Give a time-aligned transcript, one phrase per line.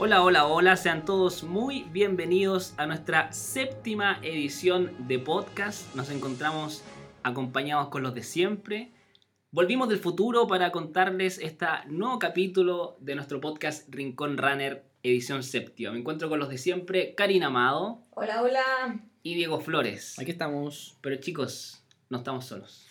[0.00, 5.94] Hola, hola, hola, sean todos muy bienvenidos a nuestra séptima edición de podcast.
[5.94, 6.82] Nos encontramos
[7.22, 8.92] acompañados con los de siempre.
[9.58, 15.90] Volvimos del futuro para contarles este nuevo capítulo de nuestro podcast Rincón Runner, edición séptima.
[15.90, 19.00] Me encuentro con los de siempre, Karina Amado Hola, hola.
[19.24, 20.16] y Diego Flores.
[20.16, 20.96] Aquí estamos.
[21.00, 22.86] Pero chicos, no estamos solos.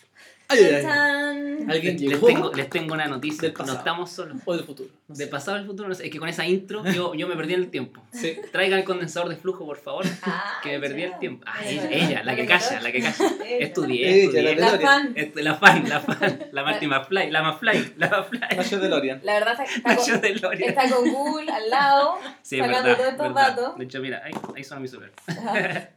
[0.50, 1.66] Ay, ay, ay.
[1.68, 3.50] ¿Alguien Les tengo, les tengo una noticia.
[3.50, 4.38] Del No estamos solos.
[4.46, 4.88] O del futuro.
[5.06, 5.30] No De sé.
[5.30, 6.06] pasado al futuro, no sé.
[6.06, 8.02] Es que con esa intro yo, yo me perdí en el tiempo.
[8.12, 8.34] Sí.
[8.50, 10.06] Traigan el condensador de flujo, por favor.
[10.22, 11.44] Ah, Que me perdí el tiempo.
[11.46, 13.24] Ah, Ella, ella, ella, la que calla, la que calla.
[13.46, 13.66] Ella.
[13.66, 14.54] Estudié, Ella, la estudié.
[14.56, 14.80] La DeLorean.
[14.80, 15.12] fan.
[15.16, 16.40] Este, La fan, la fan.
[16.52, 18.56] La Marty McFly, la McFly, la McFly.
[18.56, 19.20] Nacho DeLorean.
[19.24, 20.70] La verdad está, está con, DeLorean.
[20.70, 23.78] está con Google al lado, Sí, sacando verdad, todos estos datos.
[23.78, 25.12] De hecho, mira, ahí, ahí suena mi celular.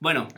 [0.00, 0.28] Bueno,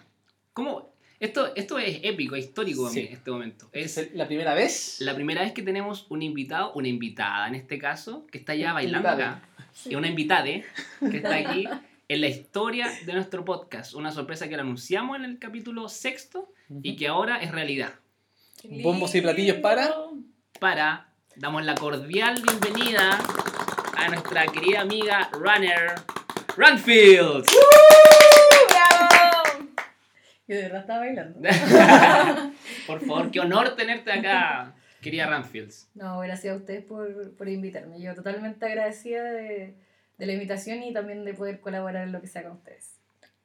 [0.54, 0.90] ¿cómo?
[1.20, 3.00] Esto, esto es épico, es histórico Sí.
[3.00, 3.68] en este momento.
[3.72, 4.96] Es Es la primera vez.
[5.00, 8.72] la primera vez que tenemos un invitado, una invitada en este caso, que está ya
[8.72, 9.32] bailando Invitada.
[9.36, 9.42] acá.
[9.84, 10.64] Y una invitade
[11.10, 11.68] que está aquí
[12.08, 13.94] en la historia de nuestro podcast.
[13.94, 16.50] Una sorpresa que la anunciamos en el capítulo sexto
[16.82, 17.92] y que ahora es realidad.
[18.64, 19.90] Bombos y platillos para.
[20.58, 23.18] Para, damos la cordial bienvenida
[23.96, 25.94] a nuestra querida amiga Runner,
[26.56, 27.44] Runfield.
[27.44, 28.19] ¡Bravo!
[30.50, 31.38] Yo de verdad estaba bailando.
[32.88, 35.88] Por favor, qué honor tenerte acá, querida Runfields.
[35.94, 38.00] No, gracias a ustedes por, por invitarme.
[38.00, 39.76] Yo totalmente agradecida de,
[40.18, 42.96] de la invitación y también de poder colaborar en lo que sea con ustedes.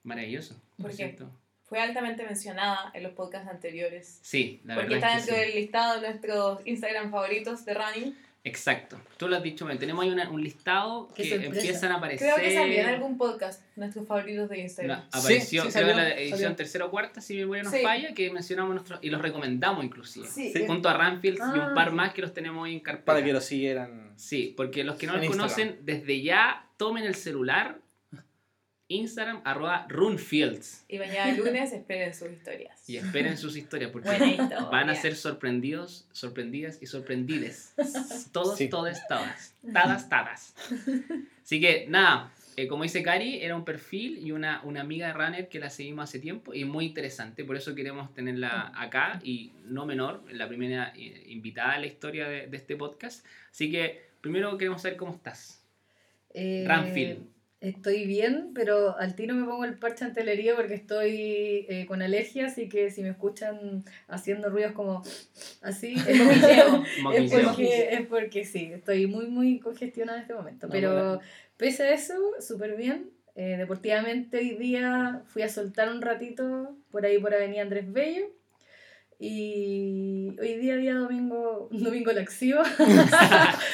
[0.02, 0.60] Maravilloso.
[0.82, 0.96] ¿Por qué?
[0.96, 1.30] cierto.
[1.62, 4.18] Fue altamente mencionada en los podcasts anteriores.
[4.24, 5.52] Sí, la porque verdad está es que dentro sí.
[5.52, 8.18] del listado de nuestros Instagram favoritos de running.
[8.46, 8.98] Exacto.
[9.18, 9.80] Tú lo has dicho bien.
[9.80, 11.56] Tenemos ahí una- un listado Qué que sorpresa.
[11.56, 12.32] empiezan a aparecer.
[12.34, 15.00] Creo que salió en algún podcast nuestros favoritos de Instagram.
[15.00, 16.56] No, apareció, Sí, sí, creo, en la salió, edición salió.
[16.56, 17.80] tercera o cuarta, si mi memoria no Sí.
[17.82, 20.28] falla, que mencionamos nuestros y los recomendamos inclusive.
[20.28, 20.54] Sí.
[20.68, 21.96] Junto a Ranfield y un Ah, par sí.
[21.96, 23.06] más que los tenemos ahí en carpeta.
[23.06, 24.14] Para que lo siguieran.
[24.16, 25.50] Sí, porque los que no En los Instagram.
[25.50, 27.80] conocen, desde ya tomen el celular,
[28.88, 30.86] Instagram, arroba Runfields.
[30.88, 32.88] Y mañana lunes esperen sus historias.
[32.88, 34.60] Y esperen sus historias, porque Buena historia.
[34.72, 37.74] van a ser sorprendidos, sorprendidas y sorprendides.
[38.32, 38.70] Todos, Sí.
[38.70, 39.56] todas, todas.
[39.74, 40.56] Tadas, tadas.
[41.44, 45.14] Así que, nada, eh, como dice Cari, era un perfil y una, una amiga de
[45.14, 47.44] Runner que la seguimos hace tiempo y muy interesante.
[47.44, 52.28] Por eso queremos tenerla acá y no menor, la primera eh, invitada a la historia
[52.30, 53.26] de, de este podcast.
[53.52, 55.64] Así que, primero queremos saber cómo estás.
[56.36, 57.35] Eh, Ranfield.
[57.66, 62.46] Estoy bien, pero al tiro me pongo el parche antelería porque estoy eh, con alergia,
[62.46, 65.02] así que si me escuchan haciendo ruidos como
[65.64, 66.22] así, es
[67.02, 70.68] porque, es porque, es porque sí, estoy muy, muy congestionada en este momento.
[70.70, 71.20] Pero
[71.58, 73.10] pese a eso, súper bien.
[73.34, 78.28] Eh, deportivamente hoy día fui a soltar un ratito por ahí por Avenida Andrés Bello.
[79.20, 82.62] Y hoy día, día domingo, un domingo laxivo.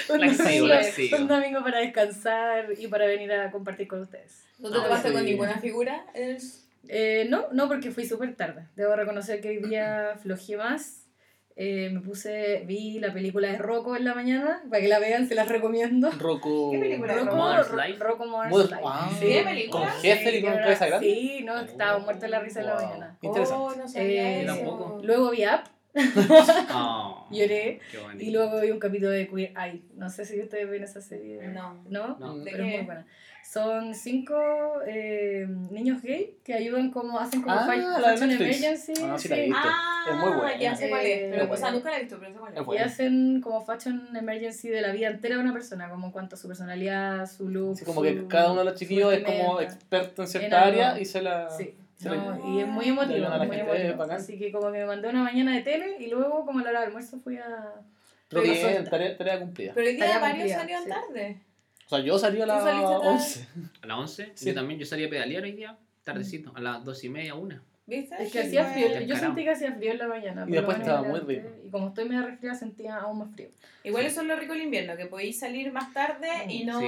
[0.09, 1.17] un, Laxivo, domingo, laxivo.
[1.17, 4.43] un domingo para descansar y para venir a compartir con ustedes.
[4.59, 5.13] ¿No te tomaste sí.
[5.13, 6.05] con ninguna figura?
[6.13, 6.57] Es-
[6.87, 8.63] Eh, no, no, porque fui súper tarde.
[8.75, 11.00] Debo reconocer que hoy día flojé más.
[11.55, 15.27] Eh, me puse, vi la película de Rocco en la mañana, para que la vean,
[15.27, 16.09] se las recomiendo.
[16.11, 16.71] Rocco.
[16.71, 17.13] ¿Qué película?
[17.13, 17.99] Rocco, Modern Ro- Life.
[18.03, 18.81] Rocco Modern Modern- Life.
[18.85, 19.25] ah, Sí.
[19.27, 19.81] ¿Qué película?
[19.95, 21.07] Con Heffel y con cabeza grande.
[21.07, 22.83] Sí, no, estaba muerta de la risa en la Wow.
[22.85, 23.17] mañana.
[23.21, 23.63] Interesante.
[23.63, 24.55] Oh, no sabía Eh, eso.
[24.55, 24.99] tampoco.
[25.03, 25.61] Luego vi Up,
[26.73, 28.23] Oh, lloré, qué bonito.
[28.23, 29.81] y luego vi un capítulo de Queer Eye.
[29.95, 31.45] No sé si ustedes ven esa serie.
[31.49, 31.83] No.
[31.89, 32.17] ¿No?
[32.17, 32.37] No.
[32.37, 33.05] ¿De Pero es muy buena.
[33.43, 34.35] Son cinco
[34.87, 38.57] eh, niños gay que ayudan como, hacen como Ah, la fashion Netflix.
[38.57, 38.93] emergency.
[39.03, 39.41] Ah, sí la vi.
[39.43, 39.47] sí.
[39.49, 40.57] Viste, Ah, es muy buena.
[40.57, 41.07] ya sé cuál es.
[41.17, 41.71] Eh, Pero, o sea, bueno.
[41.77, 42.81] nunca la he visto, pero sé cuál es.
[42.81, 46.35] Y hacen como fashion emergency de la vida entera de una persona, como en cuanto
[46.35, 47.73] a su personalidad, su look.
[47.73, 50.61] Así como su- que cada uno de los chiquillos es como experto en En cierta
[50.61, 50.81] algo.
[50.81, 51.49] área y se la.
[51.49, 51.75] Sí,
[52.05, 53.17] no, y es muy emotivo.
[53.27, 54.03] la muy emotivo.
[54.03, 56.69] Así que como que me mandé una mañana de tele y luego como a la
[56.69, 57.73] hora de almuerzo fui a...
[58.29, 59.73] Pero bien, tarea, tarea cumplida.
[59.75, 60.89] Pero hoy día varios salieron sí.
[60.89, 61.41] tarde.
[61.91, 63.07] O sea, yo salí a las saliste tarde.
[63.09, 63.47] 11.
[63.81, 64.45] A las 11, Sí.
[64.45, 67.61] yo también, yo salí a pedalear hoy día, tardecito, a las 2 y media, una.
[67.85, 68.15] ¿Viste?
[68.17, 70.45] Es que Sí, hacía frío, yo sentí que hacía frío en la mañana.
[70.47, 71.49] Y después estaba muy rico.
[71.65, 73.49] Y como estoy medio resfriada sentía aún más frío.
[73.83, 76.87] Igual eso es lo rico del invierno, que podéis salir más tarde y no, Sí.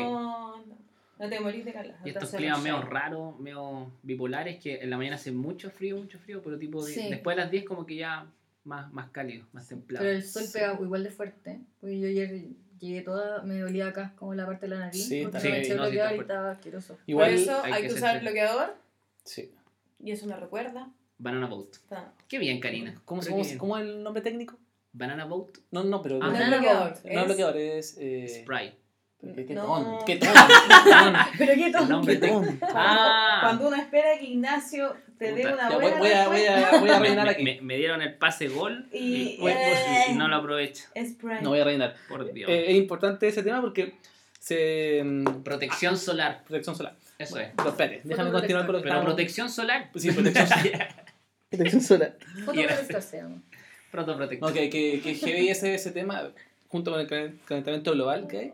[1.20, 1.96] no, te morís de calor.
[2.06, 6.18] Y estos climas medio raros, medio bipolares, que en la mañana hace mucho frío, mucho
[6.18, 7.10] frío, pero tipo de- Sí.
[7.10, 8.26] después de las 10 como que ya
[8.64, 10.06] más, más cálido, más templado.
[10.06, 11.60] Pero el sol pega igual de fuerte.
[11.82, 12.46] Porque yo ayer
[12.88, 15.08] llegué toda, me dolía acá como la parte de la nariz.
[15.08, 16.94] Sí, porque sí, me eché no, sí, bloqueador está y estaba asqueroso.
[16.96, 17.30] Por Igual.
[17.32, 18.30] eso hay hay, que que usar flexible.
[18.32, 18.76] bloqueador
[19.24, 19.52] Sí.
[20.00, 20.90] y eso me recuerda.
[21.18, 21.76] Banana Boat.
[21.92, 23.02] Ah, Qué bien, Karina.
[23.06, 23.58] ¿Cómo, Pero cómo- bien.
[23.58, 24.58] cómo es el nombre técnico?
[24.92, 25.58] Banana Boat.
[25.72, 26.20] No, no, pero.
[26.22, 26.28] Ah.
[26.28, 26.90] no, No bloqueador.
[26.94, 27.06] boat.
[27.06, 27.98] es bloqueador, es.
[28.00, 28.78] Eh, Sprite.
[29.36, 29.64] ¿Qué, qué No.
[29.66, 30.06] ton?
[30.06, 30.30] ¿Qué ton?
[30.34, 31.14] ton?
[31.38, 31.88] Pero qué El tonto.
[31.90, 32.60] nombre ¿Qué ton?
[32.76, 33.40] Ah.
[33.42, 34.98] Cuando uno espera que Ignacio
[35.28, 37.44] te dé una Ya, voy, buena voy a, voy, a, voy a Me, rellenar aquí.
[37.44, 40.86] me- me dieron el pase gol y, Y- Voy- eh, y no lo aprovecho.
[40.96, 41.42] Sprite.
[41.42, 41.96] No voy a rellenar.
[42.08, 42.50] Por Dios.
[42.50, 43.94] Eh, es importante ese tema porque
[44.40, 45.02] se.
[45.04, 46.44] mm, protección solar.
[46.46, 46.96] Protección solar.
[47.20, 47.50] Eso es.
[47.56, 49.90] Pero espérate, déjame continuar con lo que Pero estábamos- protección solar.
[49.96, 51.06] Sí, protección solar.
[51.50, 52.18] protección solar.
[53.14, 53.42] Llama.
[53.92, 54.50] Protoprotector.
[54.50, 56.32] No, que, que, que heavy ese, ese tema,
[56.68, 58.54] junto con el calen- calentamiento global que hay,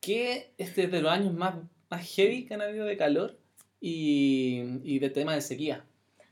[0.00, 1.54] que este es de los años más,
[1.90, 3.36] más heavy que han habido de calor
[3.80, 5.84] y, y de tema de sequía.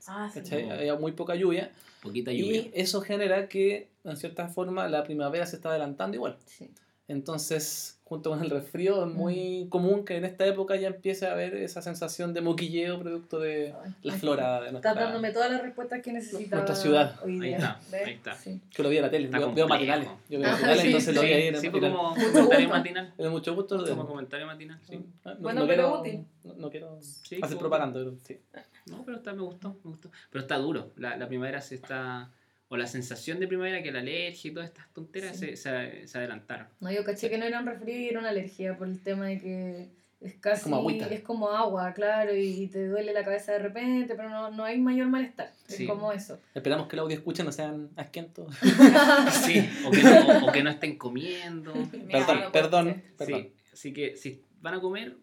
[0.07, 0.41] Ah, sí.
[0.67, 0.73] No.
[0.73, 1.71] Había muy poca lluvia
[2.01, 2.61] Poquita lluvia.
[2.61, 6.37] y eso genera que, en cierta forma, la primavera se está adelantando igual.
[6.45, 6.69] Sí.
[7.07, 11.33] Entonces, junto con el resfrío, es muy común que en esta época ya empiece a
[11.33, 15.51] haber esa sensación de moquilleo producto de Ay, la flora de Estás nuestra, dándome todas
[15.51, 16.63] las respuestas que necesitaba.
[16.63, 17.19] Nuestra ciudad.
[17.23, 17.57] Hoy Ahí día.
[17.57, 17.79] está.
[17.91, 18.07] ¿Ves?
[18.07, 18.35] Ahí está.
[18.35, 18.61] Sí.
[18.73, 20.07] que lo vi en la tele, Está veo, veo matinales.
[20.29, 22.69] Yo veo Ah, matinales, sí, entonces lo vi ahí en el Sí, fue como comentario
[22.69, 23.13] matinal.
[23.17, 23.85] Me da mucho gusto.
[23.85, 24.95] Como comentario matinal, sí.
[25.25, 26.25] No, no Bueno, pero quiero, útil.
[26.45, 28.39] No, no quiero Sí, hacer como- propaganda, pero sí.
[28.87, 30.11] No, pero está, me gustó, me gustó.
[30.29, 30.91] Pero está duro.
[30.97, 32.31] La, la primavera se está.
[32.69, 35.47] O la sensación de primavera que la alergia y todas estas tonteras Sí.
[35.47, 36.67] se, se, se adelantaron.
[36.79, 39.25] No, yo caché que no era un resfrío y era una alergia por el tema
[39.27, 39.89] de que
[40.21, 40.63] es casi.
[40.63, 41.07] como agüita.
[41.07, 44.79] es como agua, claro, y te duele la cabeza de repente, pero no, no hay
[44.79, 45.51] mayor malestar.
[45.67, 45.83] Sí.
[45.83, 46.39] Es como eso.
[46.53, 48.55] Esperamos que el audio escuche no sean asquientos.
[49.31, 51.73] Sí, o que no, o, o que no estén comiendo.
[52.09, 53.41] Perdón, perdón, perdón.
[53.41, 55.17] Sí, así que si van a comer,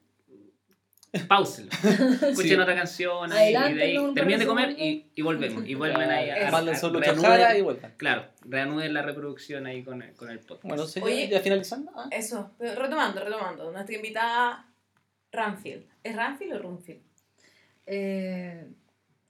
[1.26, 1.68] páuselo.
[1.82, 2.54] Escuchen Sí.
[2.54, 5.66] otra canción ahí, y de ahí terminen de comer y, y volvemos.
[5.66, 7.92] Y vuelven ahí a, reanuden- Jara y vuelvan.
[7.96, 10.64] Claro, reanuden la reproducción ahí con el, con el podcast.
[10.64, 11.28] Bueno, sí, Oye.
[11.28, 11.90] ya finalizando.
[11.94, 12.08] ah.
[12.10, 13.70] Eso, pero retomando, retomando.
[13.72, 14.66] Nuestra invitada
[15.32, 15.84] Ranfield.
[16.02, 17.00] ¿Es Ranfield o Runfield?
[17.86, 18.66] Eh,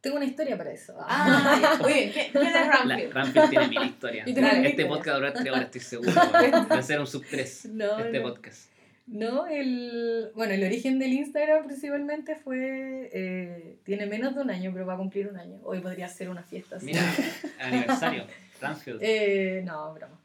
[0.01, 0.95] tengo una historia para eso.
[1.01, 1.79] Ah.
[1.85, 3.51] Oye, ¿qué- ¿quién es La, Ranfield?
[3.51, 4.27] Tiene mil historias.
[4.29, 6.13] Este podcast durante tres horas, estoy seguro.
[6.15, 7.67] Va a ser un sub 3.
[7.73, 8.29] No, Este no.
[8.29, 8.69] podcast.
[9.11, 14.71] No, el, bueno, el origen del Instagram principalmente fue, eh, tiene menos de un año,
[14.73, 15.59] pero va a cumplir un año.
[15.63, 16.77] Hoy podría ser una fiesta.
[16.77, 16.87] así.
[16.87, 17.01] Mira,
[17.61, 18.25] aniversario.
[18.61, 18.99] Ramfield.
[19.03, 20.21] Eh, no, broma.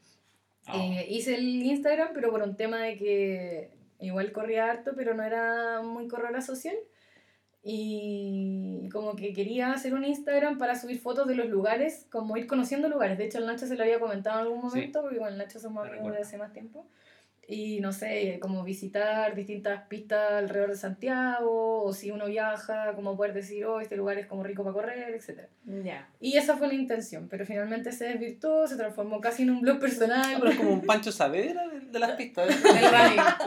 [0.68, 0.76] Oh.
[0.78, 3.70] Eh, hice el Instagram, pero por un tema de que
[4.00, 6.76] igual corría harto, pero no era muy corredora social.
[7.66, 12.46] Y como que quería hacer un Instagram para subir fotos de los lugares, como ir
[12.46, 13.16] conociendo lugares.
[13.16, 14.76] De hecho, al Nacho se lo había comentado en algún Sí.
[14.76, 16.16] momento, porque con el Nacho somos amigos recuerdo.
[16.18, 16.86] de hace más tiempo.
[17.46, 23.16] Y no sé, como visitar distintas pistas alrededor de Santiago, o si uno viaja, como
[23.16, 26.08] poder decir, oh, este lugar es como rico para correr, etcétera Ya.
[26.20, 29.78] Y esa fue la intención, pero finalmente se desvirtuó, se transformó casi en un blog
[29.78, 30.36] personal.
[30.38, 32.48] Pero es como un Pancho Saavedra de, de las pistas.
[32.50, 32.54] ¿eh?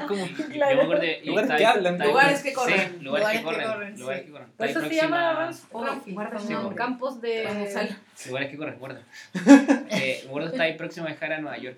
[0.07, 0.83] Como- claro.
[0.83, 1.97] Lugares que hablan.
[1.97, 3.03] Lugares que sí, corren.
[3.03, 3.67] lugares, que Lugares que corren.
[3.67, 4.25] corren, lugares sí.
[4.27, 4.47] que corren.
[4.57, 7.43] Por eso se llama Oh, guarda campos de...
[8.27, 9.01] Lugares que corren, guarda.
[9.89, 11.77] Eh, me acuerdo está ahí próximo a dejar a Nueva York.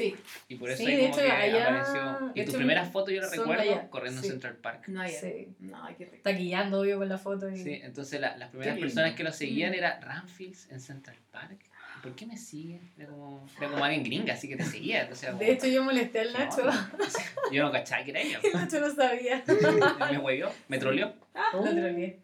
[0.00, 0.16] Sí,
[0.48, 2.02] Y por eso Sí, ahí de como hecho, que allá- apareció.
[2.02, 4.26] de Y tus hecho, primeras fotos yo las son recuerdo allá, corriendo sí.
[4.28, 4.88] en Central Park.
[4.88, 5.20] No, ya.
[5.20, 5.48] sí.
[5.58, 6.22] No, qué rico.
[6.22, 7.50] Taquillando, obvio, con la foto.
[7.50, 7.56] Y...
[7.56, 11.58] Sí, entonces la- las primeras personas que lo seguían era Ramfields en Central Park.
[12.02, 12.80] ¿Por qué me siguen?
[12.96, 15.02] Era como, era como alguien gringa, así que te seguía.
[15.02, 16.62] Entonces, como, De hecho, yo molesté al ¿qué Nacho.
[17.52, 18.40] Yo no cachaba que era ella.
[18.42, 19.44] El Nacho no sabía.
[20.10, 21.12] Me huevió, me troleó.
[21.52, 22.18] Lo troleé.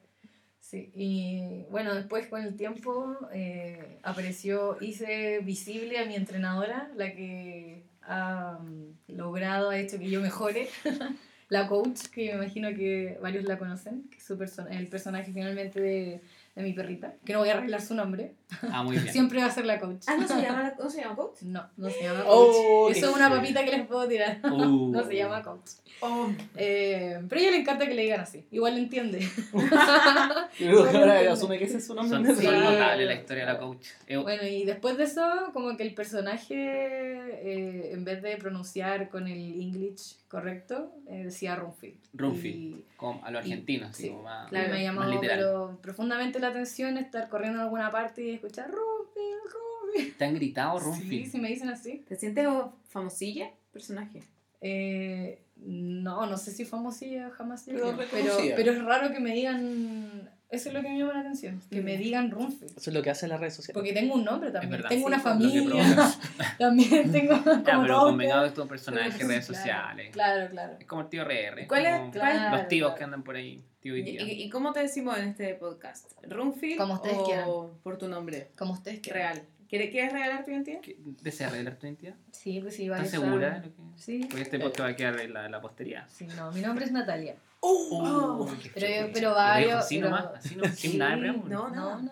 [0.68, 7.12] Sí, y bueno, después con el tiempo eh, apareció, hice visible a mi entrenadora, la
[7.12, 10.68] que ha mm, logrado, ha hecho que yo mejore,
[11.50, 14.36] la coach, que me imagino que varios la conocen, que es su
[14.68, 16.20] el personaje finalmente de,
[16.56, 18.34] de mi perrita, que no voy a arreglar su nombre,
[18.70, 19.12] Ah, muy bien.
[19.12, 20.04] siempre va a ser la coach.
[20.06, 21.42] Ah, ¿no se llama, ¿no se llama coach?
[21.42, 22.28] No, no se llama coach.
[22.56, 23.38] Oh, Eso es una feo.
[23.38, 24.38] papita que les puedo tirar.
[24.44, 24.90] Uh.
[24.92, 25.70] No se llama coach.
[26.00, 28.46] Oh, Eh, pero a ella le encanta que le digan así.
[28.50, 29.26] Igual lo entiende.
[30.94, 32.24] Ahora asume que ese es su nombre.
[32.24, 32.46] Son, Sí.
[32.46, 33.86] notables la historia de la coach.
[34.06, 39.08] Eh, Bueno, y después de eso, como que el personaje, eh, en vez de pronunciar
[39.08, 41.96] con el English correcto, eh, decía Runfield.
[42.14, 42.56] Runfield.
[42.78, 45.38] Y, como a los argentinos, así sí, como más, me ha más llamado literal.
[45.38, 50.16] pero profundamente la atención estar corriendo en alguna parte y escuchar Runfield, Runfield.
[50.16, 51.30] ¿Te han gritado Sí, Runfield?
[51.32, 52.04] si me dicen así.
[52.08, 52.46] ¿Te sientes
[52.88, 53.50] famosilla?
[53.72, 54.22] Personaje.
[54.60, 60.30] Eh, no, no sé si famosilla jamás Pero pero, pero es raro que me digan,
[60.48, 62.76] eso es lo que me llama la atención, que me digan Runfield.
[62.78, 63.74] Eso es lo que hacen las redes sociales.
[63.74, 66.14] Porque tengo un nombre también, verdad, tengo sí, una familia,
[66.58, 70.10] también tengo como Ya, pero todos convengado que tu personaje en redes claro, sociales.
[70.12, 70.76] Claro, claro.
[70.78, 71.66] Es como el tío RR.
[71.66, 72.98] ¿Cuál es- Claro, Los tíos claro.
[72.98, 74.22] que andan por ahí, tío y ¿Y, tía.
[74.22, 76.12] y, y cómo te decimos en este podcast?
[76.22, 77.48] ¿Runfield Como ustedes o quieran.
[77.82, 79.34] por tu nombre Como ustedes quieran.
[79.34, 79.46] real?
[79.68, 80.80] ¿Quieres, ¿Quieres regalar tu identidad?
[80.80, 82.14] ¿Qué- ¿Deseas revelar tu identidad?
[82.30, 83.50] Sí, pues sí, ¿Estás varios segura?
[83.50, 84.20] de lo que- Sí.
[84.28, 86.06] Porque este podcast va a quedar en la, la posteridad.
[86.08, 87.34] Sí, no, mi nombre es Natalia.
[87.68, 91.32] Uh, qué Pero- pero varios- Así pero- nomás, así nomás, sin nada de.
[91.32, 92.02] No, No, no.
[92.02, 92.10] no.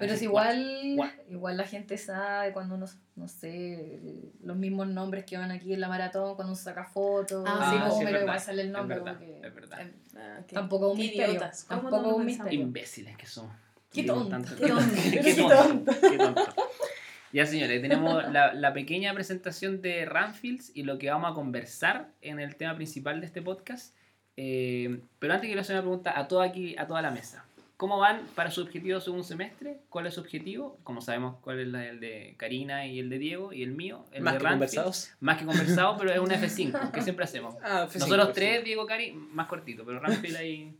[0.00, 2.86] Pero es igual, igual la gente sabe cuando uno,
[3.16, 4.00] no sé,
[4.42, 7.76] los mismos nombres que van aquí en la maratón, cuando uno saca fotos, Ah, así
[7.76, 8.96] sí, como pero igual sale el nombre.
[8.96, 9.78] es verdad, porque- es verdad.
[10.16, 11.64] Ah, qué- Tampoco un misterio, idiotas.
[11.64, 12.60] ¿Cómo tampoco no un misterio.
[12.60, 13.48] Imbéciles que son.
[13.92, 14.94] Qué tonto, tanto- qué tonto.
[15.12, 15.92] qué tonto.
[16.10, 16.42] Qué tonto.
[17.30, 22.08] Ya señores, tenemos la, la pequeña presentación de Ramfields y lo que vamos a conversar
[22.22, 23.94] en el tema principal de este podcast.
[24.40, 27.44] Eh, pero antes quiero hacer una pregunta a toda aquí, a toda la mesa.
[27.76, 29.78] ¿Cómo van para su objetivo segundo semestre?
[29.88, 30.78] ¿Cuál es su objetivo?
[30.84, 34.22] Como sabemos cuál es el de Karina y el de Diego y el mío, el
[34.22, 34.74] Más de que Ramfields.
[34.74, 35.10] conversados.
[35.20, 37.56] Más que conversado, pero es un F5, que siempre hacemos.
[37.62, 38.32] Ah, F5, Nosotros F5.
[38.34, 40.74] tres, Diego, Cari, más cortito, pero Ramfield ahí...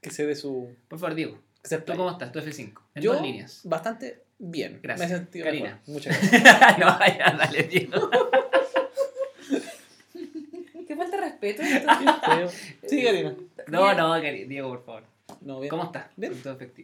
[0.00, 0.68] Que se dé su.
[0.88, 1.38] Por favor, Diego,
[1.84, 2.30] ¿tú cómo estás?
[2.30, 3.60] Tu F5, en Yo, dos líneas.
[3.64, 4.78] bastante bien.
[4.82, 5.08] Gracias.
[5.10, 5.64] Me he sentido Karina.
[5.86, 5.88] mejor.
[5.88, 6.78] Muchas gracias.
[6.78, 8.10] no, ya, dale, Diego.
[11.40, 11.62] Respeto.
[12.86, 13.34] sí, Karina.
[13.68, 15.02] No, no, Cari- Diego, por favor.
[15.40, 15.70] No, bien.
[15.70, 16.06] ¿Cómo estás?
[16.16, 16.32] Bien.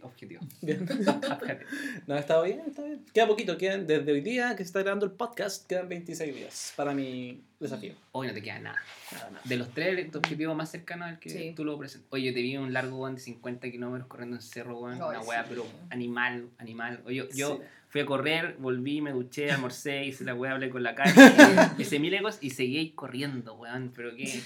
[0.03, 0.41] Objetivo.
[0.61, 0.87] Bien.
[2.07, 3.05] No, estado bien, está bien.
[3.15, 6.73] Queda poquito, quedan desde hoy día que se está grabando el podcast, quedan 26 días
[6.77, 7.95] para mi desafío.
[8.11, 8.83] Hoy no te queda nada.
[9.13, 9.43] Nada, nada.
[9.45, 11.53] De los tres, tu objetivo más cercano el que Sí.
[11.55, 12.09] tú lo presentas.
[12.13, 14.95] Oye, yo te vi un largo weón de 50 kilómetros corriendo en cerro, weón.
[15.01, 15.47] Ay, Una weá, sí.
[15.51, 17.01] pero animal, animal.
[17.07, 17.63] Oye, yo, yo Sí.
[17.93, 21.13] Fui a correr, volví, me duché, almorcé, hice la weá, hablé con la cara,
[21.79, 23.93] hice mil ecos y seguí corriendo, weón.
[23.95, 24.41] Pero qué,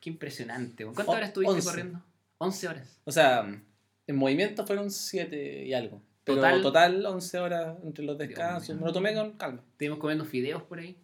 [0.00, 0.94] qué impresionante, weón.
[0.94, 1.68] ¿Cuántas O- horas estuviste 11.
[1.68, 2.02] corriendo?
[2.38, 3.00] 11 horas.
[3.04, 3.60] O sea,
[4.06, 6.00] en movimiento fueron 7 y algo.
[6.24, 8.76] Pero Total- total, 11 horas entre los descansos.
[8.76, 9.60] Me lo tomé con calma.
[9.72, 10.96] Estuvimos comiendo fideos por ahí.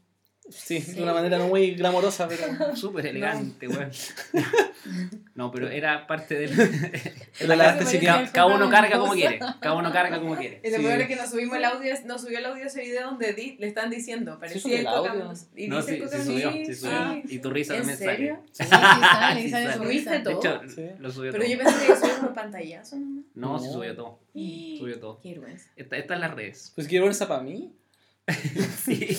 [0.51, 0.93] Sí, Sí.
[0.93, 2.43] de una manera no muy glamorosa, pero
[2.77, 3.91] Súper elegante, weón.
[5.35, 6.51] No, pero era parte del.
[7.41, 8.29] era la elasticidad.
[8.33, 9.39] Cada uno carga como quiere.
[9.61, 10.61] Cada uno carga como quiere.
[10.65, 10.83] Y lo Sí.
[10.83, 13.57] peor es que nos subimos el audio, nos subió el audio ese video donde di-
[13.59, 15.33] le están diciendo, parecía el el audio?
[15.57, 16.93] Y No, dice sí, sí subió, sí, sí subió.
[16.97, 18.43] ah, Y tu risa ¿En también serio?
[18.53, 19.77] Sí, sí sale, Sí sale sale.
[19.77, 20.11] su ¿Subiste risa.
[20.13, 20.39] De todo?
[20.41, 20.87] hecho, Sí.
[20.99, 21.53] lo subió Pero todo.
[21.53, 23.25] yo pensé que subimos un pantallazo nomás.
[23.35, 23.73] No, se No.
[23.73, 24.19] subió todo.
[24.79, 25.21] Subió todo.
[25.21, 25.71] Qué vergüenza.
[25.77, 26.73] Esta, esta es las redes.
[26.75, 27.73] Pues quiero versa para mí.
[28.85, 29.17] Sí.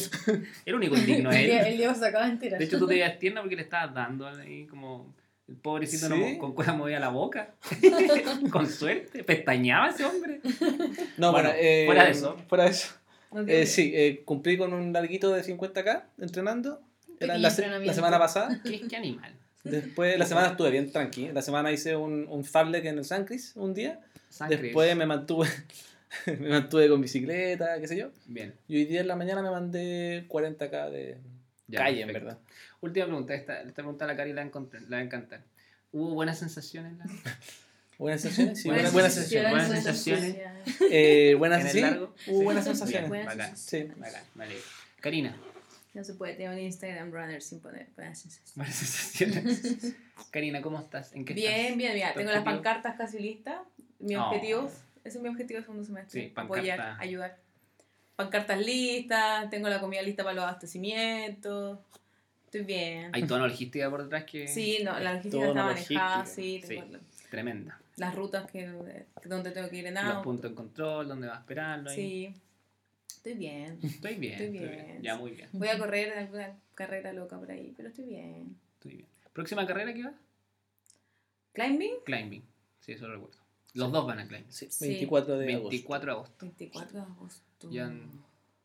[0.66, 1.50] El único indigno él.
[1.50, 2.60] el Diego se acaba de enterar.
[2.60, 5.14] De hecho, tú te veías tierna porque le estabas dando ahí como.
[5.48, 6.38] El pobrecito no, ¿Sí?
[6.38, 7.56] con cueva movía la boca.
[8.52, 9.24] con suerte.
[9.24, 10.42] Pestañaba ese hombre.
[11.18, 12.38] No, Bueno, bueno, eh, fuera de eso.
[12.48, 12.94] Fuera de eso.
[13.32, 16.82] No Eh, sí, eh, cumplí con un larguito de 50k entrenando.
[17.20, 18.62] Era la, la semana pasada.
[18.64, 19.34] ¿Qué, qué animal?
[19.64, 21.30] Después, la semana estuve bien tranqui.
[21.30, 24.00] La semana hice un, un farlek en el San Cris un día.
[24.30, 24.58] Sangre.
[24.58, 25.48] Después me mantuve,
[26.40, 28.10] me mantuve con bicicleta, qué sé yo.
[28.26, 28.54] Bien.
[28.68, 31.18] Y hoy día en la mañana me mandé 40k de
[31.68, 32.26] Ya, calle, en perfecto.
[32.28, 32.40] verdad.
[32.82, 33.34] Última pregunta.
[33.36, 35.42] Esta, esta pregunta a la Cari la, encontré- la va a encantar.
[35.92, 36.98] ¿Hubo buenas sensaciones?
[36.98, 37.06] La...
[37.98, 39.52] Buenas sensaciones, sí, Buenas buenas, sensaciones.
[39.68, 40.36] sensaciones.
[40.36, 40.92] Buenas sensaciones.
[40.92, 42.14] Eh, buenas, ¿En el sí, largo?
[42.28, 42.44] hubo Sí.
[42.46, 43.10] buenas Bien, sensaciones.
[43.10, 43.58] Buenas bacán.
[43.58, 43.94] sensaciones.
[43.96, 44.00] Sí.
[44.02, 44.64] Bacán, alegro.
[45.02, 45.38] Karina,
[45.94, 48.56] No se puede tener un Instagram runner sin poner buenas sensaciones.
[48.56, 49.96] buenas sensaciones.
[50.32, 51.12] Karina, ¿cómo estás?
[51.14, 51.78] ¿En qué Bien, estás?
[51.78, 52.64] bien, mira, ¿Tu tengo las objetivo?
[52.64, 53.60] pancartas casi listas.
[54.00, 54.28] Mis Oh.
[54.30, 54.72] objetivos,
[55.04, 56.22] ese es mi objetivo de segundo semestre.
[56.28, 57.38] Sí, apoyar, ayudar.
[58.16, 61.80] Pancartas listas, tengo la comida lista para los abastecimientos.
[62.46, 63.12] Estoy bien.
[63.14, 66.76] Hay toda una logística por detrás que Sí, no, la logística está manejada, sí, Sí.
[66.76, 67.80] la- tremenda.
[67.98, 68.66] las rutas que
[69.26, 70.22] donde tengo que ir en Los auto.
[70.24, 71.90] puntos de control, dónde vas a esperarlo.
[71.92, 71.96] ahí.
[71.96, 72.34] Sí,
[73.08, 73.78] estoy bien.
[73.84, 75.02] Estoy bien, Estoy estoy bien.
[75.04, 75.50] Ya, muy bien.
[75.54, 78.58] Voy a correr alguna carrera loca por ahí, pero estoy bien.
[78.76, 79.08] Estoy bien.
[79.34, 80.14] ¿Próxima carrera que va?
[81.54, 81.94] ¿Climbing?
[82.06, 82.44] Climbing.
[82.80, 83.39] Sí, eso lo recuerdo.
[83.74, 84.52] Los dos van a climbing.
[84.52, 84.88] Sí, Sí.
[84.90, 86.36] 24 de 24 de agosto.
[86.46, 87.70] 24 de agosto.
[87.72, 88.24] Ya en un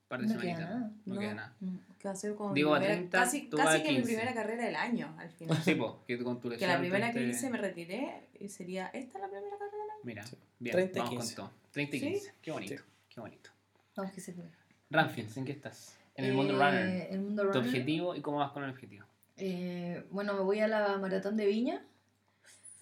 [0.08, 0.70] par de No queda semanitas.
[0.75, 0.90] nada.
[1.04, 1.56] No, queda nada.
[1.61, 3.94] Mm, Que va a ser como mi Digo, a primera- 30, casi, casi que mi
[3.96, 4.12] 15.
[4.12, 5.62] primera carrera del año al final.
[5.62, 9.18] Sí, po, que con tu que la primera que hice me retiré y sería esta
[9.18, 10.00] la primera carrera del año.
[10.04, 10.37] Mira, Sí.
[10.58, 11.34] bien, 30 y vamos 15.
[11.37, 11.54] con todo.
[11.73, 12.06] 30 y Sí.
[12.08, 12.34] 15.
[12.42, 12.82] Qué bonito, Sí.
[13.14, 13.50] qué bonito.
[13.96, 14.50] Vamos que se puede.
[14.90, 15.96] Ramfields, ¿en qué estás?
[16.16, 17.08] En el Eh, mundo runner.
[17.11, 17.66] El mundo ¿Tu runner.
[17.68, 19.04] objetivo y cómo vas con el objetivo?
[19.37, 21.82] Eh, bueno, me voy a la maratón de Viña,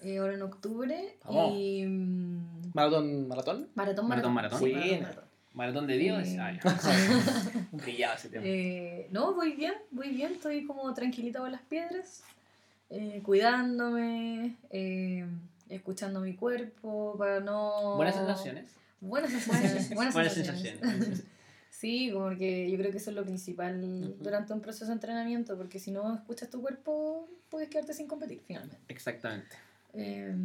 [0.03, 1.17] eh, ahora en octubre.
[1.25, 1.53] Vamos.
[1.57, 1.85] Y.
[1.85, 3.27] mm, ¿Maratón?
[3.27, 3.69] ¿Maratón?
[3.75, 4.33] Maratón, Maratón, maratón.
[4.33, 4.59] maratón.
[4.59, 5.01] Sí, Buena.
[5.01, 5.33] maratón.
[5.53, 6.27] ¿Maratón de Dios?
[6.27, 6.35] Eh.
[6.35, 6.59] Ya.
[7.71, 8.43] Brillaba ese tema.
[8.45, 12.23] Eh, no, voy bien, voy bien, estoy como tranquilita con las piedras,
[12.89, 15.25] eh, cuidándome, eh,
[15.69, 17.95] escuchando mi cuerpo para no...
[17.95, 18.71] Buenas sensaciones.
[18.99, 19.93] Buenas sensaciones.
[19.93, 20.79] Buenas, Buenas sensaciones.
[20.79, 21.23] sensaciones.
[21.69, 25.55] sí, como que yo creo que eso es lo principal durante un proceso de entrenamiento,
[25.55, 28.79] porque si no escuchas tu cuerpo, puedes quedarte sin competir finalmente.
[28.87, 29.55] Exactamente.
[29.93, 30.35] Eh,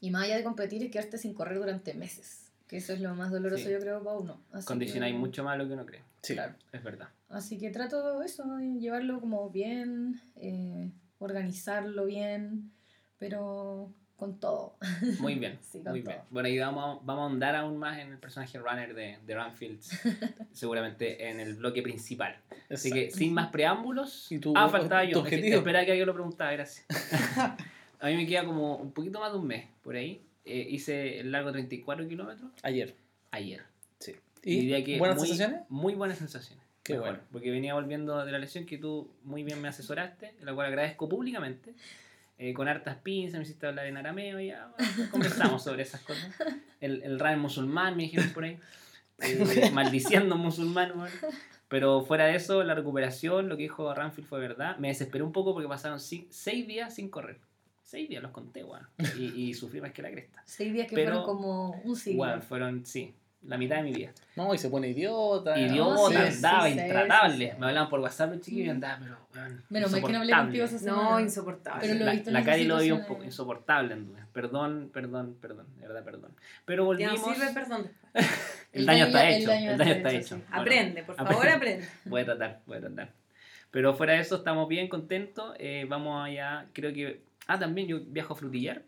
[0.00, 3.14] y más allá de competir es quedarte sin correr durante meses, que eso es lo
[3.14, 3.70] más doloroso Sí.
[3.72, 4.40] yo creo para uno.
[4.64, 6.02] Condicionáis que- mucho más lo que uno cree.
[6.22, 6.34] Sí.
[6.34, 6.54] Claro.
[6.72, 7.08] Es verdad.
[7.28, 12.70] Así que trato eso, de llevarlo como bien, eh, organizarlo bien,
[13.18, 14.76] pero con todo.
[15.20, 16.16] Muy bien, Sí, con muy bien.
[16.16, 16.26] todo.
[16.30, 19.34] Bueno, y vamos, a- vamos a ahondar aún más en el personaje runner de, de
[19.34, 19.90] Runfields,
[20.52, 22.36] seguramente en el bloque principal.
[22.70, 25.24] Así que, sin más preámbulos, ¿Y tu- ah, faltaba yo.
[25.24, 26.84] Espera que alguien lo preguntaba, gracias.
[28.00, 30.22] a mí me queda como un poquito más de un mes por ahí.
[30.44, 32.94] Eh, hice el largo 34 kilómetros Ayer.
[33.32, 33.62] ayer.
[33.98, 34.14] Sí.
[34.42, 35.62] Y diría ¿Y que buenas muy, sensaciones?
[35.68, 36.64] Muy buenas sensaciones.
[36.82, 37.24] Qué Mejor, bueno.
[37.32, 41.08] Porque venía volviendo de la lesión que tú muy bien me asesoraste, la cual agradezco
[41.08, 41.74] públicamente.
[42.38, 46.00] eh, con hartas pinzas, me hiciste hablar en arameo y ya bueno, conversamos sobre esas
[46.02, 46.34] cosas.
[46.80, 48.58] El, el ran musulmán, me dijeron por ahí.
[49.20, 51.14] eh, maldiciendo musulmán, bueno.
[51.68, 54.78] Pero fuera de eso, la recuperación, lo que dijo Ranfield fue verdad.
[54.78, 57.38] Me desesperé un poco porque pasaron seis días sin correr.
[57.88, 58.86] Seis días los conté, weón.
[59.18, 60.42] Y, y sufrí más que la cresta.
[60.44, 62.20] Seis días que Pero- fueron como un siglo.
[62.20, 64.12] Weón, fueron, sí, la mitad de mi vida.
[64.36, 65.58] No, y se pone idiota.
[65.58, 67.46] Idiota, sí, andaba sí, intratable.
[67.46, 67.58] sí, sí.
[67.60, 70.32] Me hablaban por WhatsApp los chiquillos y andaba, pero weón, Menos mal que no hablé
[70.32, 70.44] insoportable.
[70.44, 71.02] contigo esa semana.
[71.10, 71.80] No, insoportable.
[71.80, 74.20] Pero lo he la, visto en la Cari lo vio un poco insoportable, anduve.
[74.34, 76.32] Perdón, perdón, perdón, de verdad, perdón.
[76.66, 77.18] Pero volvimos.
[77.26, 77.90] no sirve perdón.
[78.14, 78.24] el,
[78.72, 79.48] El daño daño está el hecho.
[79.50, 80.36] daño El daño está hecho, hecho.
[80.36, 80.42] sí.
[80.50, 81.32] Bueno, Aprende, por aprende.
[81.32, 81.88] favor, aprende.
[82.04, 83.12] Voy a tratar, voy a tratar.
[83.70, 85.54] Pero fuera de eso, estamos bien contentos.
[85.58, 87.26] Eh, vamos allá, creo que.
[87.48, 88.84] Ah, también yo viajo a Frutillar.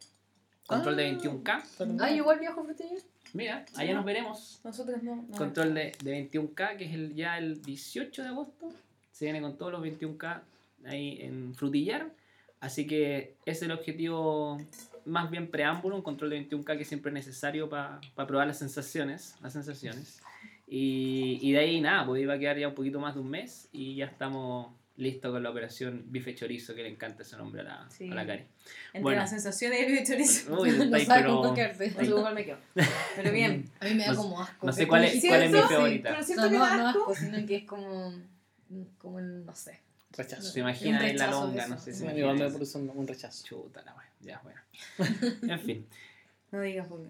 [0.68, 1.12] Control de Ah.
[1.18, 1.62] 21K.
[2.00, 3.04] Ah, igual viajo frutillas.
[3.32, 4.60] Mira, allá nos veremos.
[4.62, 5.16] Nosotros no.
[5.28, 5.36] no.
[5.36, 8.72] Control de, de 21K, que es el, ya el 18 de agosto.
[9.10, 10.42] Se viene con todos los 21K
[10.84, 12.12] ahí en Frutillar.
[12.60, 14.58] Así que ese es el objetivo,
[15.06, 19.34] más bien preámbulo, un control de 21K que siempre es necesario para probar las sensaciones.
[19.40, 20.20] Las sensaciones.
[20.68, 23.30] Y, y de ahí nada, pues iba a quedar ya un poquito más de un
[23.30, 27.62] mes y ya estamos listos con la operación bife chorizo, que le encanta ese nombre
[27.62, 28.10] a la, Sí.
[28.10, 28.44] a la Cari.
[28.88, 29.20] Entre Bueno.
[29.20, 30.60] las sensaciones y el chorizo.
[30.60, 31.54] Uy, no sabe pero- con
[32.22, 32.58] cuál me quedo.
[33.16, 33.70] Pero bien.
[33.80, 34.66] A mí me da No como asco.
[34.66, 36.08] no sé cuál es- cuál es mi favorita.
[36.10, 37.00] Pero No, siento no, que da no asco.
[37.10, 38.12] asco, sino que es como.
[38.98, 39.20] Como.
[39.20, 39.80] No sé.
[40.16, 40.42] Rechazo.
[40.42, 42.90] Se imagina Un ahí la rechazo de longa, no sé si Sí, me imagina un,
[42.98, 43.44] un rechazo.
[43.46, 44.10] Chuta la wea.
[44.20, 44.60] Ya, bueno.
[45.52, 45.86] En fin.
[46.52, 47.08] No digas porque.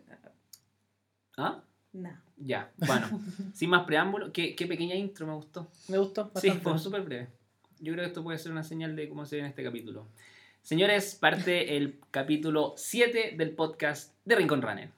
[1.37, 1.62] ¿Ah?
[1.92, 2.11] No.
[2.37, 3.20] Ya, bueno.
[3.54, 5.68] Sin más preámbulo, qué, qué pequeña intro me gustó.
[5.88, 7.28] Me gustó Sí, fue súper breve.
[7.80, 10.06] Yo creo que esto puede ser una señal de cómo se ve en este capítulo.
[10.62, 14.90] Señores, parte el capítulo 7 del podcast de Rincón Runner.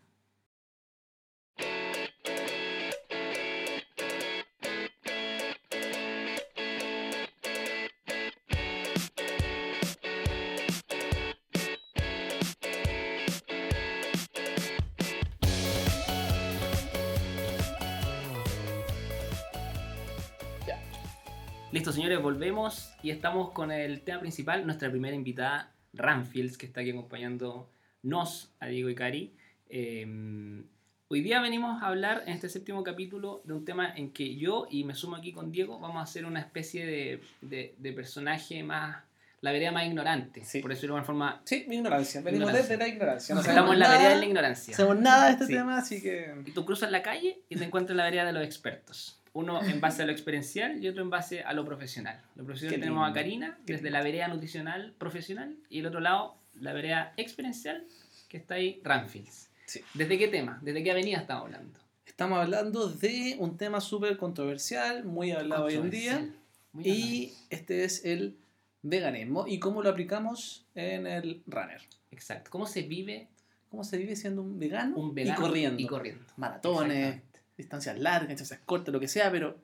[22.02, 24.66] Señores, volvemos y estamos con el tema principal.
[24.66, 29.32] Nuestra primera invitada, Ranfields, que está aquí acompañándonos a Diego y Cari.
[29.68, 30.64] Eh,
[31.06, 34.66] hoy día venimos a hablar en este séptimo capítulo de un tema en que yo,
[34.68, 38.64] y me sumo aquí con Diego, vamos a hacer una especie de, de- de personaje
[38.64, 38.96] más,
[39.40, 40.58] la vereda más ignorante, Sí.
[40.60, 41.40] por decirlo de una forma.
[41.44, 42.20] Sí, mi ignorancia.
[42.20, 42.76] Venimos Ignorancia.
[42.76, 43.34] desde la ignorancia.
[43.36, 44.72] No Estamos en la vereda de la ignorancia.
[44.72, 45.52] No sabemos nada de este Sí.
[45.52, 46.34] tema, así que.
[46.46, 49.20] Y tú cruzas la calle y te encuentras en la vereda de los expertos.
[49.34, 52.20] Uno en base a lo experiencial y otro en base a lo profesional.
[52.34, 53.12] Lo profesional Qué tenemos a.
[53.12, 57.86] Karina, Qué desde la vereda nutricional profesional, y el otro lado, la vereda experiencial,
[58.28, 59.48] que está ahí, Ranfields.
[59.66, 59.80] Sí.
[59.94, 60.58] ¿Desde qué tema?
[60.62, 61.80] ¿Desde qué avenida estamos hablando?
[62.04, 66.30] Estamos hablando de un tema súper controversial, muy hablado hoy en día.
[66.72, 68.36] Muy Y este es el
[68.82, 71.80] veganismo y cómo lo aplicamos en el runner.
[72.10, 72.50] Exacto.
[72.50, 73.28] ¿Cómo se vive
[73.72, 75.82] ¿Cómo se vive siendo un vegano, un vegano y corriendo?
[75.82, 76.22] Y corriendo.
[76.36, 77.22] Maratones.
[77.62, 79.56] Distancias largas, distancias cortas, lo que sea, pero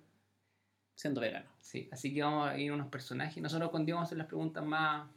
[0.95, 1.47] siendo vegano.
[1.61, 3.43] Sí, así que vamos a ir a unos personajes.
[3.43, 5.09] Nosotros con Diego vamos a hacer las preguntas más.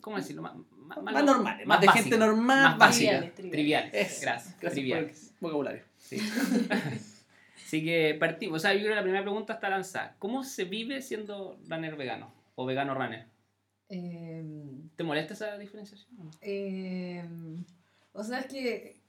[0.00, 0.42] ¿Cómo decirlo?
[0.42, 3.10] Más, más, Más normales, más de básicas, gente normal, más básica.
[3.34, 3.94] Triviales, Triviales.
[3.94, 4.60] Es, Gracias.
[4.60, 5.18] gracias Triviales.
[5.18, 5.82] por el vocabulario.
[5.98, 6.18] Sí.
[7.66, 8.56] Así que partimos.
[8.56, 10.14] O sea, yo creo que la primera pregunta está lanzada.
[10.18, 12.32] ¿Cómo se vive siendo runner vegano?
[12.54, 13.26] O vegano runner.
[13.88, 14.44] Eh,
[14.94, 16.30] ¿Te molesta esa diferenciación?
[16.40, 17.24] eh,
[18.12, 19.01] o sea, es que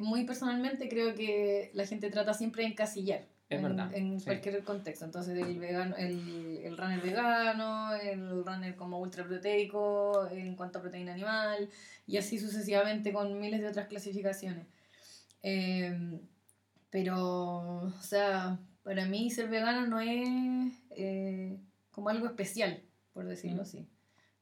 [0.00, 3.26] muy personalmente creo que la gente trata siempre de encasillar.
[3.48, 4.24] Es en, verdad, En sí.
[4.26, 5.04] cualquier contexto.
[5.04, 10.82] Entonces, el, vegano, el, el runner vegano, el runner como ultra proteico en cuanto a
[10.82, 11.68] proteína animal,
[12.08, 14.66] y así sucesivamente con miles de otras clasificaciones.
[15.42, 16.18] Eh,
[16.90, 21.56] pero, o sea, para mí ser vegano no es eh,
[21.92, 23.60] como algo especial, por decirlo Mm.
[23.60, 23.86] así.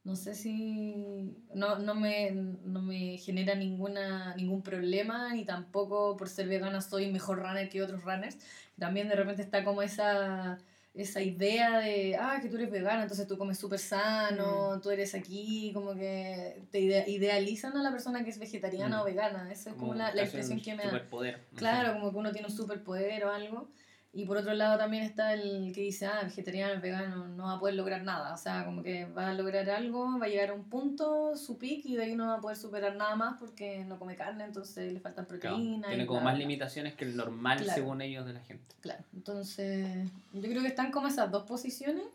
[0.05, 6.29] No sé si no, no, me, no me genera ninguna, ningún problema, ni tampoco por
[6.29, 8.37] ser vegana soy mejor runner que otros runners.
[8.77, 10.59] También de repente está como esa,
[10.93, 15.15] esa idea de, ah, que tú eres vegana, entonces tú comes súper sano, tú eres
[15.15, 19.01] aquí, como que te ide- idealizan a la persona que es vegetariana Mm.
[19.01, 19.51] o vegana.
[19.51, 20.89] Esa es como, la, la impresión que me da.
[20.91, 21.37] Superpoder.
[21.39, 21.55] no sé.
[21.55, 23.69] Claro, como que uno tiene un superpoder o algo.
[24.17, 27.59] Y por otro lado también está el que dice, ah, vegetariano, vegano, no va a
[27.59, 28.33] poder lograr nada.
[28.33, 31.57] O sea, como que va a lograr algo, va a llegar a un punto, su
[31.57, 34.45] pic, y de ahí no va a poder superar nada más porque no come carne,
[34.45, 35.89] entonces le faltan Claro, proteínas.
[35.89, 36.39] tiene y como bla, más bla.
[36.39, 37.73] limitaciones que el normal Claro.
[37.73, 38.73] según ellos de la gente.
[38.79, 42.05] Claro, entonces yo creo que están como esas dos posiciones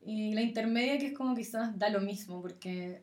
[0.00, 3.02] y la intermedia que es como quizás da lo mismo porque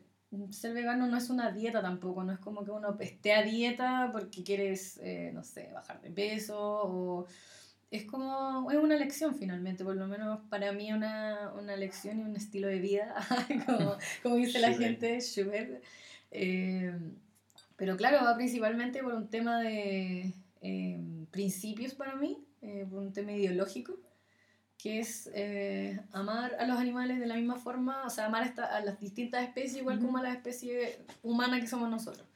[0.50, 4.10] ser vegano no es una dieta tampoco, no es como que uno esté a dieta
[4.12, 7.26] porque quieres, eh, no sé, bajar de peso o
[7.96, 12.22] es como, es una elección finalmente, por lo menos para mí una, una elección y
[12.22, 13.14] un estilo de vida,
[13.66, 15.80] como, como dice la gente, sugar.
[16.30, 16.92] Eh,
[17.76, 23.12] pero claro, va principalmente por un tema de eh, principios para mí, eh, por un
[23.12, 23.98] tema ideológico,
[24.78, 28.46] que es eh, amar a los animales de la misma forma, o sea, amar a,
[28.46, 32.26] esta- a las distintas especies igual como a la especie humana que somos nosotros.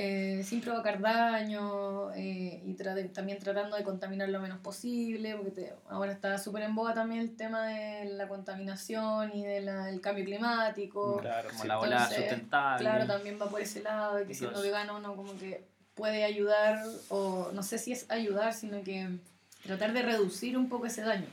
[0.00, 5.50] Eh, sin provocar daño eh, y tra- también tratando de contaminar lo menos posible, porque
[5.50, 10.24] te- ahora está súper en boga también el tema de la contaminación y del cambio
[10.24, 11.16] climático.
[11.16, 11.66] Claro, Como sí.
[11.68, 12.84] la ola sustentable.
[12.84, 15.64] Claro, también va por ese lado, de que siendo vegano uno como que
[15.96, 19.08] puede ayudar, o no sé si es ayudar, sino que
[19.64, 21.26] tratar de reducir un poco ese daño.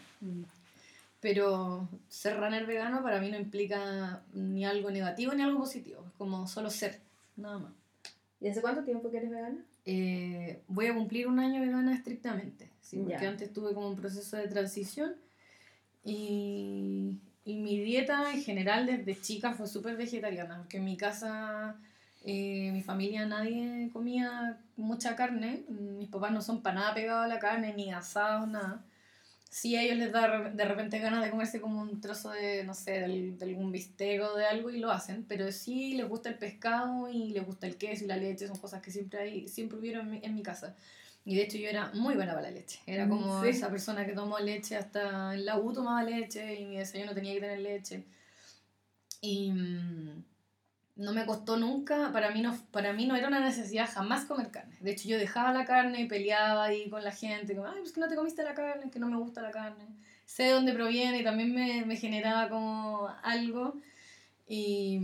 [1.21, 6.13] Pero ser runner vegano para mí no implica ni algo negativo ni algo positivo, es
[6.17, 6.99] como solo ser,
[7.36, 7.71] nada más.
[8.45, 9.58] ¿Y hace cuánto tiempo que eres vegana?
[9.86, 12.97] Eh, voy a cumplir un año vegana estrictamente, ¿sí?
[12.99, 13.29] porque Ya.
[13.29, 15.15] antes tuve como un proceso de transición
[16.03, 21.75] y, y mi dieta en general desde chica fue súper vegetariana, porque en mi casa,
[22.23, 27.27] eh, mi familia, nadie comía mucha carne, mis papás no son para nada pegados a
[27.27, 28.86] la carne, ni asados, nada.
[29.57, 32.73] Sí, a ellos les da de repente ganas de comerse como un trozo de, no
[32.73, 36.27] sé, del- de algún bistec o de algo y lo hacen, pero sí les gusta
[36.27, 39.47] el pescado y les gusta el queso y la leche, son cosas que siempre hay,
[39.47, 40.75] siempre hubieron en mi, en mi casa.
[41.23, 43.47] Y de hecho yo era muy buena para la leche, era como Sí.
[43.47, 47.33] esa persona que tomó leche hasta en la U tomaba leche y mi desayuno tenía
[47.35, 48.03] que tener leche.
[49.21, 50.23] Y mm,
[50.95, 54.49] no me costó nunca, para mí, no, para mí no era una necesidad jamás comer
[54.51, 54.77] carne.
[54.79, 57.91] De hecho, yo dejaba la carne y peleaba ahí con la gente, como, ay, pues
[57.91, 59.86] que no te comiste la carne, que no me gusta la carne.
[60.25, 63.75] Sé de dónde proviene y también me, me generaba como algo.
[64.47, 64.99] Y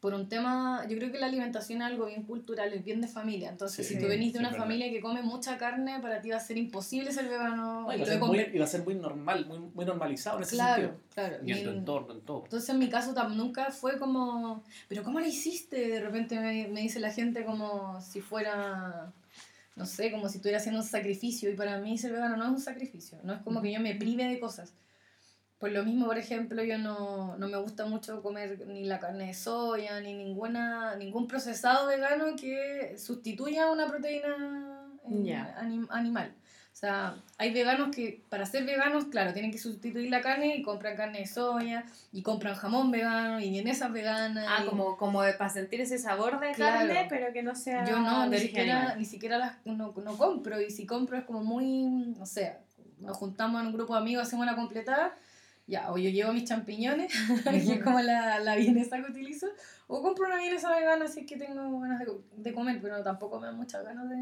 [0.00, 3.08] por un tema, yo creo que la alimentación es algo bien cultural, es bien de
[3.08, 3.50] familia.
[3.50, 4.64] Entonces, Sí, si tú venís de una verdad.
[4.64, 7.82] familia que come mucha carne, para ti va a ser imposible ser vegano.
[7.82, 9.44] No, y iba, a te ser voy a muy, comer- iba a ser muy normal,
[9.46, 11.00] muy, muy normalizado en ese Claro, sentido.
[11.14, 11.36] claro.
[11.46, 12.44] Y en tu Y- entorno, en todo.
[12.44, 15.88] entonces en mi caso nunca fue como, pero ¿cómo lo hiciste?
[15.88, 19.12] De repente me, me dice la gente como si fuera,
[19.76, 21.50] no sé, como si estuviera haciendo un sacrificio.
[21.50, 23.94] Y para mí ser vegano no es un sacrificio, no es como que yo me
[23.96, 24.72] prive de cosas.
[25.60, 29.26] Por lo mismo, por ejemplo, yo no, no me gusta mucho comer ni la carne
[29.26, 35.54] de soya, ni ninguna, ningún procesado vegano que sustituya una proteína Ya.
[35.60, 36.32] anim- animal.
[36.72, 40.62] O sea, hay veganos que para ser veganos, claro, tienen que sustituir la carne y
[40.62, 44.46] compran carne de soya y compran jamón vegano y vienesas veganas.
[44.48, 46.78] Ah, y- como, como para sentir ese sabor de Claro.
[46.88, 50.58] carne, pero que no sea Yo no, ni siquiera, ni siquiera las no, no compro
[50.58, 52.56] y si compro es como muy, no sé,
[52.98, 55.14] nos juntamos en un grupo de amigos, hacemos una completada,
[55.70, 57.12] ya, o yo llevo mis champiñones,
[57.44, 59.46] que es como la, la vienesa que utilizo,
[59.86, 62.06] o compro una vienesa vegana si es que tengo ganas de,
[62.36, 64.16] de comer, pero tampoco me dan muchas ganas de...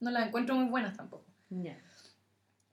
[0.00, 1.24] No las encuentro muy buenas tampoco.
[1.50, 1.76] Ya.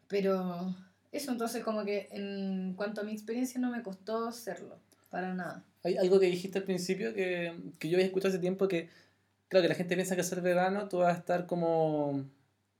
[0.07, 0.75] Pero
[1.11, 4.79] eso entonces como que en cuanto a mi experiencia no me costó serlo,
[5.09, 5.63] para nada.
[5.83, 8.89] Hay algo que dijiste al principio que, que yo había escuchado hace tiempo que,
[9.47, 12.23] claro, que la gente piensa que ser vegano tú vas a estar como...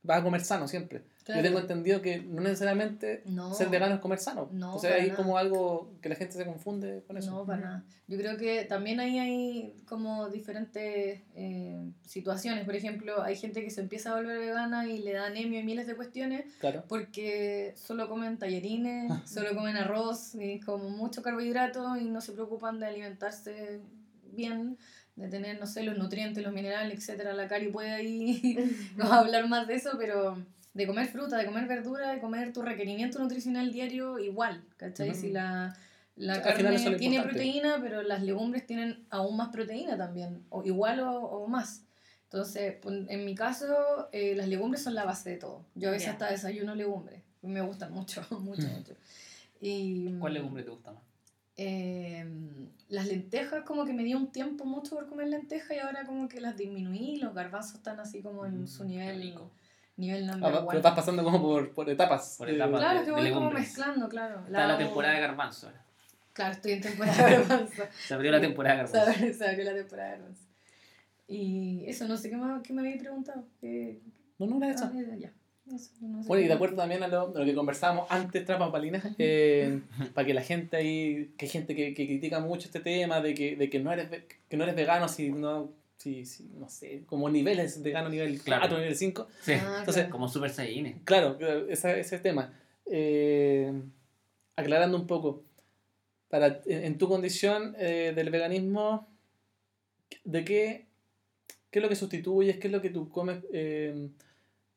[0.04, 1.02] vas a comer sano siempre.
[1.24, 1.40] Claro.
[1.40, 3.54] Yo tengo entendido que no necesariamente No.
[3.54, 4.48] ser vegano es comer sano.
[4.52, 5.16] No, o sea, hay nada.
[5.16, 7.30] como algo que la gente se confunde con eso.
[7.30, 7.84] No, para nada.
[8.08, 12.64] Yo creo que también ahí hay como diferentes eh, situaciones.
[12.64, 15.64] Por ejemplo, hay gente que se empieza a volver vegana y le da anemia y
[15.64, 16.84] miles de cuestiones Claro.
[16.88, 22.80] porque solo comen tallarines, solo comen arroz y como mucho carbohidrato y no se preocupan
[22.80, 23.80] de alimentarse
[24.32, 24.76] bien,
[25.14, 27.32] de tener, no sé, los nutrientes, los minerales, etcétera.
[27.34, 28.56] La Cari puede ahí
[28.96, 30.36] no hablar más de eso, pero
[30.74, 35.10] de comer fruta, de comer verdura, de comer tu requerimiento nutricional diario igual, ¿cachai?
[35.10, 35.18] Ujú.
[35.20, 35.76] Si la,
[36.16, 36.62] la al carne
[36.96, 37.22] tiene importante.
[37.22, 41.84] proteína, pero las legumbres tienen aún más proteína también, o igual o, o más.
[42.24, 45.66] Entonces, en mi caso, eh, las legumbres son la base de todo.
[45.74, 46.12] Yo a veces Ya.
[46.12, 47.22] hasta desayuno legumbres.
[47.42, 48.72] Me gustan mucho, mucho, Mm.
[48.78, 48.94] mucho.
[49.60, 51.02] Y, ¿Cuál legumbre te gusta más?
[51.56, 52.24] eh,
[52.88, 56.26] las lentejas como que me dio un tiempo mucho por comer lentejas y ahora como
[56.28, 59.50] que las disminuí, los garbanzos están así como en Mm, su nivel, rico.
[59.96, 60.68] Nivel Ah, number va- one.
[60.70, 62.36] pero vas pasando como por, por etapas.
[62.38, 62.80] Por Eh, etapas.
[62.80, 64.40] Claro, de- es que voy como mezclando, claro.
[64.46, 65.84] Está la hago- temporada de garbanzo ahora.
[66.32, 67.82] Claro, estoy en temporada de garbanzo.
[68.08, 69.18] Se abrió la temporada de se, garbanzo.
[69.20, 70.42] abrió, se abrió la temporada de garbanzo.
[71.28, 73.44] Y eso, no sé qué, más, qué me habéis preguntado.
[73.60, 74.00] ¿Qué,
[74.38, 74.84] No, no, era eso.
[74.86, 75.32] ah, ya.
[75.72, 78.44] Eso, no sé Bueno, y de acuerdo también a lo, a lo que conversábamos antes,
[78.44, 79.80] tras bambalinas, eh,
[80.14, 83.32] para que la gente ahí, que hay gente que, que critica mucho este tema de
[83.34, 84.08] que, de que, no, eres,
[84.48, 85.70] que no eres vegano si no,
[86.02, 88.62] si, si, no sé, como niveles vegano nivel Claro.
[88.62, 89.28] 4, nivel 5.
[89.40, 89.52] Sí.
[89.52, 90.10] Ah, Entonces, claro.
[90.10, 91.00] Como Super Saiyajin.
[91.04, 92.52] Claro, claro, esa- ese tema.
[92.86, 93.72] Eh,
[94.56, 95.44] aclarando un poco,
[96.28, 99.06] para, en, en tu condición eh, del veganismo,
[100.24, 100.86] ¿de qué,
[101.70, 102.58] qué es lo que sustituyes?
[102.58, 103.38] ¿Qué es lo que tú comes?
[103.52, 104.08] eh,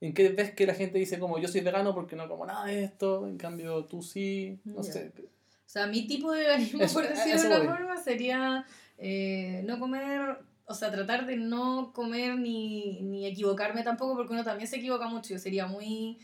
[0.02, 2.66] ¿En qué ves que la gente dice como yo soy vegano porque no como nada
[2.66, 3.28] de esto?
[3.28, 5.12] En cambio tú sí, no sé.
[5.18, 8.66] O sea, mi tipo de veganismo, Eso- por decirlo de una forma, sería
[8.98, 14.44] eh, no comer, o sea, tratar de no comer ni, ni equivocarme tampoco, porque uno
[14.44, 15.30] también se equivoca mucho.
[15.30, 16.18] Yo sería muy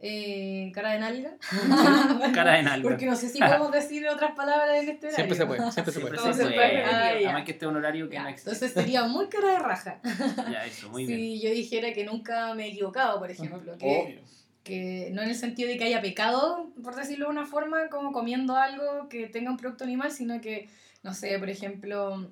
[0.00, 1.36] eh, cara de nalga.
[2.34, 2.90] Cara de nalga.
[2.90, 5.16] Porque no sé si podemos decir otras palabras en este horario.
[5.16, 6.84] Siempre se puede, siempre se puede.
[6.84, 7.08] Ah.
[7.08, 8.50] Además que este es un horario que Ya, no existe.
[8.50, 10.00] Entonces sería muy cara de raja.
[10.52, 11.40] Ya, eso, muy si bien.
[11.40, 13.78] yo dijera que nunca me he equivocado, por ejemplo.
[13.78, 14.20] Que, obvio.
[14.62, 18.12] que no en el sentido de que haya pecado, por decirlo de una forma, como
[18.12, 20.68] comiendo algo que tenga un producto animal, sino que,
[21.02, 22.30] no sé, por ejemplo,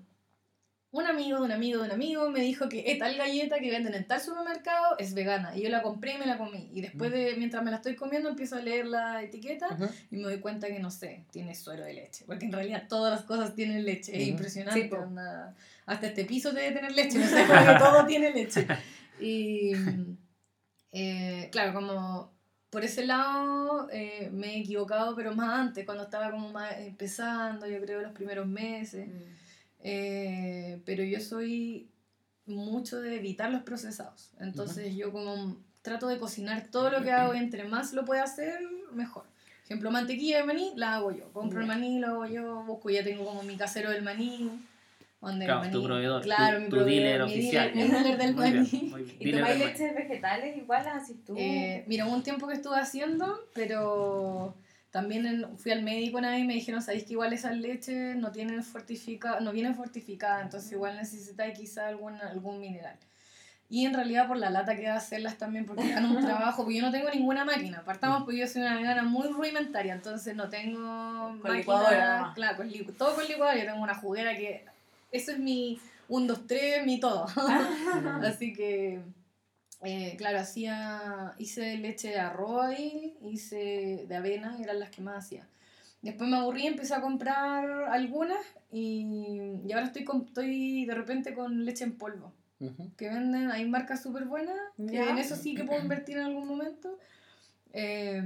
[0.92, 3.70] un amigo de un amigo de un amigo me dijo que eh, tal galleta que
[3.70, 5.56] venden en tal supermercado es vegana.
[5.56, 6.68] Y yo la compré y me la comí.
[6.70, 9.78] Y después de, mientras me la estoy comiendo, empiezo a leer la etiqueta
[10.10, 12.24] y me doy cuenta que, no sé, tiene suero de leche.
[12.26, 14.12] Porque en realidad todas las cosas tienen leche.
[14.14, 14.30] Es Ujú.
[14.32, 14.90] impresionante.
[14.90, 14.96] Sí.
[15.86, 17.18] Hasta este piso debe tener leche.
[17.18, 18.66] No sé, porque todo tiene leche.
[19.18, 19.72] Y
[20.92, 22.32] eh, claro, como
[22.68, 27.66] por ese lado eh, me he equivocado, pero más antes, cuando estaba como más empezando,
[27.66, 29.08] yo creo, los primeros meses.
[29.82, 31.88] Eh, pero yo soy
[32.46, 34.30] mucho de evitar los procesados.
[34.40, 38.22] Entonces yo como trato de cocinar todo lo que hago y entre más lo pueda
[38.24, 38.58] hacer,
[38.92, 39.24] mejor.
[39.24, 41.32] Por ejemplo, mantequilla de maní la hago yo.
[41.32, 42.62] Compro el maní, lo hago yo.
[42.64, 44.50] Busco, ya tengo como mi casero del maní.
[45.20, 47.72] donde el Claro, tu maní- proveedor, Claro, tu- mi tu proveedor, dealer mi oficial.
[47.72, 48.88] dealer- mi dealer del Muy bien, maní.
[48.90, 49.16] muy bien.
[49.20, 51.34] ¿Y tomáis leches vegetales igual las haces tú?
[51.38, 54.52] Eh, mira, hubo un tiempo que estuve haciendo, pero
[54.92, 58.14] también en- fui al médico una vez y me dijeron, sabéis que igual esas leches
[58.14, 62.96] no tienen fortifica, no vienen fortificadas, entonces igual necesitáis quizá algún, algún mineral.
[63.70, 66.76] Y en realidad por la lata que da hacerlas también, porque dan un trabajo, porque
[66.76, 67.82] yo no tengo ninguna máquina.
[67.86, 71.40] Partamos porque yo soy una vegana muy rudimentaria, entonces no tengo Con
[72.18, 72.34] nomás.
[72.34, 73.58] Claro, con todo con licuadora.
[73.58, 74.62] Yo tengo una juguera que...
[75.10, 77.26] Eso es mi 1, 2, 3, mi todo.
[78.22, 79.00] Así que,
[79.84, 82.74] eh, claro, hacía, hice leche de arroz
[83.22, 85.48] hice de avena, eran las que más hacía.
[86.02, 89.06] Después me aburrí, empecé a comprar algunas y,
[89.64, 92.32] y ahora estoy, con, estoy de repente con leche en polvo,
[92.96, 96.46] que venden, hay marcas súper buenas, que en eso sí que puedo invertir en algún
[96.46, 96.98] momento.
[97.72, 98.22] Eh,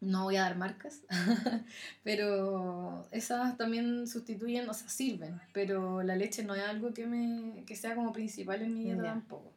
[0.00, 1.02] no voy a dar marcas,
[2.04, 7.64] pero esas también sustituyen, o sea, sirven, pero la leche no es algo que, me,
[7.64, 9.52] que sea como principal en mi dieta tampoco.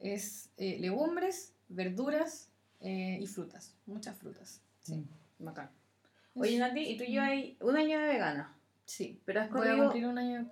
[0.00, 2.48] Es eh, legumbres, verduras
[2.80, 4.60] eh, y frutas, muchas frutas.
[4.82, 5.04] Sí.
[5.38, 5.70] Bacán.
[6.34, 8.54] Oye, Nati, ¿y tú llevas un año de vegana?
[8.84, 9.84] Sí, ¿Pero has voy a corrido...
[9.84, 10.50] cumplir un año,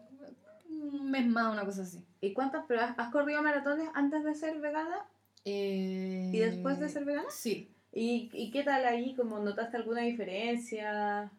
[0.68, 2.04] un mes más, una cosa así.
[2.20, 2.64] ¿Y cuántas?
[2.68, 5.06] ¿Pero has, has corrido maratones antes de ser vegana?
[5.44, 7.28] Eh, ¿Y después de ser vegana?
[7.30, 7.70] Sí.
[7.92, 9.14] ¿Y, y qué tal ahí?
[9.14, 11.30] ¿Como notaste alguna diferencia?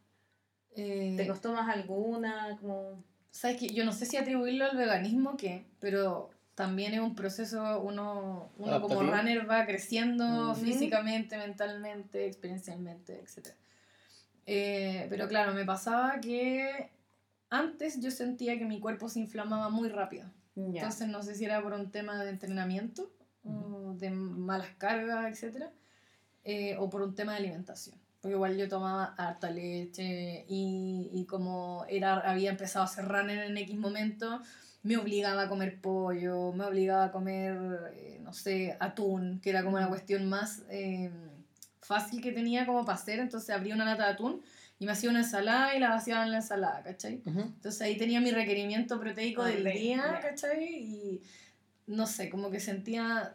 [0.75, 2.57] eh, ¿Te costó más alguna?
[2.59, 3.03] Como...
[3.31, 3.67] ¿Sabes qué?
[3.67, 8.51] Yo no sé si atribuirlo al veganismo o qué, pero también es un proceso, uno,
[8.57, 13.55] uno como runner va creciendo físicamente, mentalmente, experiencialmente, etc.
[14.45, 16.91] Eh, pero claro, me pasaba que
[17.49, 20.29] antes yo sentía que mi cuerpo se inflamaba muy rápido.
[20.55, 20.81] Ya.
[20.81, 23.09] Entonces no sé si era por un tema de entrenamiento,
[23.45, 25.67] o de malas cargas, etc.
[26.43, 27.97] eh, o por un tema de alimentación.
[28.19, 33.45] Porque igual yo tomaba harta leche y, y como era, había empezado a hacer runner
[33.45, 34.41] en X momento,
[34.83, 37.57] me obligaba a comer pollo, me obligaba a comer,
[37.95, 41.11] eh, no sé, atún, que era como la cuestión más eh,
[41.81, 43.19] fácil que tenía como para hacer.
[43.19, 44.41] Entonces abría una lata de atún
[44.79, 47.21] y me hacía una ensalada y la vaciaba en la ensalada, ¿cachai?
[47.25, 50.19] Entonces ahí tenía mi requerimiento proteico del día.
[50.21, 50.63] ¿cachai?
[50.63, 51.21] Y
[51.87, 53.33] no sé, como que sentía,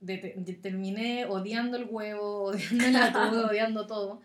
[0.00, 4.20] de- terminé odiando el huevo, odiando el atún, odiando todo.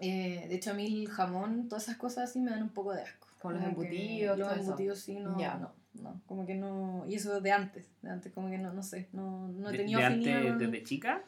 [0.00, 2.92] Eh, de hecho a mí el jamón, todas esas cosas así me dan un poco
[2.92, 3.28] de asco.
[3.42, 4.64] Como los embutidos, Los todo eso.
[4.64, 5.56] embutidos sí, no, Ya.
[5.58, 8.82] no, no, como que no, y eso de antes, de antes como que no, no
[8.82, 10.36] sé, no, no he De- tenido de afinidad.
[10.38, 11.22] antes, con- desde chica.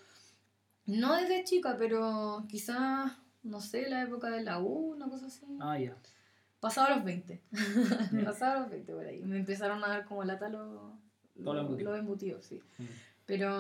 [0.87, 5.45] No desde chica, pero quizás, no sé, la época de la U, una cosa así.
[5.61, 5.97] Ah, ya.
[6.61, 7.43] Pasado los 20.
[8.25, 9.21] Pasado los 20 por ahí.
[9.23, 10.93] Me empezaron a dar como lata los,
[11.37, 11.91] lo los, embutido.
[11.91, 12.63] los embutidos, sí.
[12.79, 12.85] Mm.
[13.27, 13.51] Pero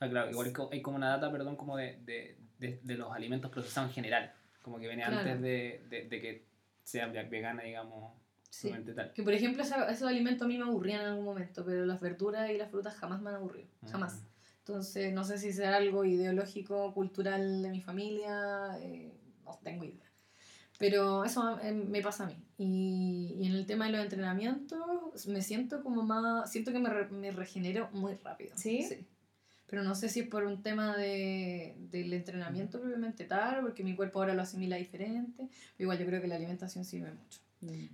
[0.00, 2.94] Ah, claro, igual hay co- hay como una data, perdón, como de, de, de, de
[2.96, 4.32] los alimentos procesados en general.
[4.62, 5.18] Como que viene Claro.
[5.20, 6.47] antes de, de, de que
[6.88, 8.14] sea ve- vegana, digamos,
[8.50, 8.70] sí.
[8.96, 9.12] tal.
[9.12, 12.00] Que por ejemplo esa- esos alimentos a mí me aburrían en algún momento, pero las
[12.00, 13.68] verduras y las frutas jamás me han aburrido.
[13.90, 14.14] Jamás.
[14.22, 14.26] Mm.
[14.60, 19.12] Entonces, no sé si será algo ideológico, cultural de mi familia, eh,
[19.44, 20.04] no tengo idea.
[20.78, 22.36] Pero eso eh, me pasa a mí.
[22.58, 26.50] Y, y en el tema de los entrenamientos, me siento como más.
[26.52, 28.52] Siento que me, re- me regenero muy rápido.
[28.56, 29.06] ¿Sí?
[29.68, 33.94] Pero no sé si es por un tema de, del entrenamiento propiamente tal, porque mi
[33.94, 35.48] cuerpo ahora lo asimila diferente.
[35.76, 37.40] Pero igual yo creo que la alimentación sirve mucho.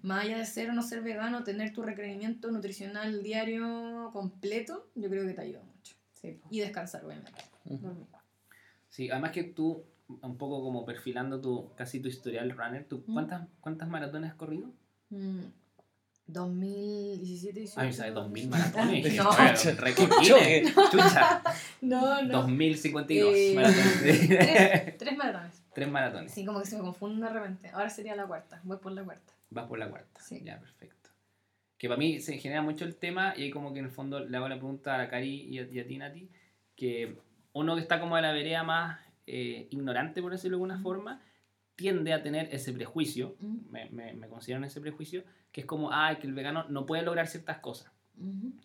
[0.03, 5.09] Más allá de ser o no ser vegano, tener tu requerimiento nutricional diario completo, yo
[5.09, 5.97] creo que te ayuda mucho.
[6.13, 6.39] Sí.
[6.51, 7.41] Y descansar, obviamente.
[7.65, 7.79] Ujú.
[7.87, 8.07] Dormir.
[8.91, 13.13] Sí, además que tú, un poco como perfilando tu, casi tu historial runner, ¿tú, Mm.
[13.15, 14.71] ¿cuántas, ¿cuántas maratones has corrido?
[15.11, 15.41] Mm,
[16.27, 17.81] 2017, 18.
[17.81, 18.15] Ay, ¿sabes?
[18.15, 19.17] 2000 maratones.
[19.17, 19.31] No.
[19.55, 19.95] Choque.
[20.23, 20.75] Guinness.
[20.91, 21.43] Chucha.
[21.81, 22.33] No, no.
[22.39, 24.01] 2052 Eh, maratones.
[24.01, 25.63] Tres, tres maratones.
[25.75, 26.33] Tres maratones.
[26.33, 27.69] Sí, como que se me confunde de repente.
[27.71, 28.61] Ahora sería la cuarta.
[28.65, 29.33] Voy por la cuarta.
[29.51, 30.21] Vas por la cuarta.
[30.21, 30.41] Sí.
[30.45, 31.11] Ya, perfecto.
[31.77, 34.21] Que para mí se genera mucho el tema y ahí como que en el fondo
[34.21, 36.31] le hago la pregunta a Cari y a, y a ti, Nati,
[36.77, 37.19] que
[37.53, 41.21] uno que está como a la vereda más eh, ignorante, por decirlo de alguna forma,
[41.77, 45.67] tiende a tener ese prejuicio, Mm, me, me, me considero en ese prejuicio, que es
[45.67, 47.91] como, ah, que el vegano no puede lograr ciertas cosas.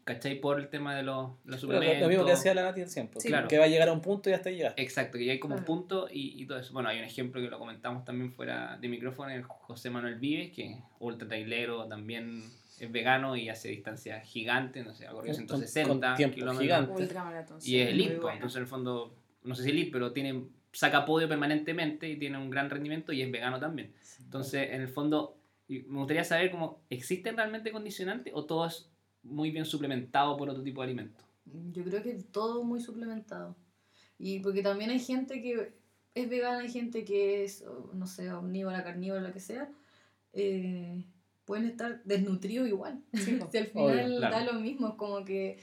[0.04, 0.40] ¿cachai?
[0.40, 2.02] Por el tema de los, los suplementos.
[2.02, 3.20] lo mismo que decía la Nati siempre.
[3.20, 3.48] Sí, claro.
[3.48, 4.76] Que va a llegar a un punto y hasta llegar.
[4.78, 5.66] Exacto, que ya hay como un Claro.
[5.76, 6.72] punto y, y todo eso.
[6.72, 10.52] Bueno, hay un ejemplo que lo comentamos también fuera de micrófono, el José Manuel Vives,
[10.52, 12.44] que es ultra trailero, también
[12.80, 16.36] es vegano y hace distancias gigantes, no sé, ha corrido Con- con- 160 con tiempo
[16.36, 16.62] kilómetros.
[17.10, 17.54] gigante.
[17.68, 18.36] Y es elite, po, bueno.
[18.36, 22.38] entonces en el fondo, no sé si elite, pero tiene, saca podio permanentemente y tiene
[22.38, 23.94] un gran rendimiento y es vegano también.
[24.22, 28.90] Entonces, en el fondo, me gustaría saber cómo, ¿existen realmente condicionantes o todo es
[29.24, 31.26] muy bien suplementado por otro tipo de alimentos?
[31.72, 33.56] Yo creo que todo muy suplementado.
[34.18, 35.74] Y porque también hay gente que
[36.14, 39.70] es vegana, hay gente que es, no sé, omnívora, carnívora, lo que sea.
[40.34, 41.04] eh,
[41.46, 43.02] pueden estar desnutridos igual.
[43.14, 43.50] Sí, po.
[43.52, 44.36] Si al Obvio, final claro.
[44.36, 45.58] da lo mismo, es como que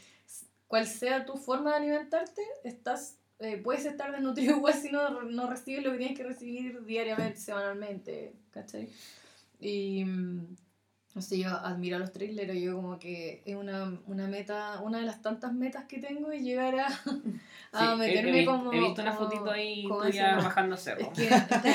[0.67, 5.49] cual sea tu forma de alimentarte, estás, eh, puedes estar desnutrido igual si no, no
[5.49, 8.89] recibes lo que tienes que recibir diariamente, semanalmente, ¿cachai?
[9.61, 10.57] Y mm,
[11.15, 14.99] no sé, yo admiro a los traileros, yo como que es una, una meta, una
[14.99, 16.87] de las tantas metas que tengo es llegar a,
[17.73, 18.73] a Sí, he- he, meterme vi- como...
[18.73, 21.11] he visto una como- fotito ahí tuya bajando cerro.
[21.17, 21.31] Es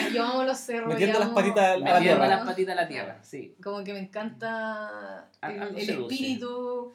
[0.07, 0.89] que yo amo los cerros.
[0.93, 2.27] Metiendo las patitas a la tierra.
[2.27, 3.55] las patitas a la tierra, sí.
[3.63, 6.93] como que me encanta A- el, el espíritu.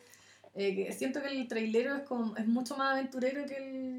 [0.55, 3.96] eh, que siento que el trailero es, como, es mucho más aventurero que el,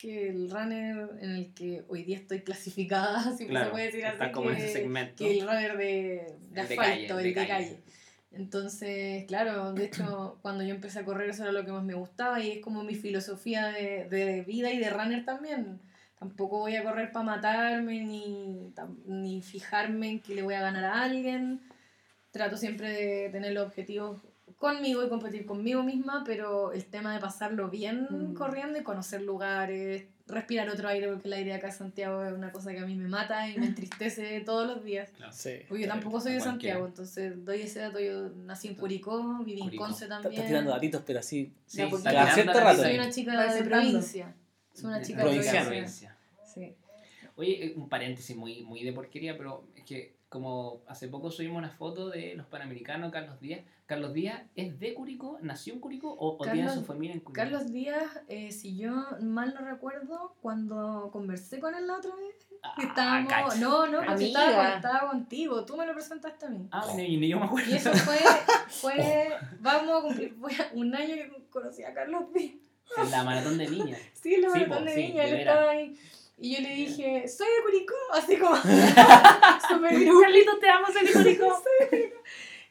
[0.00, 4.06] que el runner en el que hoy día estoy clasificada, si se Claro, puede decir
[4.06, 5.14] así, como en que, ese segmento.
[5.16, 7.48] que el runner de, de El de asfalto, calle, el de de calle.
[7.48, 7.80] calle.
[8.32, 11.94] Entonces, claro, de hecho, cuando yo empecé a correr eso era lo que más me
[11.94, 15.80] gustaba y es como mi filosofía de, de vida y de runner también.
[16.18, 18.72] Tampoco voy a correr para matarme ni,
[19.06, 21.60] ni fijarme en que le voy a ganar a alguien.
[22.30, 24.20] Trato siempre de tener los objetivos
[24.60, 28.34] conmigo y competir conmigo misma, pero el tema de pasarlo bien Mm.
[28.34, 32.52] corriendo y conocer lugares, respirar otro aire, porque el aire acá en Santiago es una
[32.52, 35.08] cosa que a mí me mata y me entristece todos los días.
[35.16, 35.32] Claro.
[35.32, 35.60] Sí.
[35.66, 36.40] Porque yo tampoco soy a de.
[36.42, 37.98] Santiago, entonces doy ese dato.
[38.00, 39.76] Yo nací en Curicó, viví en.
[39.76, 40.34] Conce también.
[40.34, 41.54] Estás tirando datitos, pero así.
[41.66, 41.96] Sí, cierto
[42.60, 42.82] rato.
[42.82, 44.34] lista Soy una chica de provincia.
[44.74, 45.66] Soy una chica de Provinciana.
[45.68, 46.16] provincia.
[46.54, 46.74] Sí.
[47.36, 51.58] Oye, eh, un paréntesis muy, muy de porquería, pero es que como hace poco subimos
[51.58, 53.60] una foto de los panamericanos, Carlos Díaz.
[53.86, 55.38] ¿Carlos Díaz es de Curicó?
[55.42, 57.34] ¿Nació en Curicó o, o tiene Carlos- su familia en Curicó?
[57.42, 62.34] Carlos Díaz, eh, si yo mal no recuerdo, cuando conversé con él la otra vez,
[62.62, 63.32] Ah, estábamos.
[63.32, 63.56] cacha.
[63.58, 65.64] No, no, porque estaba, estaba contigo.
[65.64, 66.68] Tú me lo presentaste a mí.
[66.70, 67.70] Ah, ni, ni yo me acuerdo.
[67.70, 68.18] Y eso fue,
[68.68, 72.54] fue vamos a cumplir, fue un año que conocí a Carlos Díaz.
[72.98, 73.98] En la maratón de niñas.
[74.14, 75.96] Sí, la Sí, maratón po, de sí, niña, él estaba ahí.
[76.42, 78.56] Y yo le dije, soy de Curicó, así como
[79.68, 81.62] súper Carlitos, te amo, soy de Curicó.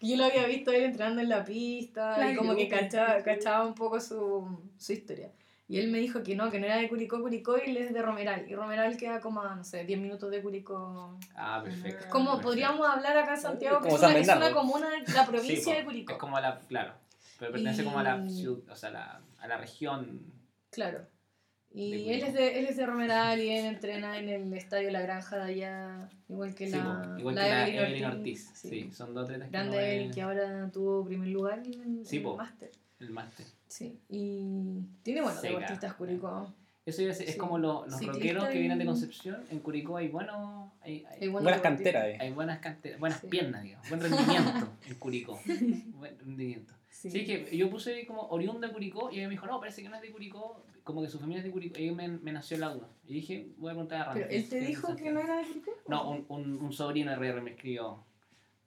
[0.02, 3.18] Y yo lo había visto él entrenando en la pista Claro, y como que cachaba,
[3.18, 3.24] sí.
[3.26, 5.32] cachaba un poco su, su historia.
[5.68, 7.94] Y él me dijo que no, que no era de Curicó, Curicó y él es
[7.94, 8.50] de Romeral.
[8.50, 11.20] Y Romeral queda como, no sé, 10 minutos de Curicó.
[11.36, 12.08] Ah, perfecto.
[12.10, 12.48] Como perfecto.
[12.48, 15.30] podríamos hablar acá en Santiago, que Como es una, es una comuna de la Sí,
[15.32, 16.14] provincia po, de Curicó.
[16.14, 16.94] Es como a la, claro,
[17.38, 20.34] pero pertenece como a la Y- ciudad, o sea, la, a la región.
[20.72, 21.06] Claro.
[21.72, 25.02] Y él es, de, él es de Romeral y él entrena en el estadio La
[25.02, 28.52] Granja de allá, igual que Sí, la, igual la que la Evelyn Evelyn Ortiz.
[28.56, 28.70] Sí.
[28.70, 32.04] Sí, son dos atletas que Grande no Evelyn, es que ahora tuvo primer lugar en,
[32.06, 32.72] Sí, en el máster.
[33.00, 33.46] el máster.
[33.68, 35.54] Sí, y tiene buenos Sega.
[35.60, 36.52] deportistas Curicó.
[36.88, 39.38] Eso iba a decir, es como lo- los Ciclista rockeros que vienen de Concepción.
[39.52, 42.18] En Curicó hay buenos, hay, hay- Hay Buenas canteras, eh.
[42.20, 43.28] hay buenas canteras, buenas Sí.
[43.28, 45.40] piernas, digamos, buen rendimiento en Curicó.
[46.00, 46.74] Buen rendimiento.
[47.02, 47.10] Sí.
[47.10, 49.88] Sí, que yo puse como oriunda de Curicó y ella me dijo, no, parece que
[49.88, 51.80] no es de Curicó, como que su familia es de Curicó.
[51.80, 52.90] Y me, me nació la duda.
[53.08, 54.24] Y dije, voy a preguntar a Ramón.
[54.28, 55.72] Pero él te dijo que no era de Curicó.
[55.88, 58.04] No, un, un, un sobrino RR me escribió.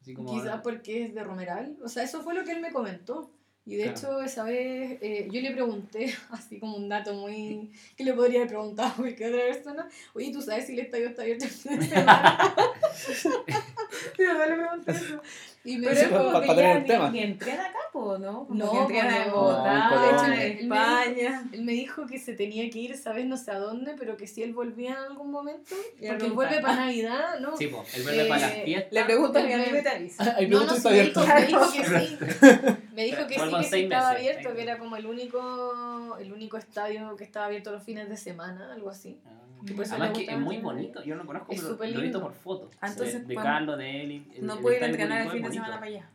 [0.00, 1.76] Así como, Quizás porque es de Romeral.
[1.84, 3.30] O sea, eso fue lo que él me comentó.
[3.66, 3.98] Y de Claro.
[3.98, 7.70] hecho, esa vez eh, yo le pregunté, así como un dato muy.
[7.96, 11.08] que le podría haber preguntado a cualquier otra persona: Oye, ¿tú sabes si el estadio
[11.10, 12.54] está abierto el fin de semana?
[14.18, 15.20] De verdad le eso.
[15.64, 17.10] Y me dijo: como pa- que pa tener ya el tema.
[17.10, 18.46] ni, ni entrena acá, po, ¿no?
[18.48, 19.34] Como No, que entrena po, en no.
[19.36, 20.42] Bogotá, No, en.
[20.42, 21.44] España.
[21.52, 23.26] Él me dijo que se tenía que ir, ¿sabes?
[23.26, 26.32] No sé a dónde, pero que si él volvía en algún momento, Y porque él
[26.32, 27.56] vuelve para Navidad, ¿no?
[27.56, 28.92] Sí, po, el verde para las Eh, fiestas.
[28.92, 30.24] Le pregunto a mi Él me- amigo y te avisa.
[30.24, 31.34] No, preguntas no, está sí, me dijo, abierto.
[31.34, 32.76] me dijo que sí.
[32.92, 34.28] Me dijo que sí, que sí estaba meses.
[34.28, 38.16] abierto, que era como el único, el único estadio que estaba abierto los fines de
[38.16, 39.18] semana, algo así.
[39.26, 39.30] Ah.
[39.62, 42.20] Además que gusta es muy bonito, yo no lo conozco, Es pero lo he visto
[42.20, 42.70] por fotos.
[42.80, 43.40] Ah, entonces, de, de.
[43.40, 44.26] Carlos, de Eli.
[44.34, 46.10] el- No puedo ir a entrenar el fin de semana para allá.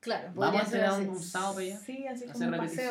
[0.00, 1.78] Claro, Vamos a entrenar un, un sábado para allá.
[1.78, 2.90] Sí, así Hacer como un paseo.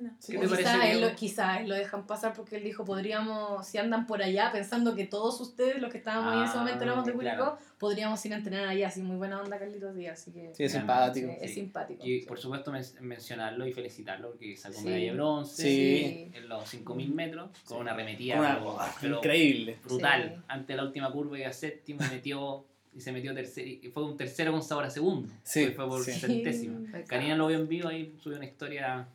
[0.00, 0.16] Repeticiones.
[0.16, 0.16] Bueno.
[0.26, 3.66] ¿Qué te parece, quizás él, lo, quizás él lo dejan pasar porque él dijo, podríamos,
[3.66, 6.84] si andan por allá pensando que todos ustedes, los que estábamos ahí en ese momento
[6.84, 7.58] éramos de Ah, Curicó, claro.
[7.78, 10.72] podríamos ir a entrenar allá, así muy buena onda Carlitos Díaz, así que Sí, es
[10.72, 11.28] simpático.
[11.28, 11.54] sí, es sí.
[11.60, 12.02] simpático.
[12.06, 14.84] Y por supuesto men- mencionarlo y felicitarlo porque sacó Sí.
[14.84, 16.30] medalla de bronce Sí.
[16.34, 19.78] en los 5000 metros con una arremetida Una- pero- pero increíble.
[19.84, 20.32] brutal.
[20.36, 20.42] Sí.
[20.48, 24.16] Ante la última curva y a séptimo metió y se metió tercero y fue un
[24.16, 25.28] tercero con sabor a segundo.
[25.42, 26.12] Sí, Fue- fue por sí.
[26.12, 26.78] centésima.
[26.98, 27.04] Sí.
[27.06, 29.06] Karina lo vio en vivo ahí subió una historia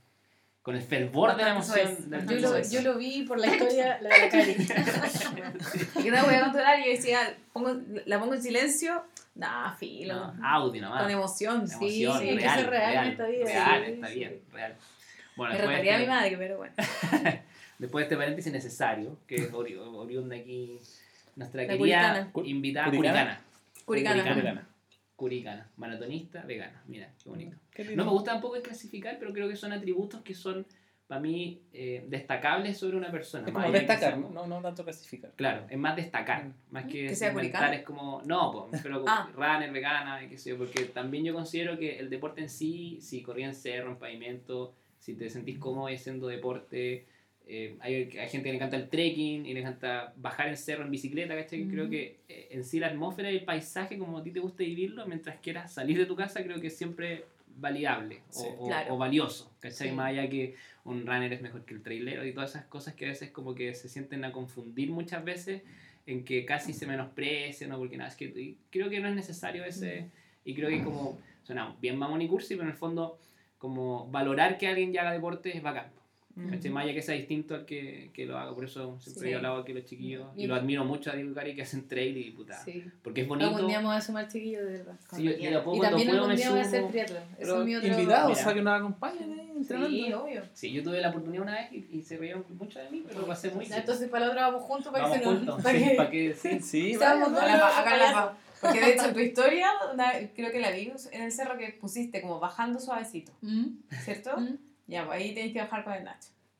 [0.61, 2.09] con el fervor de la emoción.
[2.09, 4.55] del Yo lo, yo lo vi por la historia, la de la Cari.
[5.99, 9.03] Y que no voy a controlar y yo decía, pongo, la pongo en silencio.
[9.35, 10.33] Nah, filo.
[10.33, 11.03] No, audio nomás.
[11.03, 11.67] Con emoción.
[11.67, 14.13] Sí, emoción, sí, hay que real, ser real real, esta vida, Real, sí, está sí.
[14.15, 14.75] bien, real.
[15.37, 16.73] Bueno, Me después, retaría a mi madre, pero bueno.
[17.79, 20.77] después de este paréntesis necesario, que es ori- oriunda aquí
[21.37, 22.31] nuestra La querida curicana.
[22.45, 23.41] invitada ¿Curicana?
[23.85, 24.21] curicana.
[24.23, 24.33] Curicana.
[24.33, 24.67] Curicana.
[25.21, 25.21] Curicana.
[25.21, 26.81] Curicana, maratonista, vegana.
[26.87, 27.55] Mira, qué bonito.
[27.71, 30.65] Qué No me gusta tampoco el clasificar, pero creo que son atributos que son,
[31.05, 33.47] para mí, eh, destacables sobre una persona.
[33.47, 34.47] Es más como que destacar, sea- ¿no?
[34.47, 35.31] No, tanto clasificar.
[35.35, 37.71] Claro, es más destacar, más que, Que sea curicana.
[37.75, 39.29] es como, no, po, pero Ah.
[39.35, 42.97] runner, vegana, y qué sé yo, porque también yo considero que el deporte en sí,
[43.01, 47.05] si corría en cerro, en pavimento, si te sentís cómodo haciendo deporte,
[47.47, 50.83] eh, hay, hay gente que le encanta el trekking y le encanta bajar en cerro
[50.85, 51.65] en bicicleta, ¿cachai?
[51.67, 54.63] Creo que eh, en sí la atmósfera y el paisaje, como a ti te gusta
[54.63, 57.25] vivirlo, mientras quieras salir de tu casa, creo que es siempre
[57.57, 58.47] validable o, Sí.
[58.57, 58.93] o- Claro.
[58.95, 59.89] o valioso, ¿cachai?
[59.89, 59.95] Sí.
[59.95, 63.05] Más allá que un runner es mejor que el trailero y todas esas cosas que
[63.05, 65.61] a veces como que se sienten a confundir muchas veces
[66.07, 69.15] en que casi se menosprecian o porque nada, es que y creo que no es
[69.15, 70.09] necesario ese
[70.45, 73.19] y creo que como suena bien mamón y cursi, pero en el fondo
[73.57, 75.87] como valorar que alguien ya haga deporte es bacán.
[76.49, 76.71] ¿Cachai?
[76.71, 79.29] Más allá que sea distinto al que, que lo haga, por eso siempre Sí.
[79.31, 81.87] he hablado aquí los chiquillos Y- y lo admiro mucho a Diego Cari que hacen
[81.87, 82.83] trail y puta, Sí.
[83.03, 83.49] porque es bonito.
[83.49, 84.95] Algún día me voy a sumar chiquillo, de verdad.
[85.15, 87.23] Sí, yo, yo Y también algún me día voy a hacer triatlón.
[87.37, 87.87] Eso es mi otro...
[87.89, 88.41] Invitados, Mira.
[88.41, 89.89] o sea, que nos acompañen entrenando.
[89.89, 90.41] Sí, obvio.
[90.53, 93.21] Sí, yo tuve la oportunidad una vez y, y se reían mucho de mí, pero
[93.21, 93.79] lo pasé muy bien.
[93.79, 95.37] Entonces para la otra vamos juntos para Vamos que se nos...
[95.39, 96.59] juntos, para sí, que- para que sí.
[96.61, 97.79] Sí, vaya, dos vaya.
[97.79, 98.31] Acá la- payasos.
[98.61, 102.21] Porque de hecho tu historia, una- creo que la vi en el cerro que pusiste
[102.21, 103.65] como bajando suavecito, ¿Mm?
[104.03, 104.37] ¿cierto?
[104.37, 104.57] ¿Mm?
[104.91, 106.27] Ya, pues ahí tenés que bajar con el Nacho.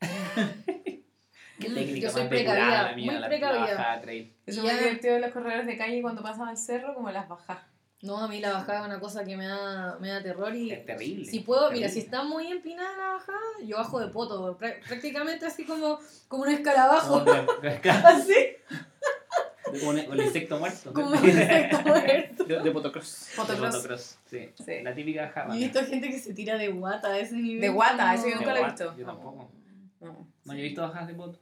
[1.60, 3.60] Qué técnica Yo soy más precavida, depurada la mía, muy la- la precavida.
[3.60, 4.34] bajada trail.
[4.46, 4.72] Eso Ya.
[4.72, 7.58] me divertido de los corredores de calle cuando pasan al cerro, como las bajas.
[8.00, 10.72] No, a mí la bajada es una cosa que me da, me da terror y
[10.72, 11.24] Es terrible.
[11.26, 15.46] si puedo, mira, si está muy empinada la bajada, yo bajo de poto, prá- prácticamente
[15.46, 17.46] así como, como un escarabajo, Como un-
[18.06, 18.34] así,
[19.80, 20.92] como un, un insecto muerto.
[20.92, 22.44] como un insecto muerto.
[22.44, 23.28] De, de motocross.
[23.32, 23.72] De Motocross.
[23.74, 24.48] motocross, sí.
[24.64, 24.82] Sí.
[24.82, 25.54] La típica java.
[25.56, 27.60] Y he visto gente que se tira de guata a ese nivel.
[27.60, 28.96] De guata, eso yo nunca lo he De visto.
[28.96, 29.50] Yo tampoco.
[30.00, 31.38] No, No, yo he visto bajadas de moto.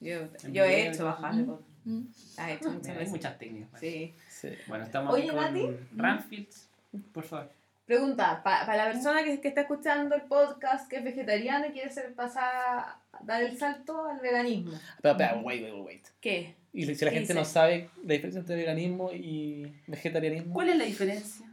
[0.00, 0.18] yo,
[0.50, 1.38] yo he hecho bajas ¿Mm?
[1.38, 1.64] de foto.
[1.84, 2.02] Mm.
[2.36, 3.80] Has hecho muchas Mira, hay muchas técnicas.
[3.80, 4.14] Sí.
[4.28, 4.48] Sí.
[4.66, 5.66] Bueno, estamos Oye, con Nati.
[5.96, 6.68] Ranfields.
[7.12, 7.50] Por favor.
[7.86, 11.90] Pregunta, para la persona que, que está escuchando el podcast, que es vegetariana y quiere
[11.90, 14.72] ser pasar, dar el salto al veganismo.
[14.74, 16.06] Espera, espera, wait, wait, wait.
[16.20, 16.54] ¿Qué?
[16.72, 17.34] Y si la ¿Qué gente dice?
[17.34, 20.54] no sabe la diferencia entre veganismo y vegetarianismo.
[20.54, 21.46] ¿Cuál es la diferencia?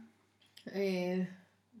[0.66, 1.28] Eh,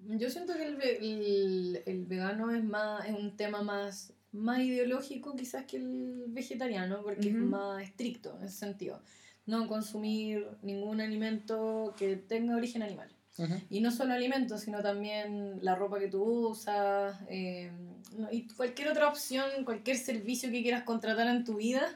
[0.08, 5.36] yo siento que el, el, el vegano es más es un tema más, más ideológico
[5.36, 7.44] quizás que el vegetariano, porque es Ujú.
[7.44, 9.00] más estricto en ese sentido.
[9.46, 13.08] No consumir ningún alimento que tenga origen animal.
[13.38, 13.54] Ujú.
[13.70, 17.70] Y no solo alimentos, sino también la ropa que tú usas eh,
[18.32, 21.86] y cualquier otra opción, cualquier servicio que quieras contratar en tu vida.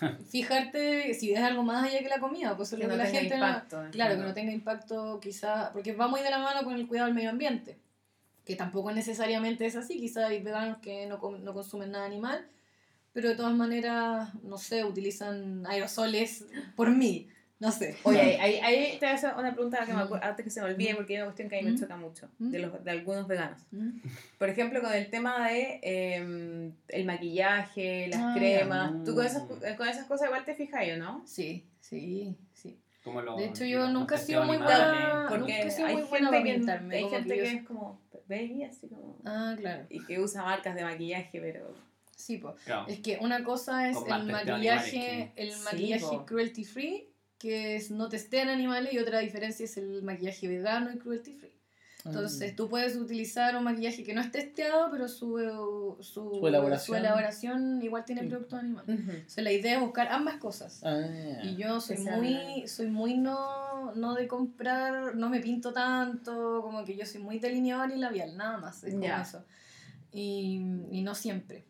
[0.30, 3.04] Fijarte si ves algo más allá que la comida, pues es Que lo no que
[3.04, 3.84] la gente no- impacto.
[3.84, 6.86] en Claro, que no tenga impacto quizá, porque va muy de la mano con el
[6.86, 7.78] cuidado del medio ambiente,
[8.44, 12.46] que tampoco necesariamente es así, quizá hay veganos que no, no consumen nada animal,
[13.12, 16.44] pero de todas maneras, no sé, utilizan aerosoles
[16.76, 17.28] por mí,
[17.58, 17.96] no sé.
[18.02, 20.08] Oye, ahí, ahí, ahí te voy a hacer una pregunta que me Mm.
[20.08, 20.96] acu- antes que se me olvide, Mm.
[20.96, 21.78] porque hay una cuestión que a mí me Mm.
[21.80, 22.50] choca mucho, Mm.
[22.50, 23.62] de, los, de algunos veganos.
[24.38, 29.04] Por ejemplo, con el tema de eh, el maquillaje, las Ah, cremas.
[29.04, 31.22] Tú con esas, con esas cosas igual te fijas, ¿o no?
[31.26, 32.78] Sí, sí, sí.
[33.04, 35.94] Como los- De hecho, yo nunca he sido muy buena- Porque nunca he sido hay
[35.94, 38.00] muy buena gente, para que, pintarme, hay gente que que, yo- es como...
[38.28, 39.16] baby, así como.
[39.24, 39.86] Ah, claro.
[39.88, 41.72] Y que usa marcas de maquillaje, pero.
[42.16, 42.56] Sí, pues.
[42.64, 42.86] Claro.
[42.88, 47.08] Es que una cosa es Con el maquillaje, el Sí, maquillaje cruelty free,
[47.38, 51.52] que es no testean animales, y otra diferencia es el maquillaje vegano y cruelty free.
[52.04, 52.56] Entonces, Mm.
[52.56, 56.86] tú puedes utilizar un maquillaje que no es testeado, pero su, su, Su elaboración.
[56.86, 58.28] su elaboración igual tiene Sí.
[58.28, 59.00] productos animales.
[59.26, 60.82] O sea, la idea es buscar ambas cosas.
[60.84, 61.00] Ah,
[61.42, 66.84] Y yo soy muy, soy muy no, no de comprar, no me pinto tanto, como
[66.84, 69.44] que yo soy muy delineador y labial, nada más, es como eso.
[70.12, 70.60] Y,
[70.92, 71.64] y no siempre.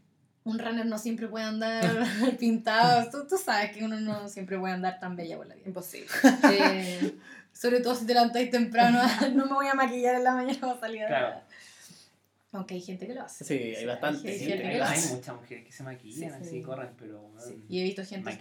[0.46, 1.84] Un runner no siempre puede andar
[2.38, 5.66] pintado, tú, tú sabes que uno no siempre puede andar tan bella por la vida.
[5.66, 6.06] Imposible.
[6.52, 7.16] Eh,
[7.52, 9.00] sobre todo si te levantáis temprano,
[9.34, 11.40] no me voy a maquillar en la mañana para salir a Claro.
[12.56, 13.44] Aunque hay gente que lo hace.
[13.44, 15.14] Sí, hay bastante Hay Sí, gente hay, que lo hay hace.
[15.14, 16.62] muchas mujeres que se maquillan, Sí, así sí.
[16.62, 17.64] corren, pero Sí.
[17.68, 18.38] Y he visto gente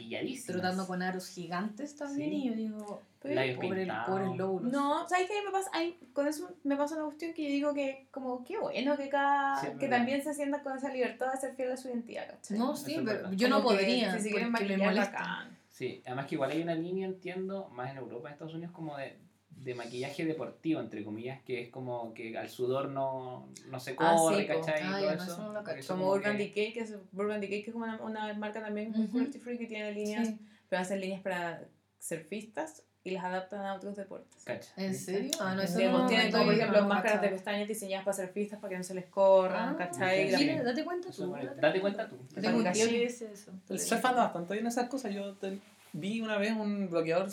[0.48, 2.36] trotando con aros gigantes también Sí.
[2.38, 4.08] y yo digo, Labios pobre, pintados.
[4.10, 4.72] pobre lóbulos.
[4.72, 5.70] No, ¿sabes qué me pasa?
[5.74, 9.10] Ay, con eso me pasa una cuestión que yo digo que, como, qué bueno que
[9.10, 9.60] cada.
[9.62, 9.90] Que verdad.
[9.98, 12.58] también se sientan con esa libertad de ser fiel a su identidad, ¿cachai?
[12.58, 13.32] No, sí, pero verdad.
[13.34, 14.14] yo no Como que podría.
[14.18, 15.58] Si se quieren me maquillar, bacán.
[15.70, 18.96] Sí, además que igual hay una línea, entiendo, más en Europa, en Estados Unidos, como
[18.96, 19.18] de,
[19.56, 24.16] de maquillaje deportivo, entre comillas, que es como que al sudor no, no se Ah,
[24.18, 24.62] corre, sí, po.
[24.62, 24.82] ¿cachai?
[24.84, 25.32] Ah, y todo ya, no, eso.
[25.34, 28.02] eso no lo eso Como Urban que- Decay, que es, Urban Decay, que es una,
[28.02, 29.12] una marca también muy Ujú.
[29.14, 30.40] cruelty free que tiene líneas, Sí.
[30.70, 31.64] pero hacen líneas para
[32.00, 34.44] surfistas y las adaptan a otros deportes.
[34.44, 35.32] Cacha, ¿En serio?
[35.40, 37.68] Ah, no, eso Sí, no, pues tienen no como por ejemplo no, máscaras de pestañas
[37.68, 40.26] diseñadas para surfistas para que no se les corran, Ah, ¿cachai?
[40.26, 41.32] Mira, También- date cuenta tú.
[41.32, 42.18] date date cuenta tú.
[42.36, 42.90] Yo tengo un tío Caché.
[42.90, 43.52] que dice eso.
[43.70, 45.14] El surf anda bastante bien esas cosas.
[45.14, 45.36] Yo
[45.94, 47.30] vi una vez un bloqueador,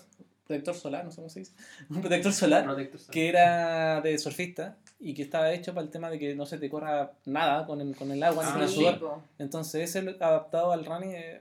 [0.52, 1.52] protector solar, no sé cómo se dice.
[1.90, 3.12] Un protector solar Protector solar.
[3.12, 6.58] que era de surfista y que estaba hecho para el tema de que no se
[6.58, 9.00] te corra nada con el, con el agua ni Ah, con el sudor.
[9.00, 9.22] po.
[9.38, 11.40] Entonces ese adaptado al running, eh,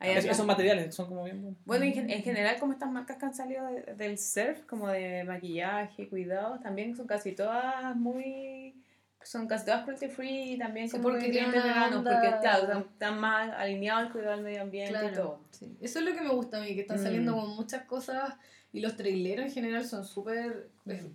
[0.00, 1.60] es- esos materiales son como bien buenos.
[1.66, 5.24] Bueno, en, en general, como estas marcas que han salido de- del surf, como de
[5.24, 8.74] maquillaje, cuidados, también son casi todas muy.
[9.22, 11.98] Son casi todas cruelty free y también Sí, como porque muy tienen clientes una veganos,
[11.98, 15.40] onda- porque claro, están, están más alineados al cuidado del medio ambiente y Claro, todo.
[15.50, 15.76] sí.
[15.80, 17.02] Eso es lo que me gusta a mí, que están Mm.
[17.02, 18.34] saliendo con muchas cosas
[18.72, 20.70] y los traileros en general son súper,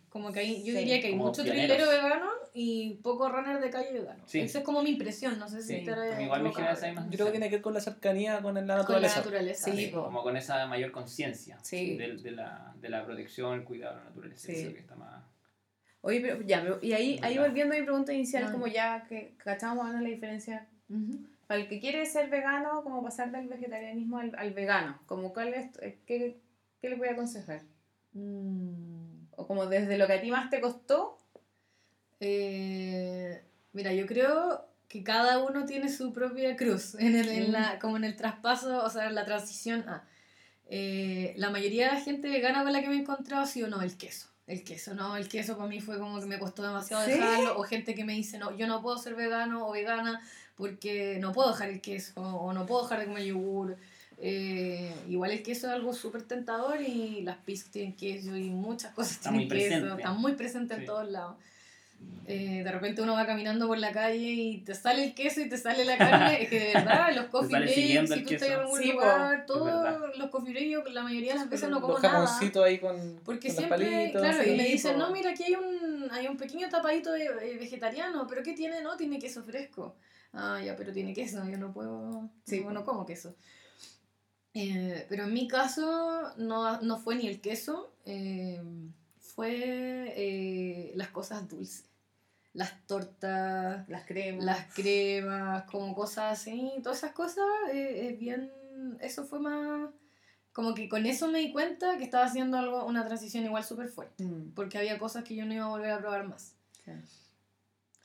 [0.10, 1.78] como que hay, yo Sí, diría que hay mucho pioneros.
[1.78, 4.24] trailero vegano y poco runner de calle vegano.
[4.28, 4.42] Sí.
[4.42, 7.06] Esa es como mi impresión, no sé si Sí, estaré igual me genera esa misma
[7.10, 9.18] Yo creo que tiene que ver con la cercanía con la Con la naturaleza.
[9.18, 9.72] naturaleza.
[9.72, 9.92] Sí, sí.
[9.92, 11.98] Como con esa mayor conciencia Sí.
[11.98, 14.48] de, de la, de la protección, el cuidado de la naturaleza.
[14.48, 14.62] Sí.
[14.62, 15.24] Creo que está más...
[16.08, 19.34] Oye, pero ya, pero- y ahí, ahí volviendo a mi pregunta inicial, como ya que
[19.38, 20.68] cachamos la diferencia.
[20.88, 21.18] Ujú.
[21.48, 25.54] Para el que quiere ser vegano, como pasar del vegetarianismo al, al vegano, como cuál
[25.56, 26.38] es, eh, qué,
[26.80, 27.62] ¿qué le voy a aconsejar?
[28.14, 29.26] Mm.
[29.36, 31.18] O como desde lo que a ti más te costó,
[32.20, 33.42] Eh,
[33.74, 37.98] mira, yo creo que cada uno tiene su propia cruz, en el, en la, como
[37.98, 40.08] en el traspaso, o sea, en la transición a...
[40.68, 43.68] Eh, la mayoría de la gente vegana con la que me he encontrado ha sido
[43.68, 44.28] no, el queso.
[44.48, 47.12] El queso, no, el queso para mí fue como que me costó demasiado ¿Sí?
[47.12, 47.58] dejarlo.
[47.60, 50.22] O gente que me dice, no, yo no puedo ser vegano o vegana
[50.56, 53.76] porque no puedo dejar el queso o no puedo dejar de comer yogur.
[54.18, 58.94] Eh, igual el queso es algo súper tentador y las pizzas tienen queso y muchas
[58.94, 59.70] cosas Está tienen muy queso.
[59.80, 60.02] presente.
[60.02, 60.80] Está muy presente Sí.
[60.82, 61.36] en todos lados.
[62.28, 65.48] Eh, de repente uno va caminando por la calle y te sale el queso y
[65.50, 66.42] te sale la carne.
[66.44, 70.18] es que de verdad, los coffee breaks, si tú estás en algún Sí, lugar, todos
[70.18, 72.26] los coffee breaks, la mayoría de las veces no como Los nada.
[72.26, 74.22] jamoncitos ahí con, Porque con los siempre, palitos.
[74.24, 75.00] claro, y sí, me dicen, po.
[75.00, 78.82] no, mira, aquí hay un, hay un pequeño tapadito de, eh, vegetariano, pero ¿qué tiene?
[78.82, 79.96] No, tiene queso fresco.
[80.34, 82.72] Ah, ya, pero tiene queso, yo no puedo, Sí, no, po.
[82.72, 83.36] no como queso.
[84.56, 88.60] Eh, pero en mi caso no, no fue ni el queso, eh,
[89.36, 91.86] fue eh, las cosas dulces.
[92.54, 94.46] Las tortas, las cremas.
[94.46, 98.50] las cremas, como cosas así, todas esas cosas, eh, es bien,
[99.02, 99.90] eso fue más,
[100.54, 103.90] como que con eso me di cuenta que estaba haciendo algo, una transición igual súper
[103.90, 106.56] fuerte, Mm, porque había cosas que yo no iba a volver a probar más.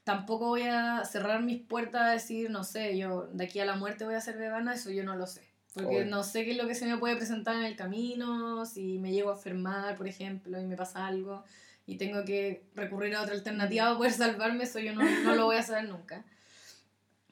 [0.03, 3.77] Tampoco voy a cerrar mis puertas a decir, no sé, yo de aquí a la
[3.77, 5.50] muerte voy a ser vegana, eso yo no lo sé.
[5.75, 8.99] Porque no sé qué es lo que se me puede presentar en el camino, si
[8.99, 11.45] me llego a enfermar, por ejemplo, y me pasa algo,
[11.87, 15.45] y tengo que recurrir a otra alternativa para poder salvarme, eso yo no, no lo
[15.47, 16.25] voy a saber nunca.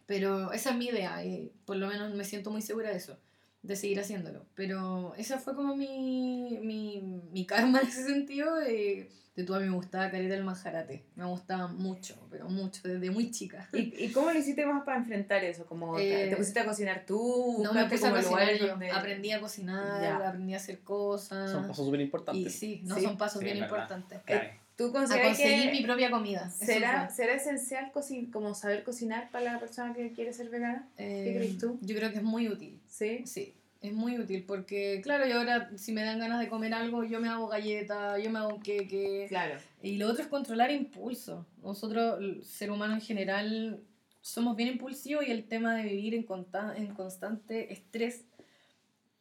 [0.07, 3.19] Pero esa es mi idea, y por lo menos me siento muy segura de eso,
[3.63, 4.47] de seguir haciéndolo.
[4.55, 8.55] Pero esa fue como mi, mi, mi karma en ese sentido.
[8.55, 12.81] De, de tú a mí me gustaba Carita el Manjarate, me gustaba mucho, pero mucho,
[12.89, 13.69] desde muy chica.
[13.73, 15.65] ¿Y, ¿Y cómo lo hiciste más para enfrentar eso?
[15.65, 17.61] Como te- Eh, ¿Te pusiste a cocinar tú?
[17.63, 20.29] No me puse a cocinar yo, donde- aprendí a cocinar, Ya.
[20.29, 21.53] aprendí a hacer cosas.
[21.53, 22.53] Son pasos súper y importantes.
[22.53, 24.21] sí, no Sí, son pasos sí, bien importantes.
[24.25, 24.59] Cae.
[24.75, 26.51] ¿Tú A conseguir que mi propia comida.
[26.51, 30.89] será, será esencial cocin como saber cocinar para la persona que quiere ser vegana?
[30.97, 31.79] Eh, crees tú?
[31.81, 32.81] Yo creo que es muy útil.
[32.89, 33.23] Sí.
[33.27, 37.05] Sí, Es muy útil porque, claro, yo ahora si me dan ganas de comer algo,
[37.05, 39.27] yo me hago galleta, yo me hago un queque.
[39.29, 39.57] Claro.
[39.83, 41.47] Y lo otro es controlar impulso.
[41.63, 43.81] Nosotros, el ser humano en general,
[44.21, 48.25] somos bien impulsivos y el tema de vivir en, conta- en constante estrés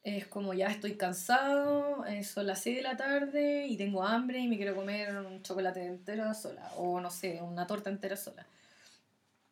[0.02, 4.38] es como ya estoy cansado, eh, son las 6 de la tarde y tengo hambre
[4.38, 8.46] y me quiero comer un chocolate entero sola o no sé, una torta entera sola.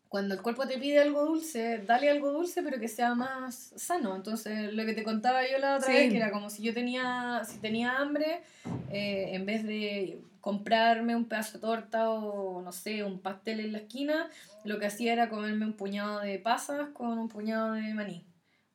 [0.09, 4.15] Cuando el cuerpo te pide algo dulce, dale algo dulce pero que sea más sano.
[4.15, 5.93] Entonces, lo que te contaba yo la otra Sí.
[5.95, 8.41] vez, que era como si yo tenía, si tenía hambre,
[8.91, 13.73] eh, en vez de comprarme un pedazo de torta o no sé, un pastel en
[13.73, 14.29] la esquina,
[14.63, 18.23] lo que hacía era comerme un puñado de pasas con un puñado de maní.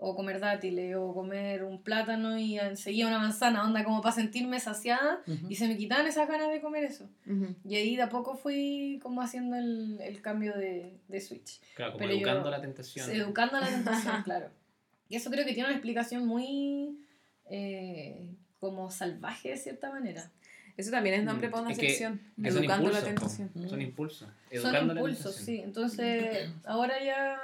[0.04, 4.60] O comer dátiles, o comer un plátano y enseguida una manzana, onda como para sentirme
[4.60, 5.22] saciada.
[5.28, 5.46] Ujú.
[5.48, 7.08] Y se me quitaban esas ganas de comer eso.
[7.28, 7.54] Ujú.
[7.64, 11.60] Y ahí de a poco fui como haciendo el, el cambio de, de switch.
[11.76, 13.12] Claro, como Pero yo- educando la tentación.
[13.12, 14.50] Educando a la tentación, claro.
[15.08, 16.98] Y eso creo que tiene una explicación muy
[17.52, 20.32] eh, como salvaje de cierta manera.
[20.78, 22.22] Eso también es nombre Mm, para una es que- sección.
[22.42, 23.06] Educando la impulsos, po.
[23.06, 23.70] tentación.
[23.70, 24.20] Son impulsos.
[24.30, 25.60] Son Educando la impulsos, sí.
[25.60, 27.38] Entonces, ahora ya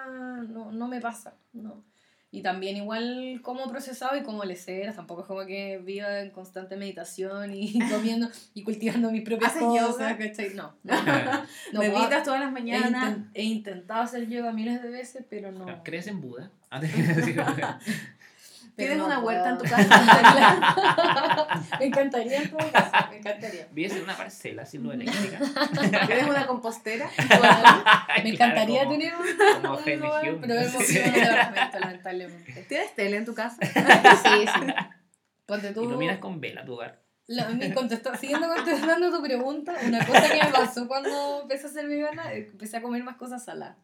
[0.49, 1.83] no, no me pasa, no.
[2.29, 6.75] Y también igual como procesado y como leceras, tampoco es como que viva en constante
[6.75, 10.17] meditación y comiendo y cultivando mis propias ¿Haces cosas, yoga?
[10.17, 10.53] ¿cachai?
[10.53, 10.75] No.
[10.83, 10.93] no,
[11.73, 13.17] no Meditas todas las he, mañanas.
[13.33, 15.83] he intentado hacer yoga miles de veces, pero no.
[15.83, 16.51] ¿Crees en Buda?
[18.77, 19.69] Tienes no una huerta en puedo.
[19.69, 21.57] tu casa.
[21.79, 22.51] me encantaría en
[23.09, 23.67] me encantaría.
[23.71, 25.39] Vives en una parcela sin luz eléctrica.
[26.05, 27.09] Tienes una compostera.
[28.23, 29.25] Me encantaría tener un,
[29.61, 30.37] como un lugar, Hume.
[30.47, 32.65] pero hemos un departamento, lamentablemente.
[32.69, 33.57] ¿Tienes tele en tu casa?
[33.63, 34.73] Sí, sí.
[35.45, 35.83] Ponte tú.
[35.83, 37.01] Iluminas con vela tu hogar.
[37.27, 41.69] la- mi contesta- siguiendo contestando tu pregunta, una cosa que me pasó cuando empecé a
[41.69, 43.77] ser vegana, eh, empecé a comer más cosas saladas.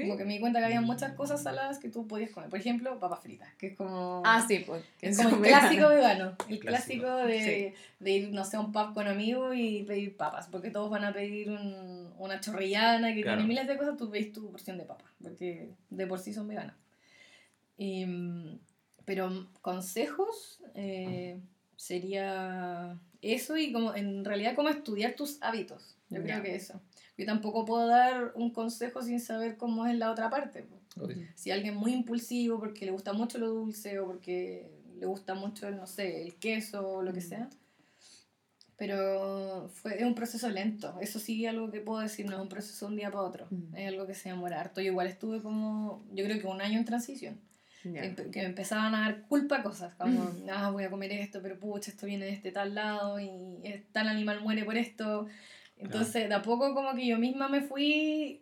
[0.00, 2.48] Como que me di cuenta que había muchas cosas saladas que tú podías comer.
[2.48, 4.22] Por ejemplo, papas fritas, que es como.
[4.24, 4.82] Ah, sí, pues.
[5.02, 6.34] Es como el clásico vegano.
[6.48, 7.02] El Clásico.
[7.04, 10.48] clásico de, de ir, no sé, a un pub con amigos y pedir papas.
[10.48, 13.38] Porque todos van a pedir un- una chorrillana que Claro.
[13.38, 15.10] tiene miles de cosas, tú pedís tu porción de papas.
[15.22, 16.76] Porque de por sí son veganas.
[17.76, 18.58] Y, mm,
[19.04, 21.38] pero mm, consejos eh,
[21.76, 25.96] sería eso y como en realidad como estudiar tus hábitos.
[26.10, 26.80] Yo creo que eso.
[27.22, 30.66] Yo tampoco puedo dar un consejo sin saber cómo es la otra parte.
[31.36, 34.68] Si alguien muy impulsivo porque le gusta mucho lo dulce o porque
[34.98, 37.28] le gusta mucho, no sé, el queso o lo que Mm.
[37.28, 37.48] sea.
[38.76, 40.96] Pero fue, es un proceso lento.
[41.00, 43.46] Eso sí, algo que puedo decir, no es un proceso de un día para otro.
[43.50, 43.76] Mm.
[43.76, 44.80] Es algo que se demora harto.
[44.80, 47.38] Yo igual estuve como, yo creo que un año en transición.
[47.84, 51.58] Empe- que me empezaban a dar culpa cosas, como, ah, voy a comer esto, pero
[51.58, 53.28] pucha, esto viene de este tal lado y
[53.92, 55.26] tal animal muere por esto.
[55.82, 58.40] Entonces, de a poco como que yo misma me fui,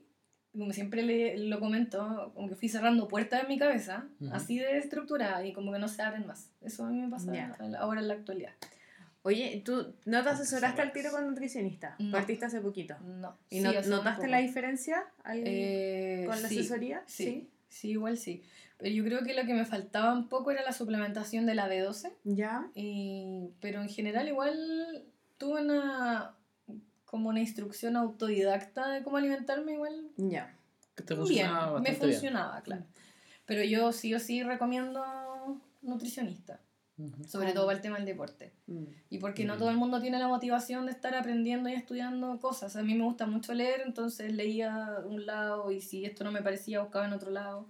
[0.52, 4.34] como siempre le, lo comento, como que fui cerrando puertas en mi cabeza, Ujú.
[4.34, 6.50] así de estructurada y como que no se abren más.
[6.60, 7.56] Eso a mí me pasa Ya.
[7.78, 8.52] ahora en la actualidad.
[9.22, 11.94] Oye, ¿tú no te asesoraste al tiro con nutricionista?
[11.98, 12.12] No.
[12.12, 12.96] Partiste hace poquito.
[13.00, 13.36] No.
[13.50, 16.58] ¿Y Sí, no- notaste la diferencia al- Eh, con la sí.
[16.58, 17.02] asesoría?
[17.06, 18.42] Sí, sí, igual sí.
[18.78, 21.68] Pero yo creo que lo que me faltaba un poco era la suplementación de la
[21.68, 22.12] B12.
[22.24, 22.70] Ya.
[22.74, 25.04] Y, pero en general igual
[25.36, 26.34] tuve una
[27.10, 30.54] como una instrucción autodidacta de cómo alimentarme igual Ya.
[30.94, 32.12] Que te bien, funcionaba me bastante bien.
[32.12, 32.84] funcionaba, claro.
[33.46, 35.02] Pero yo sí o sí recomiendo
[35.82, 36.60] nutricionista,
[36.98, 37.24] Ujú.
[37.24, 37.54] sobre Ah.
[37.54, 38.52] todo para el tema del deporte.
[38.68, 38.84] Mm.
[39.10, 39.58] Y porque no Mm.
[39.58, 42.76] todo el mundo tiene la motivación de estar aprendiendo y estudiando cosas.
[42.76, 46.42] A mí me gusta mucho leer, entonces leía un lado y si esto no me
[46.42, 47.66] parecía buscaba en otro lado.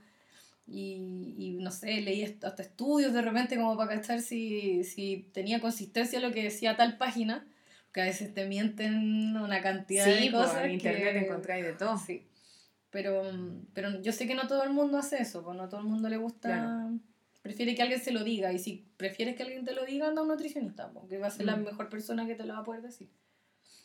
[0.67, 5.61] Y, y no sé, leí hasta estudios de repente como para cachar si, si tenía
[5.61, 7.47] consistencia lo que decía tal página,
[7.93, 10.65] que a veces te mienten una cantidad Sí, de pues, cosas.
[10.65, 11.99] en internet que- encontráis de todo.
[11.99, 12.27] Sí.
[12.91, 13.23] Pero,
[13.73, 16.09] pero yo sé que no todo el mundo hace eso, pues no todo el mundo
[16.09, 16.49] le gusta.
[16.49, 16.99] Claro.
[17.43, 18.53] Prefiere que alguien se lo diga.
[18.53, 21.31] Y si prefieres que alguien te lo diga, anda a un nutricionista, porque va a
[21.31, 21.65] ser la Mm.
[21.65, 23.09] mejor persona que te lo va a poder decir.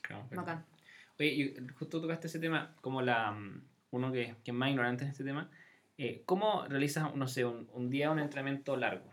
[0.01, 0.66] Claro, pero- Bacán.
[1.20, 3.38] Oye, y justo tocaste ese tema, como la
[3.91, 5.49] uno que, que es más ignorante en este tema,
[5.97, 9.10] eh, ¿cómo realizas, no sé, un, un día un entrenamiento largo?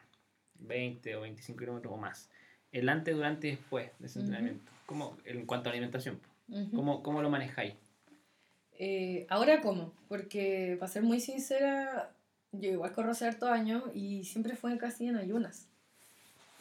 [0.58, 2.28] 20 o 25 kilómetros o más.
[2.72, 4.26] El antes, durante y después de ese Ujú.
[4.28, 4.72] entrenamiento.
[4.92, 6.28] ¿Cómo, en cuanto a alimentación, po?
[6.54, 6.76] Ujú.
[6.76, 7.72] ¿cómo, cómo lo manejáis?
[8.78, 9.94] Eh, Ahora, ¿cómo?
[10.06, 12.10] Porque, para ser muy sincera,
[12.52, 15.66] yo igual corro hace harto años y siempre fue casi en ayunas.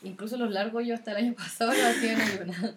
[0.01, 2.75] Incluso los largos yo hasta el año pasado lo hacía en ayunas.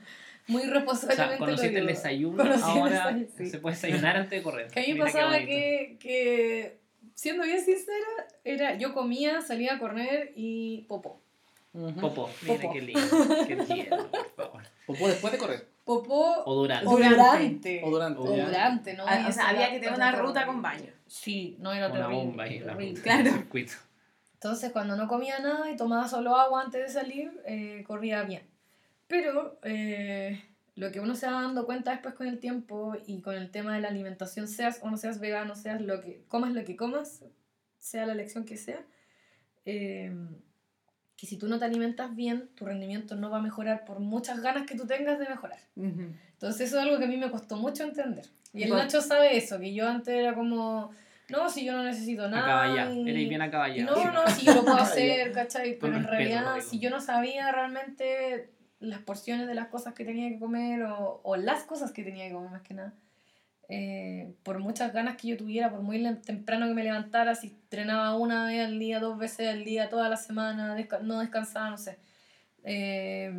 [0.49, 3.47] Muy O sea, responsablemente conociste el desayuno, Conocí el ahora desayuno, sí.
[3.47, 4.71] se puede desayunar antes de correr.
[4.73, 6.79] Que a mí me pasaba que, que,
[7.15, 11.21] siendo bien sincera, era yo comía, salía a correr y popó.
[11.73, 12.01] Ujú.
[12.01, 12.73] Popó, mira Popó.
[12.73, 14.63] qué lindo, qué tierno, por favor.
[14.87, 15.69] Popó después de correr.
[15.85, 16.87] Popó O durante.
[16.87, 17.17] o Durante.
[17.19, 17.83] durante.
[17.85, 18.21] O durante.
[18.21, 19.05] O durante, ¿no?
[19.07, 20.91] Ah, o sea, había que tener una ruta con baño.
[21.07, 22.17] Sí, no era Una terrible.
[22.25, 23.29] bomba ahí, la ruta, Claro.
[23.29, 23.73] el circuito.
[24.35, 28.43] Entonces, cuando no comía nada y tomaba solo agua antes de salir, eh, corría bien.
[29.07, 30.43] Pero eh,
[30.75, 33.75] lo que uno se va dando cuenta después con el tiempo y con el tema
[33.75, 37.23] de la alimentación, seas o no seas vegano, seas lo que comas lo que comas,
[37.79, 38.83] sea la elección que sea,
[39.67, 40.13] eh,
[41.25, 44.43] que si tú no te alimentas bien, tu rendimiento no va a mejorar por muchas
[44.43, 45.59] ganas que tú tengas de mejorar.
[45.75, 46.13] Ujú.
[46.33, 48.27] Entonces eso es algo que a mí me costó mucho entender.
[48.53, 48.83] Y el Igual.
[48.83, 50.91] Nacho sabe eso, que yo antes era como,
[51.31, 52.45] no, si yo no necesito nada.
[52.45, 52.91] Acaballá.
[52.91, 53.85] Eres bien y acaballá.
[53.87, 55.33] no, no, si yo lo puedo hacer.
[55.33, 55.79] ¿cachai?
[55.79, 58.51] Con Pero en realidad, si yo no sabía realmente
[58.81, 62.29] las porciones de las cosas que tenía que comer o, o las cosas que tenía
[62.29, 62.93] que comer más que nada,
[63.69, 68.17] eh, por muchas ganas que yo tuviera, por muy temprano que me levantara, si entrenaba
[68.17, 71.79] una vez al día, dos veces al día, toda la semana, desca- no descansaba, no
[71.79, 71.99] sé.
[72.65, 73.33] eh,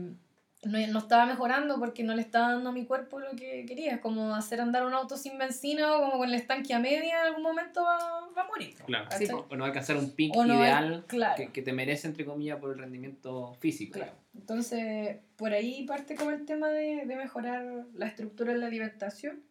[0.63, 3.93] no, no estaba mejorando porque no le estaba dando a mi cuerpo lo que quería.
[3.93, 7.19] Es como hacer andar un auto sin benzina o como con el estanque a media,
[7.21, 7.97] en algún momento va,
[8.35, 8.73] va a morir.
[8.83, 9.05] Claro.
[9.15, 9.27] Sí.
[9.31, 11.35] O no alcanzar un pic O no es- ideal claro.
[11.37, 13.93] que, que te merece, entre comillas, por el rendimiento físico.
[13.93, 14.13] Claro.
[14.33, 17.63] Entonces, por ahí parte como el tema de, de mejorar
[17.93, 19.43] la estructura de la alimentación.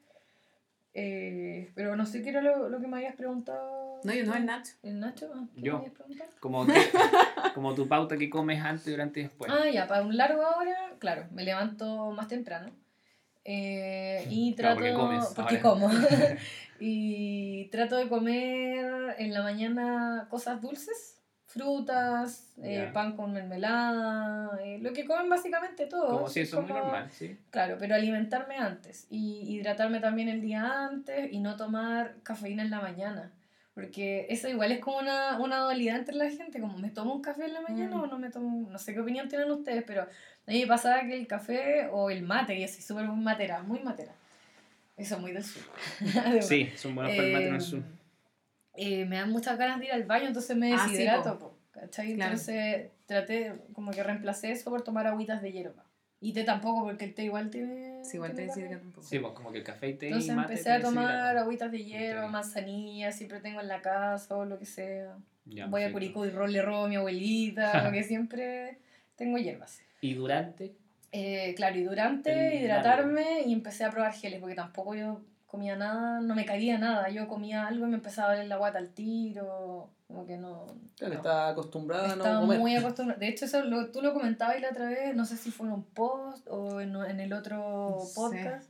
[0.94, 4.00] Eh, pero no sé qué era lo, lo que me habías preguntado.
[4.04, 4.74] No, yo no, el Nacho.
[4.82, 5.30] ¿El Nacho?
[5.34, 5.72] Ah, ¿Qué Yo.
[5.72, 6.30] me habías preguntado?
[6.40, 6.72] Como, que-
[7.54, 9.50] como tu pauta que comes antes, durante y después.
[9.52, 12.70] Ah, ya, para un largo ahora, claro, me levanto más temprano.
[13.44, 14.80] eh, y Claro, trato.
[14.80, 15.90] porque comes porque como.
[16.80, 21.20] y trato de comer en la mañana cosas dulces,
[21.54, 22.92] frutas, eh, Ya.
[22.92, 26.10] pan con mermelada, eh, lo que comen básicamente todos.
[26.16, 27.36] como si eso es muy normal, ¿sí?
[27.50, 32.70] Claro, pero alimentarme antes y hidratarme también el día antes y no tomar cafeína en
[32.70, 33.30] la mañana.
[33.72, 37.22] Porque eso igual es como una, una dualidad entre la gente, como me tomo un
[37.22, 38.00] café en la mañana Mm.
[38.02, 40.08] o no me tomo, no sé qué opinión tienen ustedes, pero a
[40.50, 43.80] mí me pasaba que el café o el mate, y así súper muy matera, muy
[43.80, 44.12] matera.
[44.96, 45.62] Eso es muy del sur.
[46.42, 47.82] Sí, son buenos para el mate en el Eh, sur.
[48.74, 51.50] Eh, me dan muchas ganas de ir al baño, entonces me Ah, sí, deshidrato, po.
[51.50, 52.14] po, ¿cachai?
[52.14, 52.30] Claro.
[52.32, 55.84] Entonces traté, como que reemplacé eso por tomar agüitas de hierba.
[56.20, 58.02] Y té tampoco, porque el té igual tiene...
[58.04, 58.82] Sí, igual te tiene decir que café.
[58.82, 59.06] tampoco.
[59.06, 61.36] Sí, pues como que el café y té Entonces y mate empecé te a tomar
[61.36, 62.32] agüitas de hierba, bien.
[62.32, 65.18] manzanilla, siempre tengo en la casa o lo que sea.
[65.44, 65.92] Ya, Voy a.
[65.92, 68.78] Curicó y ro- le robo a mi abuelita, porque siempre
[69.16, 69.80] tengo hierbas.
[70.00, 70.74] Y durante,
[71.12, 75.20] Eh, claro, y durante El hidratarme y empecé a probar geles, porque tampoco yo
[75.54, 77.08] comía nada, no me caía nada.
[77.10, 80.66] Yo comía algo y me empezaba a doler la guata al tiro, como que no.
[80.96, 81.20] Claro, no.
[81.20, 82.58] está acostumbrada a no Estaba comer.
[82.58, 83.18] muy acostumbrada.
[83.20, 85.72] De hecho, eso lo- tú lo comentabas la otra vez, no sé si fue en
[85.74, 88.14] un post o en, en el otro No sé.
[88.14, 88.68] podcast,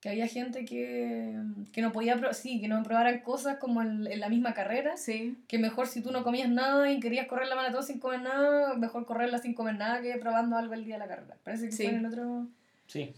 [0.00, 1.36] que había gente que,
[1.72, 4.96] que no podía, pro- sí, que no probaran cosas como en, en la misma carrera,
[4.96, 5.38] Sí.
[5.46, 8.74] que mejor si tú no comías nada y querías correr la maratón sin comer nada,
[8.74, 11.36] mejor correrla sin comer nada que probando algo el día de la carrera.
[11.44, 11.84] Parece que Sí.
[11.84, 12.46] fue en el otro...
[12.86, 13.12] sí.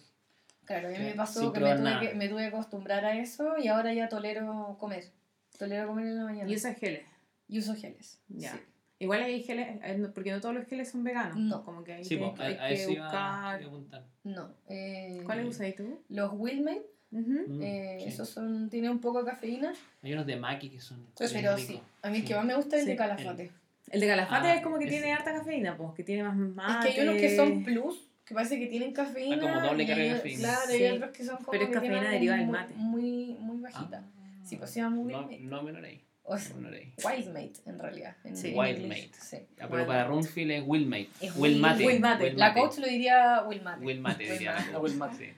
[0.65, 3.59] Claro, a mí me pasó que me tuve que me tuve que acostumbrar a eso
[3.59, 5.11] y ahora ya tolero comer.
[5.59, 6.51] Tolero comer en la mañana.
[6.51, 7.03] Y usas geles.
[7.49, 8.21] Y uso geles.
[8.29, 8.53] Ya.
[8.53, 8.59] sí.
[9.01, 11.37] Igual hay geles, eh, porque no todos los geles son veganos.
[11.37, 11.65] No.
[11.65, 13.61] Como que ahí Sí, pues, que, a, a hay que eso iba, buscar.
[13.61, 14.05] iba a apuntar.
[14.23, 14.51] No.
[14.69, 16.01] eh, ¿Cuáles usas tú?
[16.09, 17.45] Los Wilmate, Ujú.
[17.49, 18.09] Mm, eh, sí.
[18.09, 21.61] esos son, tienen un poco de cafeína, Hay unos de Maki que son pero ricos.
[21.67, 21.81] sí.
[22.03, 23.51] A mí el que más me gusta es el de calafate.
[23.91, 24.93] El de Calafate Ah, es como que ese.
[24.99, 26.95] tiene harta cafeína, pues, que tiene más Es mate.
[26.95, 29.37] que hay unos que son plus, que parece que tienen cafeína.
[29.37, 30.39] Ah, como doble y carga de cafeína.
[30.41, 30.85] Claro, y Sí.
[30.85, 32.75] hay otros que son como Pero es que cafeína derivada del muy- mate.
[32.77, 34.05] Muy, muy bajita.
[34.45, 35.39] Sí, pues se llama no, Wilmate.
[35.41, 36.03] no menor ahí.
[36.25, 36.93] O es no ahí.
[37.05, 38.17] Wildmate, en realidad.
[38.25, 38.55] En, Sí.
[38.57, 39.11] Wildmate.
[39.21, 39.37] Sí.
[39.37, 39.87] Ah, pero Bueno.
[39.87, 41.09] para Runfield es Willmate.
[41.21, 41.79] Es Willmate.
[41.85, 42.33] Will- Willmate.
[42.35, 43.85] La coach lo diría Wilmate.
[43.85, 44.83] Willmate diría la La coach.
[44.83, 45.17] Willmate.
[45.17, 45.33] Sí,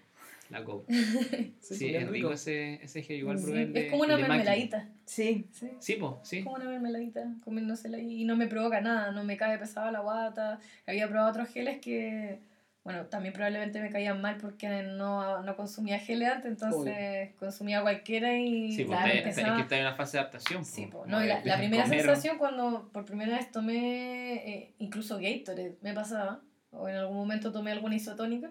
[0.51, 0.85] la coach.
[1.61, 4.29] Sí, Sí, bien es rico ese, ese gel igual Sí, probé es como una Maki.
[4.29, 4.89] mermeladita.
[5.07, 5.47] Sí.
[5.53, 5.71] Sí.
[5.81, 6.43] Sí, pues, sí.
[6.45, 10.61] como una mermeladita, comiéndosela y no me provoca nada, no me cae pesada la guata.
[10.87, 12.41] Había probado otros geles que,
[12.85, 18.37] bueno, también probablemente me caían mal porque no, no consumía geles antes, entonces consumía cualquiera
[18.37, 20.65] y Sí, pues claro, está- está- es empezaba- que está en una fase de adaptación.
[20.67, 20.99] Sí, po, po.
[21.05, 25.79] como no, la, la primera comer- sensación cuando por primera vez tomé eh, incluso Gatorade,
[25.81, 28.51] me pasaba, o en algún momento tomé alguna isotónica,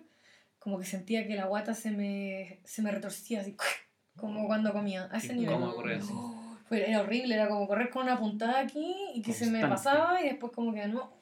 [0.57, 3.55] como que sentía que la guata se me, se me retorcía así,
[4.17, 5.59] como cuando comía, a ese nivel.
[5.59, 6.11] correr así.
[6.67, 9.67] Fue- era horrible, era como correr con una puntada aquí y que se me Constante.
[9.75, 11.21] pasaba y después como que no.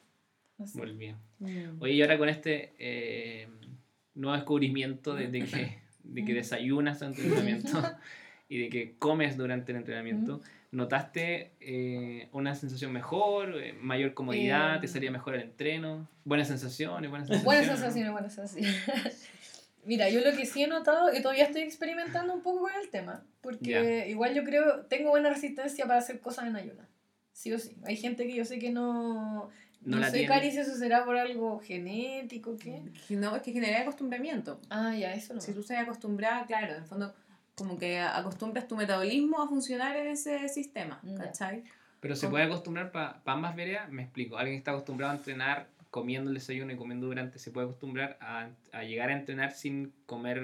[0.62, 0.78] Así.
[0.78, 1.16] Volvía.
[1.38, 1.80] Mm.
[1.80, 3.48] Oye, y ahora con este eh,
[4.14, 7.82] nuevo descubrimiento de, de que, de que desayunas antes del entrenamiento
[8.48, 10.40] y de que comes durante el entrenamiento,
[10.72, 16.08] ¿notaste eh, una sensación mejor, eh, mayor comodidad, Eh, te salía mejor el entreno?
[16.24, 17.44] Buenas sensaciones, buenas sensaciones.
[17.44, 19.28] Buenas sensaciones, buenas sensaciones.
[19.84, 22.88] Mira, yo lo que sí he notado, y todavía estoy experimentando un poco con el
[22.88, 26.88] tema, porque igual yo creo, tengo buena resistencia para hacer cosas en ayunas.
[27.32, 27.74] Sí o sí.
[27.84, 29.50] Hay gente que yo sé que no...
[29.84, 30.28] No No, la sé, tiene.
[30.28, 32.82] Cari, si eso será por algo genético, ¿qué?
[33.10, 34.60] No, es que genera acostumbramiento.
[34.70, 35.40] Ah, ya, eso no.
[35.40, 37.12] Si tú estás acostumbrada, claro, en el fondo,
[37.56, 41.16] como que acostumbras tu metabolismo a funcionar en ese sistema, Ya.
[41.18, 41.64] ¿cachai?
[42.00, 42.32] Pero se ¿Cómo?
[42.32, 44.36] puede acostumbrar para ambas veredas, me explico.
[44.36, 48.48] Alguien está acostumbrado a entrenar comiendo el desayuno y comiendo durante, se puede acostumbrar a,
[48.72, 50.40] a llegar a entrenar sin comer,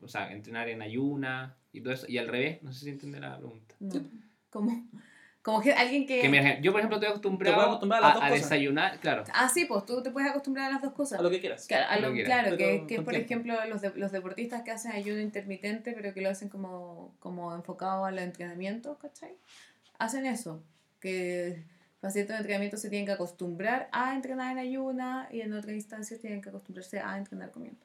[0.00, 2.06] o sea, entrenar en ayuna y todo eso.
[2.08, 3.74] Y al revés, no sé si entiende la pregunta.
[3.80, 4.00] No.
[4.50, 4.88] Como,
[5.48, 6.20] como que alguien que...
[6.20, 8.42] Que mira, yo, por ejemplo, estoy acostumbrado acostumbrar a las a, dos a cosas.
[8.50, 9.24] desayunar, claro.
[9.32, 11.18] Ah, sí, pues tú te puedes acostumbrar a las dos cosas.
[11.18, 11.66] A lo que quieras.
[11.66, 13.32] Claro, a Lo lo- que claro, Pero que, que con por tiempo.
[13.32, 17.54] ejemplo los, de- los deportistas que hacen ayuno intermitente, pero que lo hacen como, como
[17.54, 19.32] enfocado al entrenamiento, ¿cachai?
[19.98, 20.62] Hacen eso,
[21.00, 21.64] que
[22.00, 26.20] para ciertos entrenamientos se tienen que acostumbrar a entrenar en ayuna y en otras instancias
[26.20, 27.80] tienen que acostumbrarse a entrenar comiendo.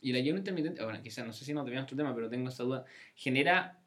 [0.00, 2.48] Y el ayuno intermitente, bueno, quizás no sé si no terminamos otro tema, pero tengo
[2.48, 2.84] esa duda.
[3.14, 3.78] ¿Genera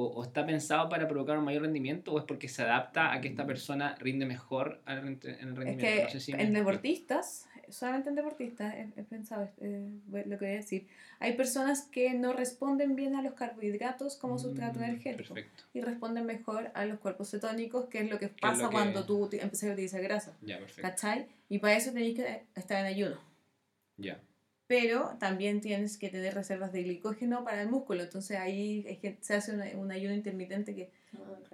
[0.00, 3.20] o, o está pensado para provocar un mayor rendimiento o es porque se adapta a
[3.20, 5.82] que esta persona rinde mejor al en el Es rendimiento?
[5.84, 10.44] que no sé si en deportistas, solamente en deportistas, he, he pensado eh, lo que
[10.44, 10.86] voy a decir,
[11.18, 15.34] hay personas que no responden bien a los carbohidratos como sustrato Mm, energético.
[15.34, 18.68] Perfecto, y responden mejor a los cuerpos cetónicos, que es lo que es pasa lo
[18.70, 20.36] que- cuando tú empiezas a utilizar grasa.
[20.42, 20.82] ya, perfecto.
[20.82, 21.26] ¿Cachai?
[21.48, 23.16] Y para eso tenéis que estar en ayuno.
[23.96, 24.20] Ya.
[24.70, 28.04] Pero también tienes que tener reservas de glicógeno para el músculo.
[28.04, 30.92] Entonces ahí hay gente- se hace una- un ayuno intermitente que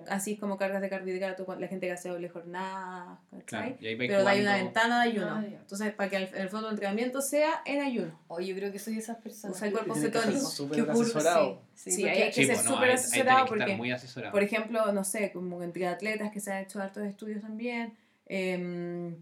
[0.07, 3.19] así como cargas de carbohidratos, cuando la gente que hace doble jornada.
[3.47, 5.31] Claro, Pero hay una ventana de ayuno.
[5.31, 5.45] Ah.
[5.47, 8.21] Entonces, para que el, el fondo de entrenamiento sea en ayuno.
[8.29, 9.57] O yo creo que soy de esas personas.
[9.57, 10.51] Usa el cuerpo que cetónico.
[10.75, 11.63] Que ocurre, asesorado.
[11.75, 14.33] sí, Sí, porque- hay que Sí, ser pues, no, súper asesorado que porque muy asesorado.
[14.33, 17.95] Por ejemplo, no sé, como entre atletas que se han hecho hartos estudios también,
[18.27, 19.17] la-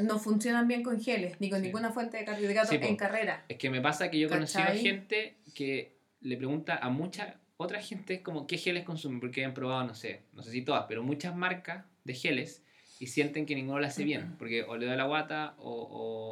[0.00, 1.66] no funcionan bien con geles, ni con Sí.
[1.66, 2.86] ninguna fuente de carbohidratos Sí, po.
[2.86, 3.44] en carrera.
[3.48, 7.80] Es que me pasa que yo he conocido gente que le pregunta a mucha otra
[7.80, 11.02] gente como qué geles consumen, porque han probado, no sé, no sé si todas, pero
[11.02, 12.62] muchas marcas de geles
[13.00, 15.70] y sienten que ninguno lo hace bien, porque o le da la guata o,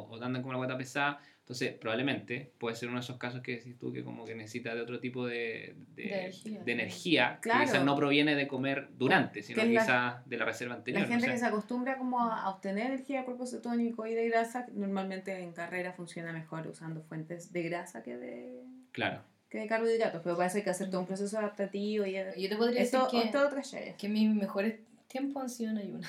[0.09, 1.19] o, o andan con la guata pesada.
[1.43, 4.73] Entonces, probablemente puede ser uno de esos casos que decís tú que como que necesita
[4.73, 6.63] de otro tipo de, de, De energía.
[6.63, 11.01] de energía, que quizás no proviene de comer durante, sino quizás de la reserva anterior.
[11.01, 14.29] La gente no que se acostumbra como a obtener energía de cuerpo cetónico y de
[14.29, 18.63] grasa, normalmente en carrera funciona mejor usando fuentes de grasa que de,
[18.93, 19.21] Claro.
[19.49, 22.49] que de carbohidratos, pero para eso hay que hacer todo un proceso adaptativo y Yo
[22.49, 23.31] te podría esto, decir
[23.71, 24.79] que, que mis mejores
[25.09, 26.07] tiempos han sido en ayuno.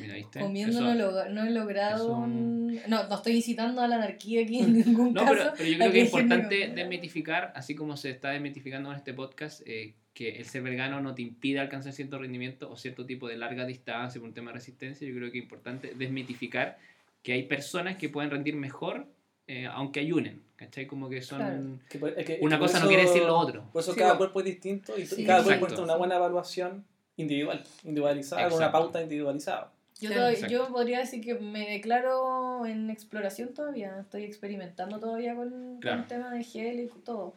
[0.00, 0.40] Mira, ¿viste?
[0.40, 2.16] Comiendo Eso- no, lo- no he logrado.
[2.16, 5.34] un- No, no estoy incitando a la anarquía aquí en ningún No, caso.
[5.34, 8.96] pero, pero yo a creo que es importante desmitificar, así como se está desmitificando en
[8.96, 13.04] este podcast, eh, que el ser vegano no te impide alcanzar cierto rendimiento o cierto
[13.04, 15.06] tipo de larga distancia por un tema de resistencia.
[15.08, 16.78] Yo creo que es importante desmitificar
[17.22, 19.06] que hay personas que pueden rendir mejor
[19.46, 20.86] eh, aunque ayunen, ¿cachai?
[20.86, 21.38] Como que son...
[21.38, 21.62] Claro.
[21.90, 23.68] Que por- es que- Una que cosa no eso- quiere decir lo otro.
[23.72, 24.18] Por eso Sí, cada bueno.
[24.32, 25.44] cuerpo es distinto y Sí, cada exacto.
[25.44, 26.84] cuerpo necesita una buena evaluación
[27.16, 28.78] individual, individualizada, con una Exacto.
[28.78, 29.72] pauta individualizada.
[30.00, 30.52] Yo, todavía- exacto.
[30.52, 36.06] yo podría decir que me declaro en exploración todavía, estoy experimentando todavía con, con el
[36.06, 37.34] tema de gel y todo.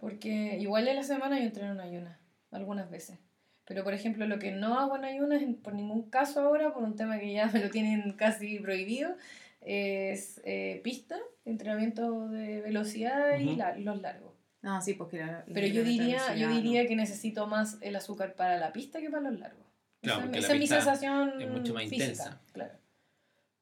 [0.00, 2.18] Porque igual en la semana yo entreno en ayunas,
[2.50, 3.18] algunas veces.
[3.64, 6.94] Pero por ejemplo, lo que no hago en ayunas, por ningún caso ahora, por un
[6.96, 9.16] tema que ya me lo tienen casi prohibido,
[9.60, 14.32] es eh, pista, entrenamiento de velocidad y la- los largos.
[14.62, 18.58] No, sí, porque la- Pero yo diría, yo diría que necesito más el azúcar para
[18.58, 19.64] la pista que para los largos.
[20.00, 22.40] Claro, esa porque esa la es mi sensación es mucho más física, intensa.
[22.52, 22.74] Claro.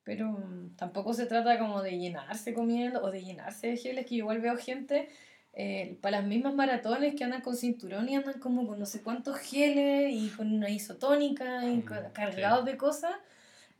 [0.04, 4.16] Pero mm, tampoco se trata como de llenarse comiendo o de llenarse de geles, que
[4.16, 5.08] yo igual veo gente
[5.52, 9.02] eh, para las mismas maratones que andan con cinturón y andan como con no sé
[9.02, 13.12] cuántos geles y con una isotónica y Mm, cargados de cosas.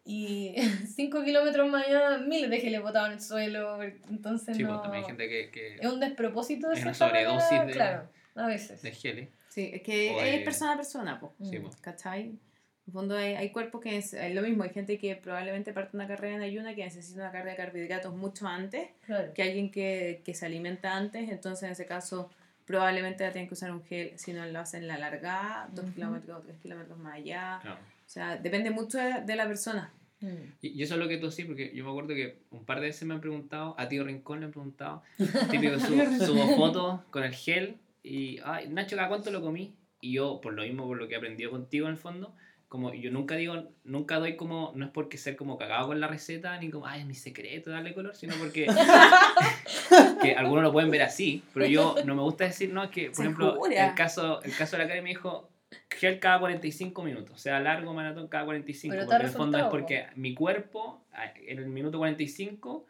[0.06, 0.54] Y
[0.94, 3.82] 5 kilómetros más allá, miles de geles botados en el suelo.
[3.82, 4.68] Entonces Sí, no...
[4.70, 7.72] pues también hay gente que, que Es un despropósito de Es una sobredosis manera, de-
[7.72, 8.82] Claro, a veces.
[8.82, 9.28] de geles.
[9.48, 11.32] Sí, es que O es de- persona a persona, pues.
[11.50, 11.62] Sí, Mm.
[11.62, 11.76] pues.
[11.76, 12.22] ¿Cachai?
[12.22, 12.38] En
[12.86, 15.96] el fondo hay, hay cuerpos que es, es lo mismo, hay gente que probablemente parte
[15.96, 19.34] una carrera en ayuna que necesita una carga de carbohidratos mucho antes Claro.
[19.34, 22.30] que alguien que, que se alimenta antes, entonces en ese caso
[22.64, 25.86] probablemente va a tener que usar un gel si no lo hacen la largada, dos
[25.86, 25.94] Ujú.
[25.94, 27.58] kilómetros o tres kilómetros más allá.
[27.62, 27.76] Claro.
[27.80, 29.92] O sea, depende mucho de, de la persona.
[30.20, 30.26] Mm.
[30.62, 32.80] Y, y eso es lo que tú sí, porque yo me acuerdo que un par
[32.80, 35.02] de veces me han preguntado, a Tío Rincón le han preguntado,
[35.50, 39.74] típico, subo, subo fotos con el gel y, ay, Nacho, ¿cada cuánto lo comí?
[40.00, 42.34] Y yo, por lo mismo, por lo que he aprendido contigo en el fondo,
[42.68, 46.08] como yo nunca digo, nunca doy como, no es porque ser como cagado con la
[46.08, 48.66] receta, ni como, ay, es mi secreto darle color, sino porque
[50.22, 53.06] que algunos lo pueden ver así, pero yo no me gusta decir, no, es que,
[53.06, 53.88] por Se ejemplo, jura.
[53.88, 55.48] el caso, el caso de la Karen me dijo,
[55.90, 59.58] gel cada 45 minutos, o sea, largo maratón cada 45, Pero porque en el fondo
[59.58, 61.04] es porque mi cuerpo
[61.46, 62.86] en el minuto 45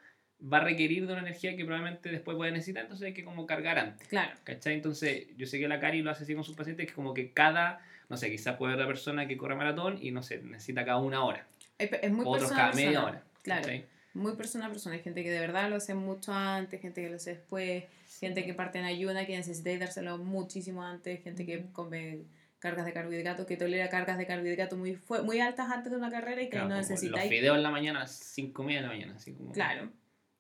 [0.52, 3.24] va a requerir de una energía que probablemente después voy a necesitar, entonces hay que
[3.24, 4.06] como cargar antes.
[4.08, 4.36] Claro.
[4.44, 4.74] ¿Cachai?
[4.74, 7.32] Entonces, yo sé que la Cari lo hace así con sus pacientes, que como que
[7.32, 10.84] cada, no sé, quizás puede haber otra persona que corre maratón y no sé, necesita
[10.84, 11.46] cada una hora,
[11.78, 13.08] Es, muy otros persona a cada media persona.
[13.08, 13.22] hora.
[13.42, 13.62] Claro.
[13.62, 13.86] ¿cachai?
[14.14, 14.94] Muy persona a persona.
[14.94, 17.84] Hay gente que de verdad lo hace mucho antes, gente que lo hace después,
[18.18, 22.24] gente que parte en ayuna que necesita dárselo muchísimo antes, gente que come
[22.58, 26.10] cargas de carbohidratos, que tolera cargas de carbohidratos muy, fue- muy altas antes de una
[26.10, 27.30] carrera y que Claro, no como necesitáis.
[27.30, 29.52] Los fideos en la mañana, a las 5 y media de la mañana, así como.
[29.52, 29.90] Claro.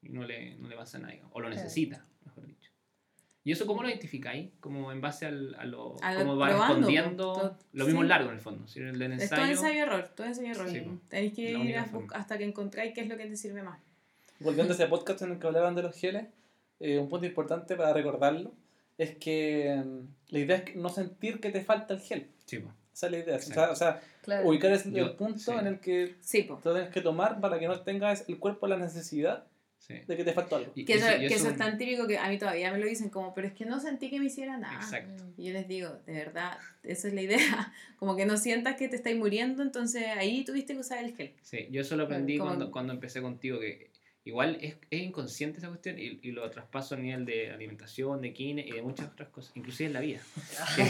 [0.02, 1.62] Y no le, no le pasa nada, digamos, o lo Claro.
[1.62, 2.70] necesita, mejor dicho.
[3.44, 4.50] ¿Y eso cómo lo identificáis?
[4.60, 5.96] Como en base al, a lo.
[6.02, 7.32] A lo- cómo va respondiendo.
[7.32, 8.08] po, Lo mismo sí.
[8.08, 8.66] largo, en el fondo.
[8.66, 9.52] Si el del Es todo ensayo.
[9.52, 10.68] ensayo-error, todo ensayo-error.
[10.70, 10.98] Sí, po.
[11.08, 11.76] Tenéis que ir
[12.14, 13.78] hasta que encontráis qué es lo que te sirve más.
[14.40, 16.26] Volviendo a ese podcast en el que hablaban de los geles,
[16.80, 18.52] eh, un punto importante para recordarlo
[18.98, 22.28] es que mm, la idea es que no sentir que te falta el gel.
[22.44, 22.72] Sí, po.
[22.92, 23.36] Esa es la idea.
[23.36, 24.48] O sea, o sea, Claro.
[24.48, 25.50] ubicar Yo- el punto sí.
[25.52, 29.46] en el que Sí, tienes que tomar para que no tengas el cuerpo la necesidad
[29.78, 29.94] Sí.
[30.08, 30.72] de que te falta algo.
[30.74, 32.72] Y- Que y eso, y que eso un- es tan típico que a mí todavía
[32.72, 34.74] me lo dicen como, pero es que no sentí que me hiciera nada.
[34.74, 35.22] Exacto.
[35.36, 37.36] Y yo les digo, de verdad, esa es la idea.
[37.98, 41.34] Como que no sientas que te estáis muriendo, entonces ahí tuviste que usar el gel.
[41.42, 43.90] Sí, yo eso lo aprendí Como- cuando, cuando empecé contigo, que
[44.26, 48.32] igual es, es inconsciente esa cuestión y, y lo traspaso a nivel de alimentación, de
[48.34, 50.20] kine y de muchas otras cosas, inclusive en la vida.
[50.76, 50.84] que,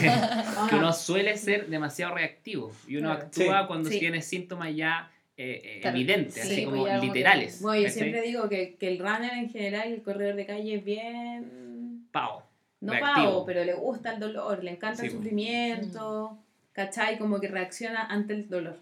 [0.69, 3.25] que uno suele ser demasiado reactivo y uno Claro.
[3.27, 3.67] actúa Sí.
[3.67, 3.99] cuando Sí.
[3.99, 5.09] tiene síntomas ya
[5.39, 5.97] eh, eh, Claro.
[5.97, 7.61] evidentes, Sí, así pues como ya como que- literales.
[7.61, 7.99] Bueno, yo ¿cachai?
[8.01, 12.07] siempre digo que, que el runner en general, el corredor de calle es bien...
[12.11, 12.41] Pavo.
[12.81, 13.15] No Reactivo.
[13.27, 15.21] pavo, pero le gusta el dolor, le encanta el Sí, po.
[15.21, 16.37] sufrimiento,
[16.73, 17.17] ¿cachai?
[17.19, 18.79] Como que reacciona ante el dolor.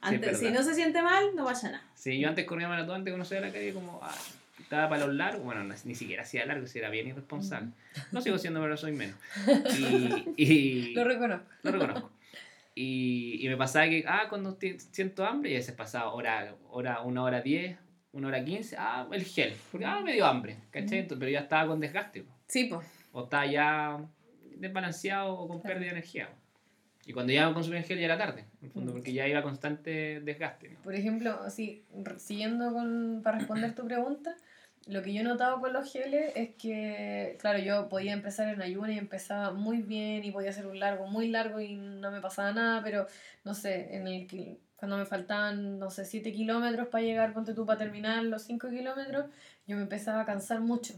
[0.00, 1.84] Ante- es si no se siente mal, no pasa nada.
[1.94, 4.14] Sí, yo antes corría maratón, antes de conocer la calle, como ah,
[4.58, 7.70] estaba para los largos, bueno, no- ni siquiera hacía largo, si era bien irresponsable.
[8.12, 9.16] No sigo siendo, pero soy menos.
[9.78, 11.46] Y, y- Lo reconozco.
[11.62, 12.10] lo reconozco.
[12.74, 14.56] Y, y me pasaba que, ah, cuando
[14.92, 17.76] siento hambre, y a veces pasaba hora, hora, una hora diez,
[18.12, 21.00] una hora quince, ah, el gel, porque ah, me dio hambre, ¿cachai?
[21.00, 22.32] Entonces, pero ya estaba con desgaste, po.
[22.46, 22.86] Sí, pues.
[23.12, 23.98] o estaba ya
[24.56, 26.28] desbalanceado o con pérdida de energía.
[26.28, 26.34] po.
[27.10, 28.94] Y cuando ya consumí el gel ya era tarde, en el fondo, Mm.
[28.94, 30.68] porque ya iba constante desgaste.
[30.68, 30.78] ¿no?
[30.82, 34.36] Por ejemplo, re- siguiendo con, para responder tu pregunta,
[34.86, 38.62] lo que yo he notado con los geles es que, claro, yo podía empezar en
[38.62, 42.20] ayuno y empezaba muy bien y podía hacer un largo muy largo y no me
[42.20, 43.08] pasaba nada, pero
[43.44, 47.66] no sé, en el cuando me faltaban, no sé, 7 kilómetros para llegar, ponte tú,
[47.66, 49.26] para terminar los 5 kilómetros,
[49.66, 50.94] yo me empezaba a cansar mucho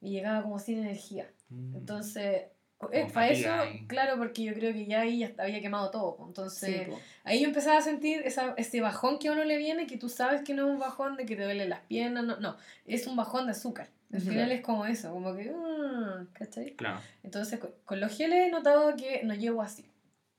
[0.00, 1.30] y llegaba como sin energía.
[1.48, 1.76] Mm.
[1.76, 2.42] Entonces,
[2.90, 3.86] eh, para eso, ahí.
[3.86, 6.24] claro, porque yo creo que ya ahí ya había quemado todo.
[6.26, 6.92] Entonces, Sí.
[7.24, 10.08] Ahí yo empezaba a sentir esa, ese bajón que a uno le viene, que tú
[10.08, 12.56] sabes que no es un bajón de que te duelen las piernas, no, no,
[12.86, 13.88] es un bajón de azúcar.
[14.12, 16.74] Al final es como eso, como que, mm, ¿cachai?
[16.74, 17.00] Claro.
[17.22, 19.86] Entonces con, con los geles he notado que no llego así.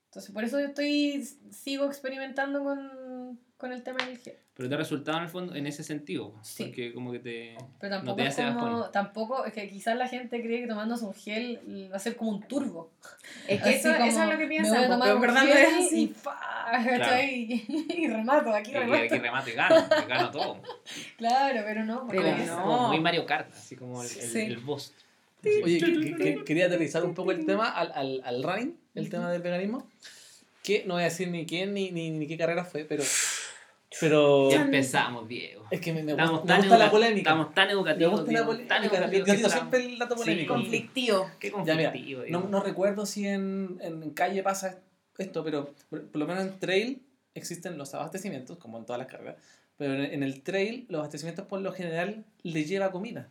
[0.09, 4.37] Entonces por eso yo estoy, sigo experimentando con, con el tema del gel.
[4.55, 6.65] Pero te ha resultado en el fondo en ese sentido, po, Sí.
[6.65, 7.57] porque como que te...
[7.79, 8.91] Pero tampoco te es hace como, bajón.
[8.91, 12.29] tampoco, es que quizás la gente cree que tomándose un gel va a ser como
[12.31, 12.91] un turbo.
[13.47, 15.19] Es que Así eso, como, eso es lo que me piensan, voy a po, tomar
[15.19, 16.15] pero un no gel es y así.
[16.23, 17.65] pa, ¿cachai?
[17.97, 19.03] Y, remato, aquí remato.
[19.03, 20.61] aquí remato y gano, y gano todo.
[21.17, 22.07] Claro, pero no.
[22.07, 22.61] Pero es- no.
[22.63, 24.39] Como muy Mario Kart, así como el, el, Sí.
[24.41, 24.93] el boss.
[25.43, 29.31] Oye, que- que- quería aterrizar un poco el tema al, al, al running, el tema
[29.31, 29.87] del veganismo.
[30.61, 33.03] Que no voy a decir ni quién ni, ni, ni qué carrera fue, pero.
[33.99, 34.49] Pero.
[34.51, 35.65] Ya empezamos, Diego.
[35.71, 37.17] Es que me, me Estamos gusta, tan, me gusta la polémica.
[37.29, 38.11] estamos tan Me educativos.
[38.21, 38.67] gusta la polémica.
[38.75, 40.21] tan Yo educativos digo que siempre el dato Sí.
[40.23, 40.53] polémico.
[40.55, 41.31] Conflictivo.
[41.39, 44.79] Qué Ya, mira, conflictivo, no, no recuerdo si en, en calle pasa
[45.17, 47.03] esto, pero por, por lo menos en trail
[47.35, 49.35] existen los abastecimientos, como en todas las carreras.
[49.77, 53.29] Pero en, en el trail, los abastecimientos por lo general le lleva comida.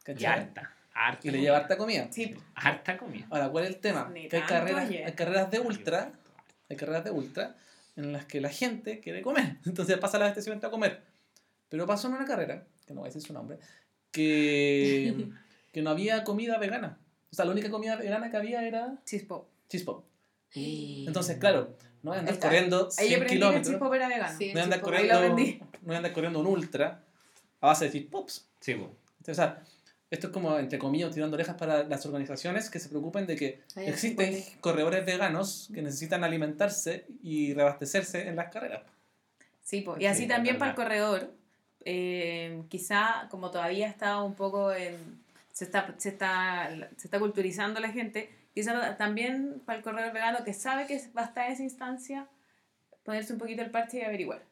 [0.00, 0.26] Y ¿Cachai?
[0.26, 0.72] harta.
[0.94, 1.28] Harta.
[1.28, 2.08] Y le lleva harta comida.
[2.10, 3.26] Sí, Harta comida.
[3.30, 4.08] Ahora, ¿cuál es el tema?
[4.12, 6.12] Ni Que hay carreras, hay carreras de ultra,
[6.70, 7.54] hay carreras de ultra
[7.96, 9.56] en las que la gente quiere comer.
[9.66, 11.02] Entonces pasa al abastecimiento a comer.
[11.68, 13.58] Pero pasó en una carrera, que no voy a decir su nombre,
[14.12, 15.28] que,
[15.72, 16.98] que no había comida vegana.
[17.32, 19.48] O sea, la única comida vegana que había era Chispo.
[19.68, 20.04] chispo.
[20.54, 22.48] Entonces, claro, no voy a andar Está.
[22.48, 24.38] corriendo Ahí 100 aprendí que el kilómetros, chispo era vegano.
[24.38, 24.46] Sí.
[24.46, 25.58] no voy a andar corriendo, aprendí.
[25.58, 27.02] no voy a andar corriendo un ultra
[27.60, 28.48] a base de chispops.
[28.60, 29.62] Sí, o sea,
[30.10, 33.62] esto es como, entre comillas, tirando orejas para las organizaciones que se preocupen de que
[33.74, 38.82] Ahí existen así, corredores veganos que necesitan alimentarse y reabastecerse en las carreras.
[39.62, 39.96] Sí, po.
[39.96, 41.32] y Sí, así es también para el corredor,
[41.84, 44.96] eh, quizá como todavía está un poco en,
[45.52, 50.44] se está, se está, se está culturizando la gente, quizá también para el corredor vegano
[50.44, 52.28] que sabe que va a estar en esa instancia,
[53.04, 54.42] ponerse un poquito el parche y averiguar.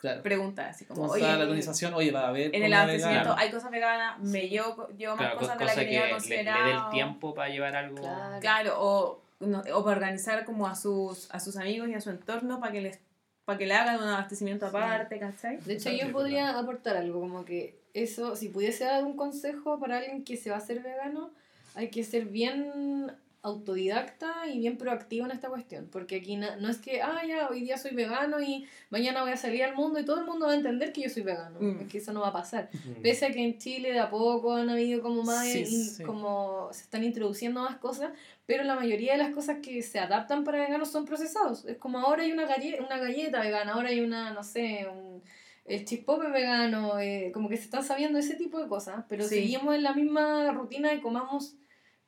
[0.00, 0.22] Claro.
[0.62, 3.70] Así como, Entonces, oye, la organización, oye, va a haber en el abastecimiento hay cosas
[3.70, 6.10] veganas, me llevo, llevo más Claro, co- cosas de la cosa que tenía le, le
[6.10, 6.84] dé considerado.
[6.84, 8.00] el tiempo para llevar algo.
[8.00, 8.40] Claro.
[8.40, 12.10] Claro, o, no- o para organizar como a sus, a sus amigos y a su
[12.10, 12.98] entorno para que les
[13.44, 15.56] para que le hagan un abastecimiento aparte, ¿cachai?
[15.58, 19.96] De hecho, yo podría aportar algo, como que eso, si pudiese dar un consejo para
[19.98, 21.30] alguien que se va a hacer vegano,
[21.74, 23.10] hay que ser bien
[23.42, 27.60] autodidacta y bien proactivo en esta cuestión, porque aquí no es que, ah, ya, hoy
[27.62, 30.52] día soy vegano y mañana voy a salir al mundo y todo el mundo va
[30.52, 31.80] a entender que yo soy vegano, Mm.
[31.80, 32.68] es que eso no va a pasar.
[32.72, 33.02] Mm.
[33.02, 36.02] Pese a que en Chile de a poco han habido como más, Sí, in- sí.
[36.02, 38.10] como se están introduciendo más cosas,
[38.46, 41.64] pero la mayoría de las cosas que se adaptan para veganos son procesados.
[41.64, 45.22] Es como ahora hay una, galle una galleta vegana, ahora hay una, no sé, un,
[45.64, 49.36] el chispope vegano, eh, como que se están sabiendo ese tipo de cosas, pero Sí.
[49.36, 51.54] seguimos en la misma rutina de comamos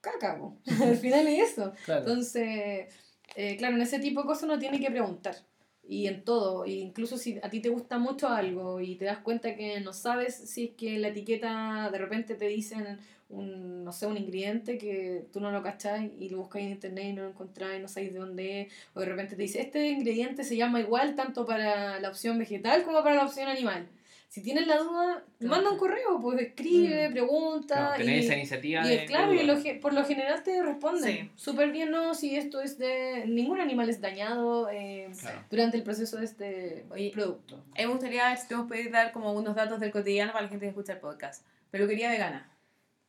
[0.03, 0.59] caca, po.
[0.83, 1.73] al final es eso.
[1.87, 2.01] Claro.
[2.01, 2.95] Entonces,
[3.37, 5.37] eh, claro, en ese tipo de cosas uno tiene que preguntar.
[5.85, 9.19] Y en todo, e incluso si a ti te gusta mucho algo y te das
[9.19, 12.99] cuenta que no sabes si es que la etiqueta de repente te dicen
[13.29, 17.05] un, no sé, un ingrediente que tú no lo cachás y lo buscáis en internet
[17.09, 19.89] y no lo encontráis, no sabéis de dónde es, o de repente te dice, este
[19.89, 23.89] ingrediente se llama igual tanto para la opción vegetal como para la opción animal.
[24.33, 27.13] Si tienes la duda, manda un correo, pues escribe, Mm.
[27.13, 27.75] pregunta.
[27.75, 30.43] Claro, tenés y- esa iniciativa y de, es claro, de y lo por lo general
[30.43, 31.31] te responden Sí.
[31.37, 33.27] súper bien, no, si esto es de...
[33.27, 35.45] Ningún animal es dañado eh, Claro.
[35.51, 37.59] durante el proceso de este Oye, producto.
[37.59, 40.49] Mí me gustaría ver si te podéis dar como unos datos del cotidiano para la
[40.49, 41.45] gente que escucha el podcast.
[41.71, 42.51] Peluquería vegana.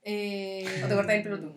[0.04, 1.54] Eh, ¿O te cortáis el pelo tú?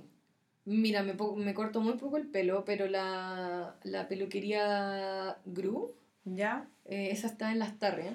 [0.65, 5.93] Mira, me, me corto muy poco el pelo, pero la, la peluquería Gru,
[6.25, 6.69] ¿Ya?
[6.85, 8.15] eh, esa está en Las Tarrias.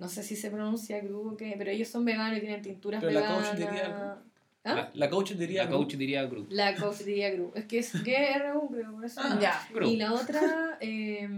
[0.00, 3.00] No sé si se pronuncia Gru o qué, pero ellos son veganos y tienen tinturas
[3.00, 3.48] Pero la veganas.
[3.50, 4.18] coach diría
[4.64, 4.74] ¿Ah?
[4.74, 5.64] La, la coach diría.
[5.64, 6.46] La coach diría Gru.
[6.50, 7.52] La coach diría Gru.
[7.54, 9.20] Es que es GRU, creo, por eso.
[9.40, 9.60] Ya.
[9.72, 9.86] Gru.
[9.88, 11.28] Y la otra, eh,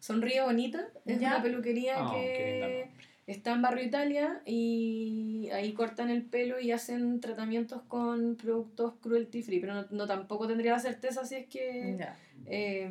[0.00, 1.34] Sonríe Bonita, es Ya.
[1.34, 2.88] una peluquería Ah, que
[3.26, 9.42] está en Barrio Italia y ahí cortan el pelo y hacen tratamientos con productos cruelty
[9.42, 12.16] free, pero no, no tampoco tendría la certeza si es que Ya.
[12.46, 12.90] eh,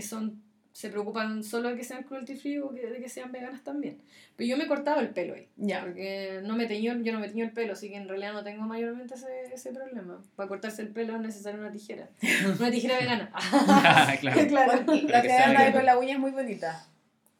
[0.00, 0.42] son,
[0.78, 3.98] se preocupan solo de que sean cruelty free o que, de que sean veganas también.
[4.36, 5.48] Pero yo me he cortado el pelo ahí.
[5.56, 5.80] Ya.
[5.80, 8.44] Porque no me teñó, yo no me teño el pelo, así que en realidad no
[8.44, 10.22] tengo mayormente ese, ese problema.
[10.36, 12.08] Para cortarse el pelo es necesaria una tijera.
[12.60, 13.32] Una tijera vegana.
[14.20, 14.46] claro.
[14.48, 14.84] claro.
[15.08, 15.72] La que vegano.
[15.72, 16.86] con la uña es muy bonita.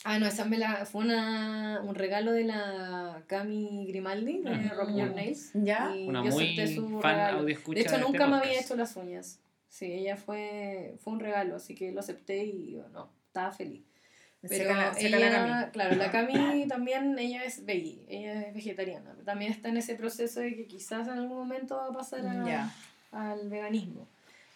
[0.03, 4.75] Ah, no, esa me la, fue una, un regalo de la Cami Grimaldi, de Ujú.
[4.75, 5.51] Rock Your Nails.
[5.55, 5.95] ¿Ya?
[5.95, 7.45] Y Una yo muy acepté su fan regalo.
[7.45, 8.65] De hecho, este nunca me había podcast.
[8.65, 9.39] hecho las uñas.
[9.69, 13.83] Sí, ella fue, fue un regalo, así que lo acepté y yo, no, estaba feliz.
[14.41, 15.31] Pero Seca la, seca ella, la
[15.61, 15.71] Cami.
[15.73, 19.11] claro, la Cami también, ella es veggie, ella es vegetariana.
[19.13, 22.25] pero También está en ese proceso de que quizás en algún momento va a pasar
[22.27, 22.73] a- Ya.
[23.11, 24.07] al veganismo.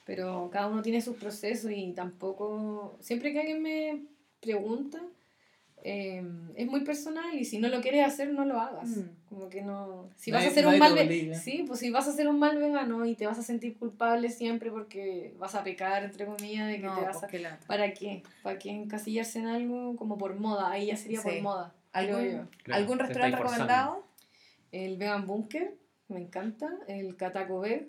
[0.04, 2.96] Pero cada uno tiene sus procesos y tampoco...
[3.00, 4.02] Siempre que alguien me
[4.40, 5.00] pregunta,
[5.84, 6.22] eh,
[6.54, 8.88] es muy personal y si no lo quieres hacer, no lo hagas.
[8.88, 9.02] Mm.
[9.28, 10.08] Como que no...
[10.16, 10.94] Si Nadie- vas a hacer un mal...
[10.94, 11.34] ve-.
[11.34, 14.30] Sí, pues si vas a hacer un mal vegano y te vas a sentir culpable
[14.30, 17.20] siempre porque vas a pecar, entre comillas, de que No, te vas a...
[17.20, 17.66] pues, qué lata.
[17.66, 18.22] ¿Para qué?
[18.42, 20.70] ¿Para qué encasillarse en algo como por moda?
[20.70, 21.24] Ahí ya sería Sí.
[21.28, 21.74] por moda.
[21.92, 22.28] creo yo.
[22.30, 24.06] ¿Algún, Claro, ¿algún restaurante recomendado?
[24.70, 25.74] El Vegan Bunker,
[26.08, 26.70] me encanta.
[26.86, 27.88] El Katako Veg.